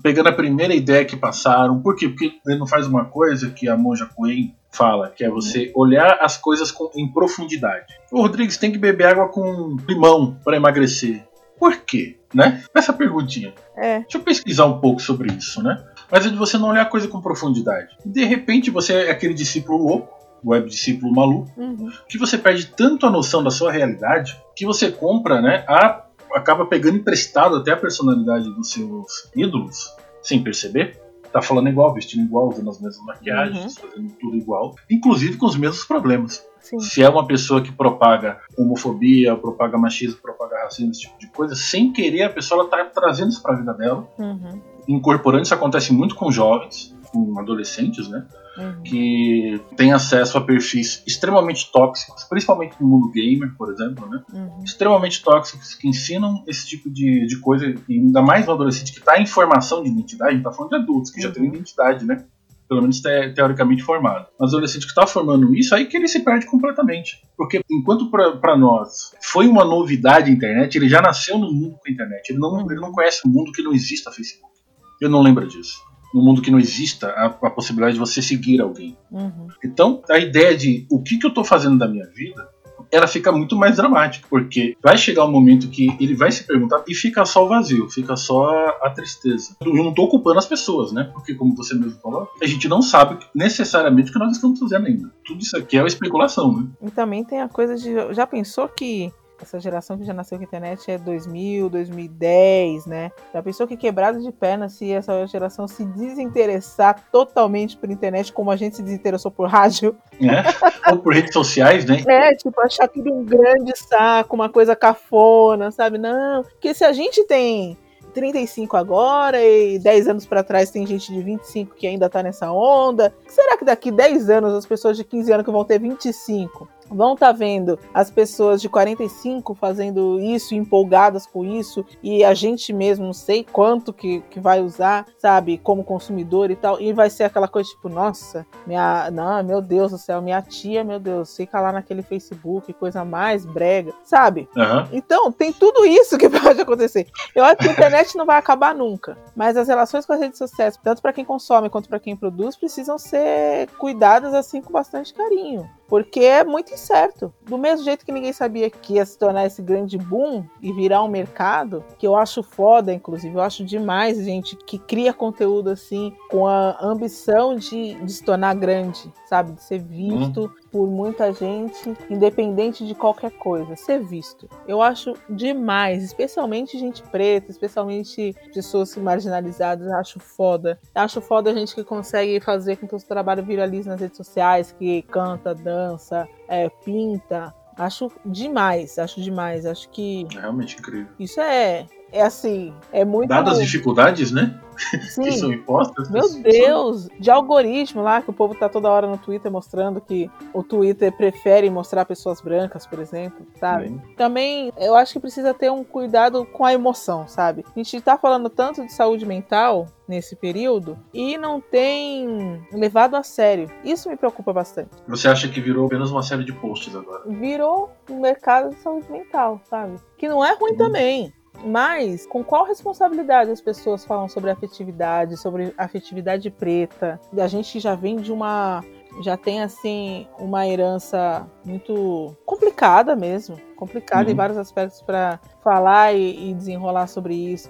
pegando 0.02 0.30
a 0.30 0.34
primeira 0.34 0.74
ideia 0.74 1.06
que 1.06 1.16
passaram. 1.16 1.80
Por 1.82 1.96
quê? 1.96 2.08
Porque 2.10 2.34
ele 2.48 2.58
não 2.60 2.66
faz 2.68 2.88
uma 2.88 3.06
coisa 3.06 3.50
que 3.52 3.68
a 3.70 3.78
Monja 3.78 4.08
Coen 4.16 4.56
fala, 4.72 5.12
que 5.16 5.24
é 5.24 5.30
você 5.30 5.72
olhar 5.76 6.18
as 6.20 6.36
coisas 6.36 6.72
com- 6.72 6.90
em 6.96 7.08
profundidade. 7.12 7.94
O 8.12 8.22
Rodrigues 8.22 8.58
tem 8.58 8.72
que 8.72 8.78
beber 8.80 9.06
água 9.06 9.30
com 9.30 9.78
limão 9.88 10.36
para 10.44 10.58
emagrecer. 10.58 11.24
Por 11.60 11.78
quê? 11.78 12.18
Né? 12.34 12.64
Essa 12.74 12.92
perguntinha. 12.92 13.54
É. 13.76 14.00
Deixa 14.00 14.18
eu 14.18 14.22
pesquisar 14.22 14.66
um 14.66 14.80
pouco 14.80 15.02
sobre 15.02 15.32
isso, 15.34 15.62
né? 15.62 15.84
Mas 16.12 16.26
é 16.26 16.30
de 16.30 16.36
você 16.36 16.58
não 16.58 16.70
olhar 16.70 16.82
a 16.82 16.86
coisa 16.86 17.08
com 17.08 17.22
profundidade. 17.22 17.90
De 18.06 18.24
repente 18.26 18.70
você 18.72 18.94
é 18.94 19.12
aquele 19.12 19.34
discípulo 19.34 19.78
louco, 19.88 20.14
web 20.44 20.68
discípulo 20.70 21.14
maluco, 21.14 21.52
Uhum. 21.56 21.92
que 22.10 22.18
você 22.18 22.38
perde 22.38 22.66
tanto 22.68 23.06
a 23.06 23.10
noção 23.10 23.44
da 23.44 23.50
sua 23.52 23.72
realidade 23.72 24.36
que 24.56 24.66
você 24.66 24.92
compra, 24.92 25.42
né? 25.42 25.64
A, 25.68 26.04
acaba 26.34 26.66
pegando 26.66 26.98
emprestado 26.98 27.56
até 27.58 27.72
a 27.72 27.78
personalidade 27.78 28.50
dos 28.54 28.72
seus 28.72 29.30
ídolos, 29.36 29.94
sem 30.22 30.44
perceber. 30.44 31.00
Tá 31.34 31.42
falando 31.42 31.68
igual, 31.68 31.92
vestindo 31.94 32.24
igual, 32.24 32.48
usando 32.50 32.70
as 32.70 32.80
mesmas 32.80 33.04
maquiagens, 33.06 33.76
fazendo 33.78 34.14
tudo 34.22 34.38
igual, 34.38 34.76
inclusive 34.90 35.36
com 35.36 35.48
os 35.48 35.56
mesmos 35.58 35.84
problemas. 35.84 36.46
Sim. 36.62 36.80
Se 36.80 37.02
é 37.02 37.10
uma 37.10 37.26
pessoa 37.26 37.60
que 37.62 37.72
propaga 37.72 38.40
homofobia, 38.56 39.36
propaga 39.36 39.78
machismo, 39.78 40.22
propaga 40.22 40.64
racismo, 40.64 40.92
esse 40.92 41.02
tipo 41.02 41.18
de 41.20 41.28
coisa, 41.28 41.56
sem 41.56 41.92
querer 41.92 42.22
a 42.24 42.30
pessoa 42.30 42.62
ela 42.62 42.70
tá 42.70 42.86
trazendo 42.86 43.30
isso 43.30 43.42
pra 43.42 43.56
vida 43.56 43.74
dela, 43.74 44.08
Uhum. 44.18 44.62
incorporando. 44.88 45.44
Isso 45.44 45.54
acontece 45.54 45.92
muito 45.92 46.14
com 46.16 46.32
jovens, 46.32 46.96
com 47.12 47.38
adolescentes, 47.40 48.08
né? 48.08 48.26
Uhum. 48.56 48.84
que 48.84 49.60
tem 49.76 49.92
acesso 49.94 50.38
a 50.38 50.42
perfis 50.42 51.02
extremamente 51.08 51.72
tóxicos, 51.72 52.24
principalmente 52.26 52.76
no 52.80 52.88
mundo 52.88 53.10
gamer, 53.12 53.52
por 53.58 53.72
exemplo, 53.72 54.08
né? 54.08 54.22
Uhum. 54.32 54.64
Extremamente 54.64 55.24
tóxicos 55.24 55.74
que 55.74 55.88
ensinam 55.88 56.44
esse 56.48 56.68
tipo 56.68 56.88
de, 56.90 57.26
de 57.26 57.40
coisa, 57.40 57.66
e 57.90 57.94
ainda 58.00 58.22
mais 58.22 58.46
no 58.46 58.54
adolescente 58.54 58.92
que 58.94 59.00
está 59.00 59.20
em 59.20 59.26
formação 59.26 59.82
de 59.82 59.90
identidade, 59.90 60.32
a 60.32 60.34
gente 60.36 60.44
tá 60.44 60.52
falando 60.52 60.70
de 60.72 60.76
adultos 60.78 61.10
que 61.12 61.20
já 61.20 61.30
Uhum. 61.30 61.34
têm 61.34 61.46
identidade, 61.48 62.06
né? 62.06 62.26
Pelo 62.70 62.82
menos 62.82 63.02
te- 63.02 63.34
teoricamente 63.34 63.82
formado. 63.84 64.28
Mas 64.40 64.52
o 64.54 64.56
adolescente 64.56 64.84
que 64.84 64.90
está 64.90 65.06
formando 65.08 65.54
isso, 65.56 65.74
aí 65.76 65.86
que 65.86 65.98
ele 65.98 66.08
se 66.08 66.20
perde 66.24 66.46
completamente. 66.46 67.18
Porque 67.36 67.60
enquanto 67.72 68.10
para 68.10 68.56
nós 68.58 69.14
foi 69.22 69.48
uma 69.48 69.66
novidade 69.66 70.30
a 70.30 70.34
internet, 70.34 70.76
ele 70.78 70.88
já 70.88 71.02
nasceu 71.02 71.38
no 71.40 71.52
mundo 71.52 71.72
com 71.84 71.90
a 71.90 71.92
internet. 71.92 72.30
Ele 72.30 72.40
não, 72.40 72.62
ele 72.72 72.80
não 72.80 72.92
conhece 72.92 73.28
um 73.28 73.32
mundo 73.32 73.52
que 73.52 73.62
não 73.64 73.74
exista 73.74 74.12
Facebook. 74.12 74.54
Ele 75.02 75.12
não 75.12 75.22
lembra 75.22 75.46
disso. 75.46 75.74
No 76.14 76.22
mundo 76.22 76.42
que 76.42 76.52
não 76.52 76.60
exista 76.60 77.08
a, 77.08 77.26
a 77.26 77.50
possibilidade 77.50 77.94
de 77.94 78.00
você 78.00 78.22
seguir 78.22 78.62
alguém. 78.62 78.98
Uhum. 79.12 79.48
Então, 79.64 80.02
a 80.10 80.20
ideia 80.20 80.56
de 80.56 80.86
o 80.90 81.02
que, 81.02 81.18
que 81.18 81.26
eu 81.26 81.30
estou 81.30 81.44
fazendo 81.44 81.78
da 81.78 81.88
minha 81.88 82.06
vida, 82.06 82.48
ela 82.92 83.08
fica 83.08 83.32
muito 83.32 83.56
mais 83.56 83.78
dramática, 83.78 84.28
porque 84.30 84.78
vai 84.82 84.98
chegar 84.98 85.26
um 85.26 85.32
momento 85.32 85.68
que 85.70 85.88
ele 86.00 86.16
vai 86.16 86.32
se 86.32 86.44
perguntar 86.44 86.84
e 86.88 86.94
fica 86.94 87.26
só 87.26 87.46
o 87.46 87.48
vazio, 87.48 87.90
fica 87.90 88.16
só 88.16 88.78
a 88.82 88.90
tristeza. 88.92 89.56
Eu 89.62 89.74
não 89.74 89.90
estou 89.90 90.08
culpando 90.08 90.38
as 90.38 90.46
pessoas, 90.46 90.92
né? 90.92 91.10
Porque, 91.12 91.34
como 91.34 91.56
você 91.56 91.74
mesmo 91.74 92.00
falou, 92.00 92.30
a 92.42 92.46
gente 92.46 92.68
não 92.68 92.84
sabe 92.84 93.18
necessariamente 93.34 94.12
o 94.12 94.14
que 94.14 94.20
nós 94.20 94.34
estamos 94.34 94.60
fazendo 94.60 94.86
ainda. 94.86 95.12
Tudo 95.26 95.42
isso 95.42 95.58
aqui 95.58 95.78
é 95.78 95.82
uma 95.82 95.88
especulação, 95.88 96.56
né? 96.56 96.68
E 96.84 96.92
também 96.92 97.24
tem 97.24 97.42
a 97.42 97.50
coisa 97.50 97.76
de. 97.76 98.14
Já 98.14 98.28
pensou 98.28 98.68
que 98.68 99.12
essa 99.44 99.60
geração 99.60 99.98
que 99.98 100.04
já 100.04 100.14
nasceu 100.14 100.38
com 100.38 100.44
a 100.44 100.48
internet 100.48 100.90
é 100.90 100.98
2000, 100.98 101.70
2010, 101.70 102.86
né? 102.86 103.12
Já 103.34 103.44
pensou 103.44 103.68
que 103.68 103.78
quebrada 103.78 104.20
de 104.20 104.32
perna 104.32 104.68
se 104.70 104.92
essa 104.92 105.26
geração 105.28 105.68
se 105.68 105.86
desinteressar 105.86 107.04
totalmente 107.12 107.78
por 107.78 107.92
internet 107.92 108.34
como 108.34 108.50
a 108.50 108.56
gente 108.56 108.76
se 108.76 108.82
desinteressou 108.82 109.32
por 109.32 109.48
rádio? 109.48 109.96
né? 110.20 110.44
Ou 110.90 110.98
por 110.98 111.14
redes 111.14 111.34
sociais, 111.34 111.86
né? 111.86 112.04
É, 112.08 112.36
tipo, 112.36 112.60
achar 112.62 112.88
tudo 112.88 113.14
um 113.14 113.24
grande 113.24 113.78
saco, 113.78 114.36
uma 114.36 114.50
coisa 114.50 114.76
cafona, 114.76 115.72
sabe? 115.72 115.98
Não, 115.98 116.44
porque 116.44 116.74
se 116.74 116.84
a 116.84 116.94
gente 116.94 117.24
tem 117.26 117.78
35 118.14 118.78
agora 118.78 119.44
e 119.44 119.80
10 119.80 120.08
anos 120.08 120.26
pra 120.26 120.44
trás 120.44 120.72
tem 120.72 120.86
gente 120.86 121.12
de 121.12 121.22
25 121.22 121.76
que 121.76 121.88
ainda 121.88 122.10
tá 122.10 122.24
nessa 122.24 122.52
onda, 122.52 123.14
será 123.28 123.58
que 123.58 123.66
daqui 123.66 123.92
10 123.92 124.30
anos 124.30 124.54
as 124.54 124.66
pessoas 124.66 124.96
de 124.96 125.04
15 125.04 125.32
anos 125.34 125.46
que 125.46 125.52
vão 125.52 125.66
ter 125.66 125.80
25 125.80 126.70
vão 126.90 127.14
estar 127.14 127.32
vendo 127.32 127.78
as 127.94 128.10
pessoas 128.10 128.62
de 128.62 128.70
45 128.70 129.56
fazendo 129.56 130.20
isso, 130.20 130.56
empolgadas 130.56 131.26
com 131.26 131.44
isso, 131.44 131.86
e 132.02 132.24
a 132.24 132.34
gente 132.34 132.72
mesmo 132.74 133.06
não 133.06 133.14
sei 133.14 133.46
quanto 133.50 133.94
que, 133.94 134.22
que 134.30 134.40
vai 134.40 134.62
usar, 134.62 135.06
sabe, 135.18 135.58
como 135.58 135.84
consumidor 135.84 136.52
e 136.52 136.56
tal, 136.56 136.80
e 136.80 136.94
vai 136.94 137.10
ser 137.10 137.24
aquela 137.24 137.48
coisa 137.48 137.70
tipo, 137.70 137.90
nossa, 137.90 138.46
minha, 138.66 139.10
não, 139.12 139.44
meu 139.44 139.62
Deus 139.62 139.92
do 139.92 139.98
céu, 139.98 140.22
minha 140.22 140.42
tia, 140.42 140.84
meu 140.84 141.00
Deus, 141.00 141.36
fica 141.36 141.60
lá 141.60 141.72
naquele 141.72 142.02
Facebook, 142.02 142.72
coisa 142.74 143.04
mais 143.04 143.46
brega, 143.46 143.94
sabe? 144.04 144.48
Aham. 144.58 144.88
Então, 144.92 145.32
tem 145.32 145.52
tudo 145.52 145.86
isso 145.86 146.18
que 146.18 146.30
pode 146.30 146.62
acontecer. 146.62 147.08
Eu 147.36 147.44
acho 147.44 147.58
que 147.58 147.68
a 147.68 147.72
internet 147.72 148.16
não 148.18 148.26
vai 148.26 148.38
acabar 148.38 148.74
nunca, 148.74 149.18
mas 149.36 149.58
as 149.58 149.68
relações 149.68 150.06
com 150.06 150.14
as 150.14 150.20
redes 150.20 150.38
sociais, 150.38 150.78
tanto 150.82 151.02
para 151.02 151.14
quem 151.14 151.26
consome 151.26 151.70
quanto 151.70 151.90
para 151.90 152.00
quem 152.00 152.16
produz, 152.16 152.56
precisam 152.56 152.98
ser 152.98 153.68
cuidadas 153.78 154.34
assim 154.34 154.62
com 154.62 154.72
bastante 154.72 155.14
carinho, 155.14 155.70
porque 155.94 156.22
é 156.22 156.44
muito 156.44 156.74
incerto. 156.74 157.32
Do 157.44 157.56
mesmo 157.56 157.86
jeito 157.86 158.04
que 158.04 158.12
ninguém 158.12 158.34
sabia 158.34 158.68
que 158.68 158.94
ia 158.96 159.06
se 159.06 159.16
tornar 159.16 159.46
esse 159.46 159.62
grande 159.62 159.96
boom 159.96 160.44
e 160.60 160.74
virar 160.74 161.04
um 161.04 161.08
mercado, 161.08 161.86
que 162.00 162.08
eu 162.08 162.16
acho 162.16 162.42
foda, 162.42 162.92
inclusive, 162.92 163.36
eu 163.36 163.42
acho 163.42 163.64
demais 163.64 164.18
gente 164.18 164.56
que 164.56 164.80
cria 164.80 165.14
conteúdo 165.14 165.70
assim 165.70 166.12
com 166.32 166.48
a 166.48 166.84
ambição 166.84 167.56
de, 167.56 167.94
de 167.94 168.12
se 168.12 168.24
tornar 168.24 168.56
grande, 168.56 169.14
sabe, 169.28 169.52
de 169.52 169.62
ser 169.62 169.84
visto 169.84 170.52
por 170.74 170.90
muita 170.90 171.32
gente, 171.32 171.96
independente 172.10 172.84
de 172.84 172.96
qualquer 172.96 173.30
coisa, 173.30 173.76
ser 173.76 174.00
visto. 174.04 174.50
Eu 174.68 174.82
acho 174.82 175.14
demais, 175.30 176.04
especialmente 176.04 176.80
gente 176.80 177.04
preta, 177.04 177.52
especialmente 177.52 178.36
pessoas 178.52 178.98
marginalizadas, 178.98 179.88
acho 179.92 180.20
foda. 180.20 180.80
Acho 180.96 181.22
foda 181.22 181.52
a 181.52 181.54
gente 181.54 181.76
que 181.76 181.84
consegue 181.84 182.40
fazer 182.40 182.78
com 182.78 182.88
que 182.88 182.96
o 182.96 183.00
seu 183.00 183.08
trabalho 183.08 183.44
viralize 183.44 183.88
nas 183.88 184.02
redes 184.02 184.18
sociais, 184.18 184.76
que 184.78 185.04
canta, 185.04 185.54
dança, 185.54 186.28
é, 186.48 186.68
pinta. 186.84 187.54
Acho 187.78 188.12
demais, 188.26 188.98
acho 188.98 189.22
demais. 189.22 189.68
Acho 189.68 189.88
que 189.90 190.26
É 190.36 190.40
realmente 190.40 190.80
incrível. 190.80 191.14
isso 191.20 191.40
é, 191.40 191.86
é 192.14 192.22
assim, 192.22 192.72
é 192.92 193.04
muito. 193.04 193.28
Dadas 193.28 193.58
as 193.58 193.66
dificuldades, 193.66 194.32
né? 194.32 194.58
Sim. 195.10 195.24
Que 195.24 195.32
são 195.34 195.52
impostas. 195.52 196.10
Meu 196.10 196.28
Deus, 196.42 197.10
de 197.20 197.30
algoritmo 197.30 198.02
lá, 198.02 198.22
que 198.22 198.30
o 198.30 198.34
povo 198.34 198.56
tá 198.56 198.70
toda 198.70 198.90
hora 198.90 199.08
no 199.08 199.18
Twitter 199.18 199.52
mostrando 199.52 200.00
que 200.00 200.30
o 200.54 200.64
Twitter 200.64 201.12
prefere 201.12 201.70
mostrar 201.70 202.06
pessoas 202.06 202.40
brancas, 202.40 202.86
por 202.86 203.00
exemplo, 203.00 203.46
sabe? 203.60 203.90
Sim. 203.90 204.02
Também 204.16 204.72
eu 204.78 204.96
acho 204.96 205.14
que 205.14 205.20
precisa 205.20 205.54
ter 205.54 205.72
um 205.72 205.84
cuidado 205.84 206.46
com 206.46 206.64
a 206.64 206.74
emoção, 206.74 207.28
sabe? 207.28 207.66
A 207.76 207.80
gente 207.80 208.00
tá 208.02 208.18
falando 208.18 208.50
tanto 208.50 208.86
de 208.86 208.94
saúde 208.94 209.26
mental 209.26 209.88
nesse 210.08 210.36
período 210.36 210.98
e 211.14 211.38
não 211.38 211.60
tem 211.62 212.62
levado 212.72 213.16
a 213.16 213.24
sério. 213.24 213.72
Isso 213.84 214.10
me 214.10 214.16
preocupa 214.16 214.54
bastante. 214.54 214.90
Você 215.08 215.28
acha 215.28 215.48
que 215.48 215.62
virou 215.62 215.88
apenas 215.88 216.12
uma 216.12 216.22
série 216.22 216.44
de 216.44 216.54
posts 216.54 216.96
agora? 216.96 217.24
Virou 217.28 217.92
um 218.10 218.20
mercado 218.20 218.70
de 218.70 218.82
saúde 218.82 219.12
mental, 219.12 219.62
sabe? 219.70 219.96
Que 220.18 220.28
não 220.28 220.44
é 220.44 220.54
ruim 220.54 220.76
também. 220.76 221.34
Mas 221.66 222.26
com 222.26 222.44
qual 222.44 222.66
responsabilidade 222.66 223.52
as 223.52 223.62
pessoas 223.62 224.04
falam 224.04 224.28
sobre 224.28 224.50
afetividade, 224.50 225.38
sobre 225.38 225.74
afetividade 225.78 226.50
preta? 226.50 227.20
A 227.38 227.48
gente 227.48 227.80
já 227.80 227.96
vem 227.96 228.18
de 228.18 228.32
uma 228.32 228.84
já 229.22 229.38
tem 229.38 229.62
assim 229.62 230.28
uma 230.40 230.68
herança 230.68 231.48
muito 231.64 232.36
complicada 232.46 233.16
mesmo, 233.16 233.60
complicada 233.76 234.26
uhum. 234.26 234.32
em 234.32 234.36
vários 234.36 234.58
aspectos 234.58 235.02
para 235.02 235.40
falar 235.62 236.14
e, 236.14 236.50
e, 236.50 236.54
desenrolar 236.54 237.08
sobre 237.08 237.36
isso. 237.36 237.70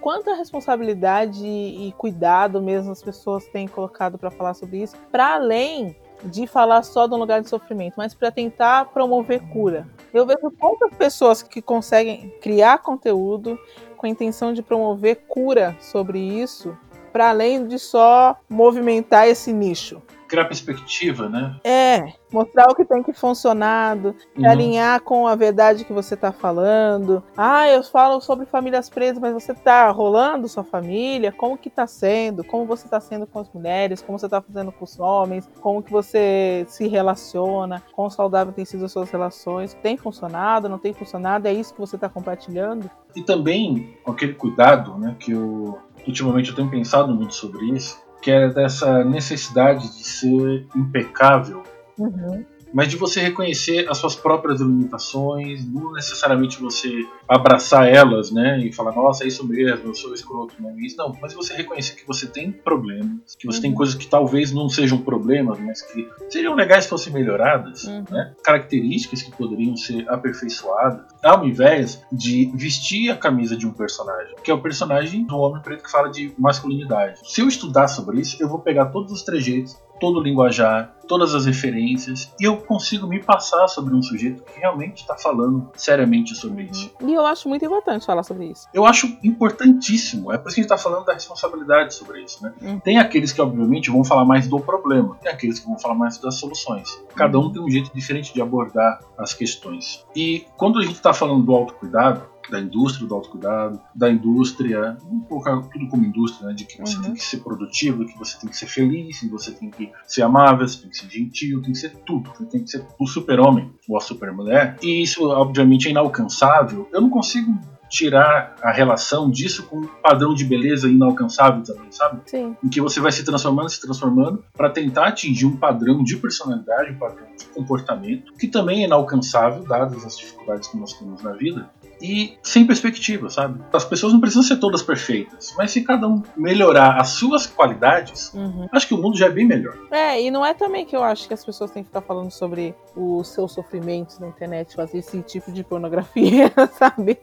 Quanta 0.00 0.34
responsabilidade 0.34 1.46
e 1.46 1.92
cuidado 1.96 2.60
mesmo 2.62 2.92
as 2.92 3.02
pessoas 3.02 3.46
têm 3.46 3.66
colocado 3.66 4.18
para 4.18 4.30
falar 4.30 4.54
sobre 4.54 4.82
isso, 4.82 4.96
para 5.10 5.34
além 5.34 5.96
de 6.24 6.46
falar 6.46 6.82
só 6.82 7.06
de 7.06 7.14
um 7.14 7.18
lugar 7.18 7.40
de 7.40 7.48
sofrimento, 7.48 7.94
mas 7.96 8.14
para 8.14 8.30
tentar 8.30 8.86
promover 8.86 9.40
cura. 9.48 9.86
Eu 10.14 10.24
vejo 10.24 10.48
poucas 10.52 10.96
pessoas 10.96 11.42
que 11.42 11.60
conseguem 11.60 12.32
criar 12.40 12.78
conteúdo 12.78 13.58
com 13.96 14.06
a 14.06 14.08
intenção 14.08 14.52
de 14.52 14.62
promover 14.62 15.24
cura 15.26 15.76
sobre 15.80 16.20
isso, 16.20 16.78
para 17.12 17.30
além 17.30 17.66
de 17.66 17.80
só 17.80 18.36
movimentar 18.48 19.26
esse 19.26 19.52
nicho 19.52 20.00
criar 20.34 20.44
perspectiva, 20.46 21.28
né? 21.28 21.54
É, 21.62 22.12
mostrar 22.32 22.68
o 22.68 22.74
que 22.74 22.84
tem 22.84 23.02
que 23.02 23.12
funcionar, 23.12 23.96
uhum. 23.96 24.14
alinhar 24.44 25.00
com 25.00 25.26
a 25.28 25.36
verdade 25.36 25.84
que 25.84 25.92
você 25.92 26.14
está 26.14 26.32
falando. 26.32 27.22
Ah, 27.36 27.68
eu 27.68 27.82
falo 27.84 28.20
sobre 28.20 28.44
famílias 28.44 28.90
presas, 28.90 29.18
mas 29.18 29.32
você 29.32 29.52
está 29.52 29.88
rolando 29.90 30.48
sua 30.48 30.64
família? 30.64 31.30
Como 31.30 31.56
que 31.56 31.68
está 31.68 31.86
sendo? 31.86 32.42
Como 32.42 32.66
você 32.66 32.86
está 32.86 33.00
sendo 33.00 33.26
com 33.26 33.38
as 33.38 33.50
mulheres? 33.52 34.02
Como 34.02 34.18
você 34.18 34.26
está 34.26 34.42
fazendo 34.42 34.72
com 34.72 34.84
os 34.84 34.98
homens? 34.98 35.48
Como 35.60 35.82
que 35.82 35.92
você 35.92 36.66
se 36.68 36.88
relaciona? 36.88 37.80
Quão 37.92 38.10
saudável 38.10 38.52
tem 38.52 38.64
sido 38.64 38.84
as 38.84 38.92
suas 38.92 39.10
relações? 39.10 39.74
Tem 39.74 39.96
funcionado? 39.96 40.68
Não 40.68 40.78
tem 40.78 40.92
funcionado? 40.92 41.46
É 41.46 41.52
isso 41.52 41.72
que 41.72 41.80
você 41.80 41.94
está 41.94 42.08
compartilhando? 42.08 42.90
E 43.14 43.22
também 43.22 43.96
com 44.02 44.10
aquele 44.10 44.34
cuidado, 44.34 44.98
né, 44.98 45.14
que 45.20 45.30
eu 45.30 45.78
ultimamente 46.06 46.50
eu 46.50 46.56
tenho 46.56 46.70
pensado 46.70 47.14
muito 47.14 47.34
sobre 47.34 47.64
isso, 47.70 48.04
que 48.24 48.30
é 48.30 48.48
dessa 48.48 49.04
necessidade 49.04 49.82
de 49.82 50.02
ser 50.02 50.66
impecável. 50.74 51.62
Uhum 51.98 52.53
mas 52.74 52.88
de 52.88 52.96
você 52.96 53.20
reconhecer 53.20 53.88
as 53.88 53.98
suas 53.98 54.16
próprias 54.16 54.60
limitações, 54.60 55.64
não 55.64 55.92
necessariamente 55.92 56.60
você 56.60 57.06
abraçar 57.28 57.88
elas, 57.88 58.32
né, 58.32 58.58
e 58.58 58.72
falar, 58.72 58.92
nossa, 58.92 59.22
é 59.22 59.28
isso 59.28 59.46
mesmo, 59.46 59.90
eu 59.90 59.94
sou 59.94 60.12
escroto, 60.12 60.56
não 60.58 60.70
é 60.70 60.80
isso. 60.80 60.96
Não, 60.96 61.16
mas 61.22 61.32
você 61.32 61.54
reconhecer 61.54 61.94
que 61.94 62.06
você 62.06 62.26
tem 62.26 62.50
problemas, 62.50 63.36
que 63.38 63.46
você 63.46 63.58
uhum. 63.58 63.62
tem 63.62 63.74
coisas 63.74 63.94
que 63.94 64.08
talvez 64.08 64.50
não 64.50 64.68
sejam 64.68 64.98
problemas, 64.98 65.58
mas 65.60 65.82
que 65.82 66.08
seriam 66.28 66.54
legais 66.54 66.84
se 66.84 66.90
fossem 66.90 67.12
melhoradas, 67.12 67.84
uhum. 67.84 68.04
né, 68.10 68.34
características 68.42 69.22
que 69.22 69.30
poderiam 69.30 69.76
ser 69.76 70.08
aperfeiçoadas, 70.08 71.04
ao 71.22 71.46
invés 71.46 72.02
de 72.10 72.50
vestir 72.54 73.10
a 73.10 73.16
camisa 73.16 73.56
de 73.56 73.66
um 73.66 73.72
personagem, 73.72 74.34
que 74.42 74.50
é 74.50 74.54
o 74.54 74.60
personagem 74.60 75.24
do 75.24 75.36
homem 75.36 75.62
preto 75.62 75.84
que 75.84 75.90
fala 75.90 76.08
de 76.08 76.34
masculinidade. 76.36 77.20
Se 77.24 77.40
eu 77.40 77.46
estudar 77.46 77.86
sobre 77.86 78.20
isso, 78.20 78.36
eu 78.42 78.48
vou 78.48 78.58
pegar 78.58 78.86
todos 78.86 79.12
os 79.12 79.22
trejeitos 79.22 79.76
todo 80.00 80.18
o 80.18 80.22
linguajar, 80.22 80.94
todas 81.06 81.34
as 81.34 81.46
referências, 81.46 82.32
e 82.40 82.44
eu 82.44 82.56
consigo 82.56 83.06
me 83.06 83.22
passar 83.22 83.68
sobre 83.68 83.94
um 83.94 84.02
sujeito 84.02 84.42
que 84.42 84.58
realmente 84.58 85.02
está 85.02 85.16
falando 85.16 85.70
seriamente 85.76 86.34
sobre 86.34 86.64
isso. 86.64 86.90
E 87.00 87.12
eu 87.12 87.24
acho 87.26 87.48
muito 87.48 87.64
importante 87.64 88.06
falar 88.06 88.22
sobre 88.22 88.46
isso. 88.46 88.68
Eu 88.72 88.86
acho 88.86 89.06
importantíssimo. 89.22 90.32
É 90.32 90.38
por 90.38 90.48
isso 90.48 90.54
que 90.54 90.60
a 90.60 90.62
gente 90.62 90.72
está 90.72 90.78
falando 90.78 91.04
da 91.04 91.12
responsabilidade 91.12 91.94
sobre 91.94 92.22
isso. 92.22 92.42
Né? 92.42 92.52
Uhum. 92.62 92.80
Tem 92.80 92.98
aqueles 92.98 93.32
que, 93.32 93.40
obviamente, 93.40 93.90
vão 93.90 94.04
falar 94.04 94.24
mais 94.24 94.48
do 94.48 94.58
problema, 94.58 95.16
tem 95.22 95.30
aqueles 95.30 95.58
que 95.58 95.66
vão 95.66 95.78
falar 95.78 95.94
mais 95.94 96.18
das 96.18 96.36
soluções. 96.36 97.02
Cada 97.14 97.38
um 97.38 97.52
tem 97.52 97.62
um 97.62 97.70
jeito 97.70 97.90
diferente 97.94 98.32
de 98.32 98.40
abordar 98.40 99.00
as 99.18 99.34
questões. 99.34 100.04
E 100.14 100.46
quando 100.56 100.78
a 100.78 100.82
gente 100.82 100.94
está 100.96 101.12
falando 101.12 101.44
do 101.44 101.54
autocuidado, 101.54 102.33
da 102.50 102.60
indústria 102.60 103.06
do 103.06 103.14
autocuidado, 103.14 103.80
da 103.94 104.10
indústria, 104.10 104.96
vamos 105.02 105.26
colocar 105.28 105.60
tudo 105.62 105.88
como 105.88 106.04
indústria, 106.04 106.48
né, 106.48 106.54
de 106.54 106.64
que 106.64 106.78
você 106.78 106.96
uhum. 106.96 107.02
tem 107.02 107.14
que 107.14 107.24
ser 107.24 107.38
produtivo, 107.38 108.06
que 108.06 108.18
você 108.18 108.38
tem 108.38 108.50
que 108.50 108.56
ser 108.56 108.66
feliz, 108.66 109.20
que 109.20 109.28
você 109.28 109.50
tem 109.52 109.70
que 109.70 109.90
ser 110.06 110.22
amável, 110.22 110.66
você 110.66 110.80
tem 110.80 110.90
que 110.90 110.96
ser 110.96 111.10
gentil, 111.10 111.62
tem 111.62 111.72
que 111.72 111.78
ser 111.78 111.94
tudo, 112.06 112.30
você 112.30 112.44
tem 112.46 112.62
que 112.62 112.70
ser 112.70 112.84
o 112.98 113.06
super-homem 113.06 113.70
ou 113.88 113.96
a 113.96 114.00
super-mulher. 114.00 114.76
E 114.82 115.02
isso, 115.02 115.28
obviamente, 115.28 115.88
é 115.88 115.90
inalcançável. 115.90 116.88
Eu 116.92 117.00
não 117.00 117.10
consigo 117.10 117.58
tirar 117.88 118.56
a 118.60 118.72
relação 118.72 119.30
disso 119.30 119.64
com 119.66 119.78
um 119.78 119.86
padrão 119.86 120.34
de 120.34 120.44
beleza 120.44 120.88
inalcançável 120.88 121.62
também, 121.62 121.92
sabe? 121.92 122.22
Sim. 122.26 122.56
Em 122.62 122.68
que 122.68 122.80
você 122.80 123.00
vai 123.00 123.12
se 123.12 123.24
transformando, 123.24 123.68
se 123.68 123.80
transformando 123.80 124.44
para 124.52 124.68
tentar 124.70 125.08
atingir 125.08 125.46
um 125.46 125.56
padrão 125.56 126.02
de 126.02 126.16
personalidade, 126.16 126.92
um 126.92 126.98
padrão 126.98 127.26
de 127.38 127.44
comportamento 127.46 128.32
que 128.34 128.48
também 128.48 128.82
é 128.82 128.86
inalcançável 128.86 129.62
dadas 129.62 130.04
as 130.04 130.18
dificuldades 130.18 130.68
que 130.68 130.76
nós 130.76 130.92
temos 130.94 131.22
na 131.22 131.32
vida 131.32 131.70
e 132.00 132.36
sem 132.42 132.66
perspectiva, 132.66 133.30
sabe? 133.30 133.60
As 133.72 133.84
pessoas 133.84 134.12
não 134.12 134.20
precisam 134.20 134.42
ser 134.42 134.56
todas 134.56 134.82
perfeitas, 134.82 135.54
mas 135.56 135.70
se 135.70 135.82
cada 135.82 136.06
um 136.06 136.22
melhorar 136.36 137.00
as 137.00 137.08
suas 137.08 137.46
qualidades, 137.46 138.32
uhum. 138.34 138.68
acho 138.72 138.88
que 138.88 138.94
o 138.94 138.98
mundo 138.98 139.16
já 139.16 139.26
é 139.26 139.30
bem 139.30 139.46
melhor. 139.46 139.76
É, 139.90 140.20
e 140.20 140.30
não 140.30 140.44
é 140.44 140.54
também 140.54 140.84
que 140.84 140.96
eu 140.96 141.02
acho 141.02 141.26
que 141.28 141.34
as 141.34 141.44
pessoas 141.44 141.70
têm 141.70 141.82
que 141.82 141.88
ficar 141.88 142.00
falando 142.02 142.30
sobre 142.30 142.74
os 142.96 143.28
seus 143.28 143.52
sofrimentos 143.52 144.18
na 144.18 144.28
internet, 144.28 144.74
fazer 144.74 144.98
esse 144.98 145.20
tipo 145.22 145.52
de 145.52 145.64
pornografia, 145.64 146.52
sabe? 146.78 147.18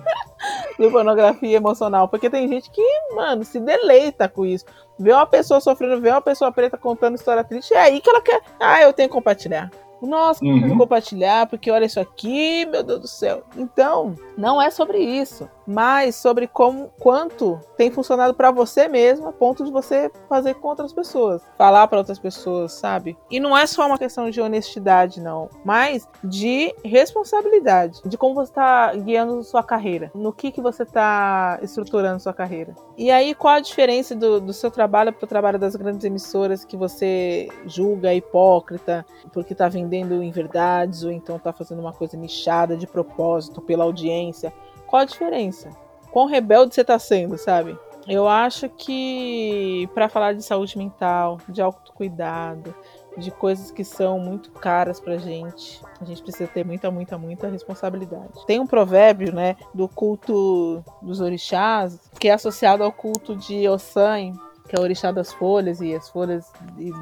de 0.78 0.90
pornografia 0.90 1.56
emocional, 1.56 2.08
porque 2.08 2.30
tem 2.30 2.48
gente 2.48 2.70
que, 2.70 2.82
mano, 3.14 3.44
se 3.44 3.58
deleita 3.58 4.28
com 4.28 4.44
isso. 4.44 4.64
Vê 4.98 5.12
uma 5.12 5.26
pessoa 5.26 5.60
sofrendo, 5.60 6.00
vê 6.00 6.10
uma 6.10 6.22
pessoa 6.22 6.52
preta 6.52 6.76
contando 6.76 7.16
história 7.16 7.44
triste, 7.44 7.74
é 7.74 7.78
aí 7.78 8.00
que 8.00 8.08
ela 8.08 8.20
quer. 8.20 8.40
Ah, 8.58 8.82
eu 8.82 8.92
tenho 8.92 9.08
que 9.08 9.14
compartilhar. 9.14 9.70
Nossa, 10.02 10.44
uhum. 10.44 10.76
compartilhar, 10.76 11.46
porque 11.46 11.70
olha 11.70 11.86
isso 11.86 11.98
aqui, 11.98 12.66
meu 12.66 12.82
Deus 12.82 13.00
do 13.00 13.08
céu. 13.08 13.42
Então, 13.56 14.14
não 14.36 14.60
é 14.60 14.70
sobre 14.70 14.98
isso, 14.98 15.48
mas 15.66 16.14
sobre 16.16 16.46
como 16.46 16.90
quanto 16.98 17.60
tem 17.76 17.90
funcionado 17.90 18.34
para 18.34 18.50
você 18.50 18.88
mesmo, 18.88 19.28
a 19.28 19.32
ponto 19.32 19.64
de 19.64 19.70
você 19.70 20.10
fazer 20.28 20.54
com 20.54 20.68
outras 20.68 20.92
pessoas, 20.92 21.42
falar 21.58 21.86
para 21.88 21.98
outras 21.98 22.18
pessoas, 22.18 22.72
sabe? 22.72 23.16
E 23.30 23.40
não 23.40 23.56
é 23.56 23.66
só 23.66 23.86
uma 23.86 23.98
questão 23.98 24.30
de 24.30 24.40
honestidade, 24.40 25.20
não, 25.20 25.48
mas 25.64 26.08
de 26.22 26.74
responsabilidade, 26.84 28.00
de 28.04 28.16
como 28.16 28.34
você 28.34 28.50
está 28.50 28.94
guiando 28.94 29.42
sua 29.42 29.62
carreira, 29.62 30.10
no 30.14 30.32
que 30.32 30.50
que 30.50 30.60
você 30.60 30.82
está 30.82 31.58
estruturando 31.62 32.20
sua 32.20 32.32
carreira. 32.32 32.74
E 32.96 33.10
aí, 33.10 33.34
qual 33.34 33.54
a 33.54 33.60
diferença 33.60 34.14
do, 34.14 34.40
do 34.40 34.52
seu 34.52 34.70
trabalho 34.70 35.12
para 35.12 35.24
o 35.24 35.28
trabalho 35.28 35.58
das 35.58 35.76
grandes 35.76 36.04
emissoras 36.04 36.64
que 36.64 36.76
você 36.76 37.48
julga 37.66 38.14
hipócrita 38.14 39.04
porque 39.32 39.52
está 39.52 39.68
vendendo 39.68 40.22
inverdades 40.22 41.02
ou 41.02 41.10
então 41.10 41.36
está 41.36 41.52
fazendo 41.52 41.80
uma 41.80 41.92
coisa 41.92 42.16
nichada 42.16 42.76
de 42.76 42.86
propósito 42.86 43.60
pela 43.60 43.84
audiência? 43.84 44.52
Qual 44.86 45.02
a 45.02 45.04
diferença? 45.04 45.70
Quão 46.10 46.26
rebelde 46.26 46.74
você 46.74 46.80
está 46.80 46.98
sendo, 46.98 47.36
sabe? 47.36 47.78
Eu 48.08 48.28
acho 48.28 48.68
que 48.68 49.88
para 49.92 50.08
falar 50.08 50.32
de 50.32 50.42
saúde 50.42 50.78
mental, 50.78 51.38
de 51.48 51.60
autocuidado, 51.60 52.72
de 53.16 53.30
coisas 53.32 53.70
que 53.72 53.82
são 53.82 54.20
muito 54.20 54.50
caras 54.52 55.00
pra 55.00 55.16
gente. 55.16 55.82
A 56.00 56.04
gente 56.04 56.22
precisa 56.22 56.48
ter 56.48 56.64
muita, 56.64 56.90
muita, 56.90 57.18
muita 57.18 57.48
responsabilidade. 57.48 58.46
Tem 58.46 58.60
um 58.60 58.66
provérbio, 58.66 59.34
né, 59.34 59.56
do 59.74 59.88
culto 59.88 60.84
dos 61.02 61.20
orixás, 61.20 61.98
que 62.20 62.28
é 62.28 62.32
associado 62.32 62.84
ao 62.84 62.92
culto 62.92 63.34
de 63.34 63.68
Ossan, 63.68 64.32
que 64.68 64.76
é 64.76 64.78
o 64.78 64.82
orixá 64.82 65.10
das 65.10 65.32
folhas 65.32 65.80
e 65.80 65.94
as 65.94 66.08
folhas 66.08 66.52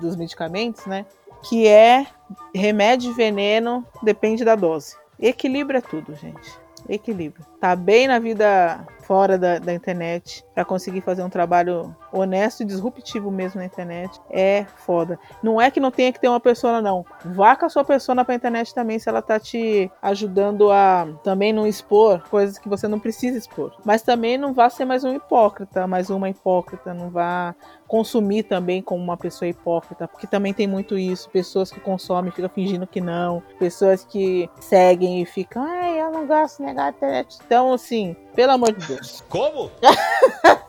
dos 0.00 0.16
medicamentos, 0.16 0.86
né, 0.86 1.04
que 1.48 1.66
é 1.66 2.06
remédio 2.54 3.10
e 3.10 3.14
veneno 3.14 3.84
depende 4.02 4.44
da 4.44 4.54
dose. 4.54 4.96
Equilíbrio 5.20 5.78
é 5.78 5.82
tudo, 5.82 6.14
gente 6.14 6.63
equilíbrio. 6.88 7.44
Tá 7.60 7.74
bem 7.74 8.06
na 8.08 8.18
vida 8.18 8.86
fora 9.06 9.38
da, 9.38 9.58
da 9.58 9.72
internet 9.72 10.44
para 10.54 10.64
conseguir 10.64 11.00
fazer 11.00 11.22
um 11.22 11.28
trabalho 11.28 11.94
honesto 12.12 12.62
e 12.62 12.66
disruptivo 12.66 13.30
mesmo 13.30 13.60
na 13.60 13.66
internet 13.66 14.20
é 14.30 14.64
foda. 14.76 15.18
Não 15.42 15.60
é 15.60 15.70
que 15.70 15.80
não 15.80 15.90
tenha 15.90 16.12
que 16.12 16.20
ter 16.20 16.28
uma 16.28 16.40
persona, 16.40 16.80
não. 16.80 17.04
Vá 17.24 17.56
com 17.56 17.66
a 17.66 17.68
sua 17.68 17.84
persona 17.84 18.24
pra 18.24 18.34
internet 18.34 18.74
também 18.74 18.98
se 18.98 19.08
ela 19.08 19.20
tá 19.20 19.38
te 19.38 19.90
ajudando 20.00 20.70
a 20.70 21.06
também 21.22 21.52
não 21.52 21.66
expor 21.66 22.22
coisas 22.28 22.58
que 22.58 22.68
você 22.68 22.88
não 22.88 22.98
precisa 22.98 23.36
expor. 23.36 23.74
Mas 23.84 24.02
também 24.02 24.38
não 24.38 24.54
vá 24.54 24.70
ser 24.70 24.84
mais 24.84 25.04
um 25.04 25.14
hipócrita, 25.14 25.86
mais 25.86 26.10
uma 26.10 26.30
hipócrita. 26.30 26.94
Não 26.94 27.10
vá 27.10 27.54
consumir 27.86 28.44
também 28.44 28.82
como 28.82 29.02
uma 29.02 29.16
pessoa 29.16 29.48
hipócrita, 29.48 30.08
porque 30.08 30.26
também 30.26 30.52
tem 30.52 30.66
muito 30.66 30.98
isso. 30.98 31.28
Pessoas 31.30 31.70
que 31.70 31.80
consomem 31.80 32.32
ficam 32.32 32.48
fingindo 32.48 32.86
que 32.86 33.00
não. 33.00 33.42
Pessoas 33.58 34.04
que 34.04 34.48
seguem 34.60 35.20
e 35.22 35.26
ficam, 35.26 35.62
ai, 35.62 36.00
eu 36.00 36.10
não 36.10 36.26
gosto 36.26 36.58
de 36.58 36.64
negar 36.64 36.86
a 36.86 36.90
internet. 36.90 37.38
Então, 37.44 37.72
assim, 37.72 38.16
pelo 38.34 38.52
amor 38.52 38.72
de 38.72 38.86
Deus. 38.86 39.24
Como? 39.28 39.70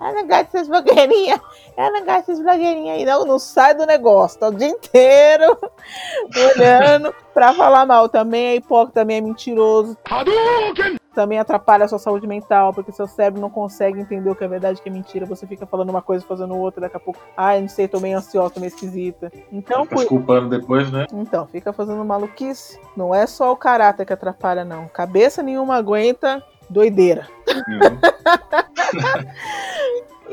Eu 0.00 0.14
não 0.14 0.26
gosto 0.26 0.52
dessas 0.52 0.68
blogueirinhas. 0.68 1.40
Eu 1.76 1.92
não 1.92 2.04
gosto 2.04 2.26
dessas 2.26 2.40
blogueirinhas 2.40 2.96
aí. 2.96 3.04
Não, 3.04 3.24
não 3.24 3.38
sai 3.38 3.74
do 3.74 3.86
negócio. 3.86 4.40
Tá 4.40 4.48
o 4.48 4.54
dia 4.54 4.68
inteiro 4.68 5.56
olhando 6.56 7.14
pra 7.32 7.54
falar 7.54 7.86
mal. 7.86 8.08
Também 8.08 8.46
é 8.46 8.56
hipócrita, 8.56 9.00
também 9.00 9.18
é 9.18 9.20
mentiroso. 9.20 9.96
Hadouken! 10.04 11.02
também 11.14 11.38
atrapalha 11.38 11.84
a 11.84 11.88
sua 11.88 11.98
saúde 11.98 12.26
mental, 12.26 12.72
porque 12.72 12.90
seu 12.90 13.06
cérebro 13.06 13.40
não 13.40 13.50
consegue 13.50 14.00
entender 14.00 14.30
o 14.30 14.34
que 14.34 14.44
é 14.44 14.48
verdade 14.48 14.78
e 14.78 14.80
o 14.80 14.82
que 14.82 14.88
é 14.88 14.92
mentira. 14.92 15.26
Você 15.26 15.46
fica 15.46 15.66
falando 15.66 15.90
uma 15.90 16.02
coisa, 16.02 16.24
fazendo 16.26 16.56
outra, 16.56 16.80
daqui 16.80 16.96
a 16.96 17.00
pouco, 17.00 17.20
ai, 17.36 17.60
não 17.60 17.68
sei, 17.68 17.86
tô 17.86 18.00
meio 18.00 18.18
ansiosa, 18.18 18.54
tô 18.54 18.60
meio 18.60 18.68
esquisita. 18.68 19.30
Então, 19.52 19.84
Fica 19.84 19.98
se 19.98 20.06
culpando 20.06 20.48
depois, 20.48 20.90
né? 20.90 21.06
então, 21.12 21.46
fica 21.46 21.72
fazendo 21.72 22.04
maluquice. 22.04 22.80
Não 22.96 23.14
é 23.14 23.26
só 23.26 23.52
o 23.52 23.56
caráter 23.56 24.06
que 24.06 24.12
atrapalha, 24.12 24.64
não. 24.64 24.88
Cabeça 24.88 25.42
nenhuma 25.42 25.76
aguenta 25.76 26.42
doideira. 26.72 27.28
Uhum. 27.68 27.98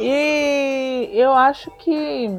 E 0.02 1.10
eu 1.14 1.34
acho 1.34 1.70
que 1.72 2.30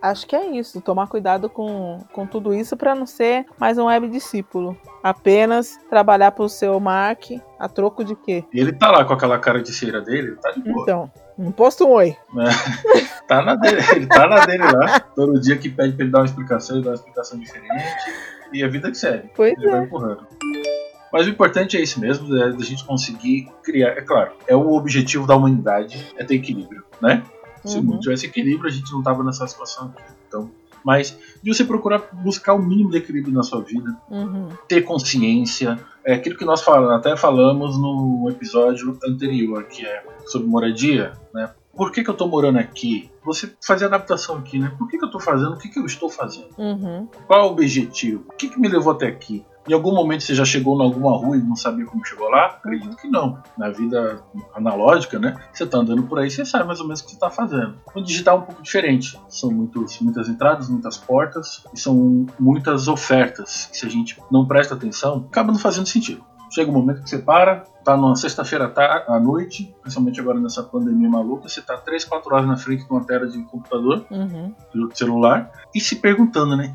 acho 0.00 0.24
que 0.24 0.36
é 0.36 0.46
isso, 0.56 0.80
tomar 0.80 1.08
cuidado 1.08 1.50
com, 1.50 1.98
com 2.12 2.24
tudo 2.24 2.54
isso 2.54 2.76
para 2.76 2.94
não 2.94 3.06
ser 3.06 3.44
mais 3.58 3.76
um 3.76 3.86
web 3.86 4.08
discípulo. 4.08 4.76
Apenas 5.02 5.80
trabalhar 5.90 6.30
pro 6.30 6.48
seu 6.48 6.78
Mark 6.78 7.30
a 7.58 7.68
troco 7.68 8.04
de 8.04 8.14
quê? 8.14 8.44
E 8.54 8.60
ele 8.60 8.72
tá 8.72 8.92
lá 8.92 9.04
com 9.04 9.12
aquela 9.12 9.36
cara 9.36 9.60
de 9.60 9.72
cera 9.72 10.00
dele, 10.00 10.28
ele 10.28 10.36
tá 10.36 10.52
de 10.52 10.60
boa. 10.62 10.82
Então, 10.82 11.10
não 11.36 11.50
posta 11.50 11.84
um 11.84 11.90
oi. 11.90 12.16
Tá 13.28 13.42
na 13.42 13.56
dele, 13.56 13.82
ele 13.94 14.06
tá 14.06 14.26
na 14.26 14.46
dele 14.46 14.62
lá. 14.62 15.00
Todo 15.00 15.38
dia 15.38 15.58
que 15.58 15.68
pede 15.68 15.92
pra 15.92 16.04
ele 16.04 16.10
dar 16.10 16.20
uma 16.20 16.24
explicação, 16.24 16.76
ele 16.76 16.84
dá 16.84 16.92
uma 16.92 16.94
explicação 16.94 17.38
diferente. 17.38 17.84
E 18.52 18.64
a 18.64 18.68
vida 18.68 18.90
que 18.90 18.96
segue. 18.96 19.30
Pois 19.36 19.52
Ele 19.52 19.70
vai 19.70 19.80
é. 19.80 19.84
empurrando. 19.84 20.26
Mas 21.12 21.26
o 21.26 21.30
importante 21.30 21.76
é 21.76 21.80
isso 21.82 21.98
mesmo, 22.00 22.36
é 22.36 22.50
da 22.52 22.64
gente 22.64 22.84
conseguir 22.84 23.48
criar. 23.62 23.90
É 23.90 24.02
claro, 24.02 24.32
é 24.46 24.54
o 24.54 24.72
objetivo 24.74 25.26
da 25.26 25.34
humanidade, 25.36 26.06
é 26.16 26.24
ter 26.24 26.34
equilíbrio, 26.34 26.84
né? 27.00 27.22
Se 27.64 27.78
Uhum. 27.78 27.84
não 27.84 28.00
tivesse 28.00 28.26
equilíbrio, 28.26 28.68
a 28.68 28.72
gente 28.72 28.90
não 28.92 29.02
tava 29.02 29.22
nessa 29.24 29.46
situação 29.46 29.92
aqui. 29.96 30.02
Então, 30.28 30.50
mas 30.84 31.18
de 31.42 31.52
você 31.52 31.64
procurar 31.64 32.08
buscar 32.12 32.54
o 32.54 32.62
mínimo 32.62 32.90
de 32.90 32.98
equilíbrio 32.98 33.34
na 33.34 33.42
sua 33.42 33.60
vida, 33.62 33.96
Uhum. 34.10 34.48
ter 34.68 34.82
consciência, 34.82 35.78
é 36.04 36.14
aquilo 36.14 36.36
que 36.36 36.44
nós 36.44 36.62
fala- 36.62 36.96
até 36.96 37.16
falamos 37.16 37.76
no 37.78 38.26
episódio 38.30 38.96
anterior, 39.04 39.64
que 39.64 39.84
é 39.84 40.02
sobre 40.26 40.46
moradia, 40.48 41.12
né? 41.34 41.50
Por 41.78 41.92
que, 41.92 42.02
que 42.02 42.10
eu 42.10 42.14
tô 42.14 42.26
morando 42.26 42.58
aqui? 42.58 43.08
Você 43.24 43.54
fazer 43.64 43.84
adaptação 43.84 44.36
aqui, 44.36 44.58
né? 44.58 44.74
Por 44.76 44.88
que, 44.88 44.98
que 44.98 45.04
eu 45.04 45.10
tô 45.10 45.20
fazendo? 45.20 45.52
O 45.52 45.58
que, 45.58 45.68
que 45.68 45.78
eu 45.78 45.86
estou 45.86 46.10
fazendo? 46.10 46.48
Uhum. 46.58 47.06
Qual 47.28 47.40
é 47.40 47.44
o 47.44 47.52
objetivo? 47.52 48.24
O 48.28 48.32
que, 48.32 48.48
que 48.48 48.58
me 48.58 48.66
levou 48.66 48.92
até 48.92 49.06
aqui? 49.06 49.46
Em 49.68 49.72
algum 49.72 49.94
momento 49.94 50.24
você 50.24 50.34
já 50.34 50.44
chegou 50.44 50.76
em 50.76 50.82
alguma 50.82 51.16
rua 51.16 51.36
e 51.36 51.40
não 51.40 51.54
sabia 51.54 51.86
como 51.86 52.04
chegou 52.04 52.28
lá? 52.30 52.46
Acredito 52.46 52.96
que 52.96 53.06
não. 53.06 53.40
Na 53.56 53.70
vida 53.70 54.20
analógica, 54.56 55.20
né? 55.20 55.36
Você 55.52 55.66
tá 55.66 55.78
andando 55.78 56.02
por 56.02 56.18
aí, 56.18 56.28
você 56.28 56.44
sabe 56.44 56.66
mais 56.66 56.80
ou 56.80 56.86
menos 56.86 57.00
o 57.00 57.04
que 57.04 57.12
você 57.12 57.18
tá 57.18 57.30
fazendo. 57.30 57.76
No 57.94 58.02
digital 58.02 58.38
é 58.38 58.40
um 58.40 58.44
pouco 58.44 58.60
diferente. 58.60 59.16
São 59.28 59.52
muitos, 59.52 60.00
muitas 60.00 60.28
entradas, 60.28 60.68
muitas 60.68 60.96
portas 60.96 61.62
e 61.72 61.78
são 61.78 62.26
muitas 62.40 62.88
ofertas. 62.88 63.68
Se 63.72 63.86
a 63.86 63.88
gente 63.88 64.20
não 64.32 64.48
presta 64.48 64.74
atenção, 64.74 65.26
acaba 65.30 65.52
não 65.52 65.60
fazendo 65.60 65.86
sentido. 65.86 66.24
Chega 66.50 66.70
um 66.70 66.74
momento 66.74 67.02
que 67.02 67.10
você 67.10 67.18
para, 67.18 67.64
tá 67.84 67.96
numa 67.96 68.16
sexta-feira 68.16 68.66
à 68.66 68.68
ta- 68.68 69.04
à 69.08 69.18
noite, 69.20 69.74
principalmente 69.82 70.20
agora 70.20 70.38
nessa 70.40 70.62
pandemia 70.62 71.08
maluca, 71.08 71.48
você 71.48 71.60
tá 71.62 71.76
3, 71.76 72.04
4 72.04 72.34
horas 72.34 72.46
na 72.46 72.56
frente 72.56 72.84
de 72.84 72.90
uma 72.90 73.04
tela 73.04 73.26
de 73.26 73.38
computador, 73.44 74.04
Uhum. 74.10 74.52
do 74.74 74.90
celular, 74.96 75.50
e 75.74 75.80
se 75.80 75.96
perguntando, 75.96 76.56
né? 76.56 76.72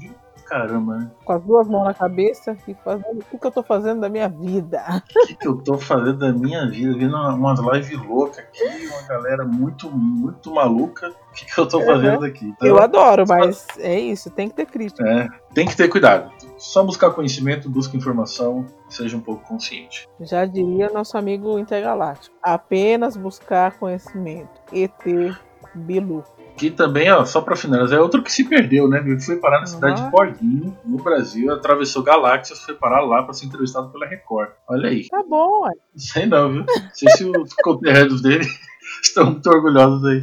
"Ih, 0.53 0.67
Caramba, 0.67 0.97
né? 0.97 1.11
Com 1.25 1.33
as 1.33 1.43
duas 1.43 1.67
mãos 1.67 1.83
na 1.85 1.93
cabeça 1.93 2.55
e 2.67 2.73
fazendo 2.75 3.19
o 3.31 3.39
que, 3.39 3.47
eu 3.47 3.51
tô 3.51 3.63
fazendo 3.63 4.01
da 4.01 4.09
minha 4.09 4.29
vida. 4.29 4.83
O 5.23 5.27
que, 5.27 5.35
que 5.35 5.47
eu 5.47 5.57
tô 5.57 5.77
fazendo 5.77 6.17
da 6.19 6.31
minha 6.31 6.69
vida? 6.69 6.93
Vendo 6.97 7.15
uma- 7.15 7.33
umas 7.33 7.59
lives 7.59 7.99
loucas 8.07 8.39
aqui, 8.39 8.87
uma 8.87 9.01
galera 9.07 9.45
muito, 9.45 9.89
muito 9.91 10.53
maluca. 10.53 11.09
O 11.09 11.33
que, 11.33 11.45
que 11.45 11.59
eu 11.59 11.67
tô 11.67 11.81
fazendo 11.81 12.23
aqui? 12.23 12.45
Então, 12.45 12.67
Eu 12.67 12.79
adoro, 12.79 13.23
mas 13.27 13.65
é 13.79 13.99
isso, 13.99 14.29
tem 14.29 14.47
que 14.47 14.53
ter 14.55 14.67
crítica. 14.67 15.03
é, 15.07 15.27
tem 15.53 15.65
que 15.67 15.75
ter 15.75 15.87
cuidado. 15.89 16.31
Só 16.57 16.83
buscar 16.83 17.09
conhecimento, 17.11 17.69
busca 17.69 17.97
informação, 17.97 18.65
seja 18.87 19.17
um 19.17 19.21
pouco 19.21 19.43
consciente. 19.47 20.07
Já 20.21 20.45
diria 20.45 20.89
nosso 20.89 21.17
amigo 21.17 21.57
intergaláctico. 21.57 22.35
Apenas 22.43 23.17
buscar 23.17 23.77
conhecimento. 23.79 24.61
ET 24.71 25.35
Bilu. 25.73 26.23
Que 26.57 26.69
também, 26.69 27.11
ó, 27.11 27.25
só 27.25 27.41
pra 27.41 27.55
finalizar, 27.55 27.97
é 27.97 28.01
outro 28.01 28.21
que 28.21 28.31
se 28.31 28.43
perdeu, 28.47 28.87
né? 28.87 28.99
Ele 29.05 29.19
foi 29.19 29.37
parar 29.37 29.59
na 29.59 29.65
cidade 29.65 30.01
Ah. 30.01 30.05
de 30.05 30.11
Porguinho, 30.11 30.77
no 30.85 30.97
Brasil, 31.03 31.51
atravessou 31.51 32.03
galáxias, 32.03 32.59
foi 32.61 32.75
parar 32.75 33.01
lá 33.01 33.23
pra 33.23 33.33
ser 33.33 33.47
entrevistado 33.47 33.89
pela 33.91 34.05
Record. 34.05 34.49
Olha 34.69 34.89
aí. 34.89 35.07
Tá 35.09 35.23
bom, 35.27 35.63
ué. 35.63 35.71
Não 35.93 35.99
sei 35.99 36.25
não, 36.27 36.51
viu? 36.51 36.59
Não 36.65 36.89
sei 36.93 37.09
se 37.11 37.25
os 37.25 37.53
conterrâneos 37.63 38.21
dele 38.21 38.45
estão 39.03 39.25
muito 39.31 39.47
orgulhosos 39.49 40.05
aí. 40.05 40.21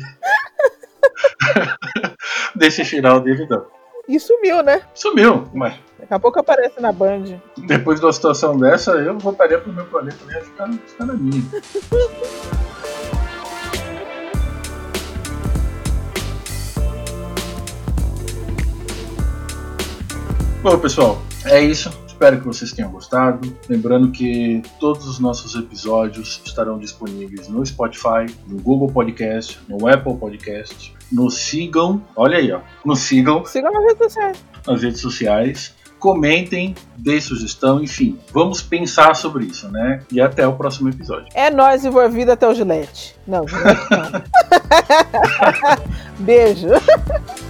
Desse 2.54 2.84
final 2.84 3.20
dele, 3.20 3.46
não. 3.48 3.66
E 4.08 4.18
sumiu, 4.18 4.62
né? 4.62 4.82
Sumiu, 4.94 5.48
mas 5.54 5.74
Daqui 5.98 6.14
a 6.14 6.18
pouco 6.18 6.40
aparece 6.40 6.80
na 6.80 6.90
Band. 6.92 7.24
depois 7.58 8.00
de 8.00 8.06
uma 8.06 8.12
situação 8.12 8.56
dessa, 8.58 8.92
eu 8.92 9.18
voltaria 9.18 9.58
pro 9.58 9.72
meu 9.72 9.84
planeta, 9.86 10.24
né? 10.26 10.34
Ia 10.36 10.40
ficar, 10.44 10.72
ficar 10.72 11.06
na 11.06 11.12
minha. 11.14 11.42
Bom, 20.62 20.78
pessoal, 20.78 21.20
é 21.46 21.60
isso. 21.62 21.90
Espero 22.06 22.38
que 22.38 22.46
vocês 22.46 22.70
tenham 22.72 22.90
gostado. 22.90 23.56
Lembrando 23.66 24.10
que 24.10 24.62
todos 24.78 25.06
os 25.06 25.18
nossos 25.18 25.54
episódios 25.54 26.42
estarão 26.44 26.78
disponíveis 26.78 27.48
no 27.48 27.64
Spotify, 27.64 28.26
no 28.46 28.60
Google 28.60 28.88
Podcast, 28.92 29.58
no 29.66 29.88
Apple 29.88 30.16
Podcast. 30.16 30.94
Nos 31.10 31.38
sigam, 31.38 32.02
olha 32.14 32.36
aí, 32.36 32.52
ó. 32.52 32.60
Nos 32.84 33.00
sigam 33.00 33.44
Siga 33.46 33.70
nas 33.70 33.82
redes 33.84 33.98
sociais. 33.98 34.44
nas 34.66 34.82
redes 34.82 35.00
sociais. 35.00 35.74
Comentem, 35.98 36.74
deem 36.96 37.20
sugestão, 37.20 37.82
enfim. 37.82 38.18
Vamos 38.32 38.60
pensar 38.62 39.14
sobre 39.16 39.46
isso, 39.46 39.70
né? 39.70 40.00
E 40.12 40.20
até 40.20 40.46
o 40.46 40.54
próximo 40.54 40.88
episódio. 40.90 41.26
É 41.34 41.50
nós 41.50 41.84
envolvidos 41.86 42.34
até 42.34 42.46
o 42.46 42.54
Gillette. 42.54 43.16
Não, 43.26 43.46
Gillette 43.48 43.80
não. 43.90 44.22
Beijo. 46.20 46.68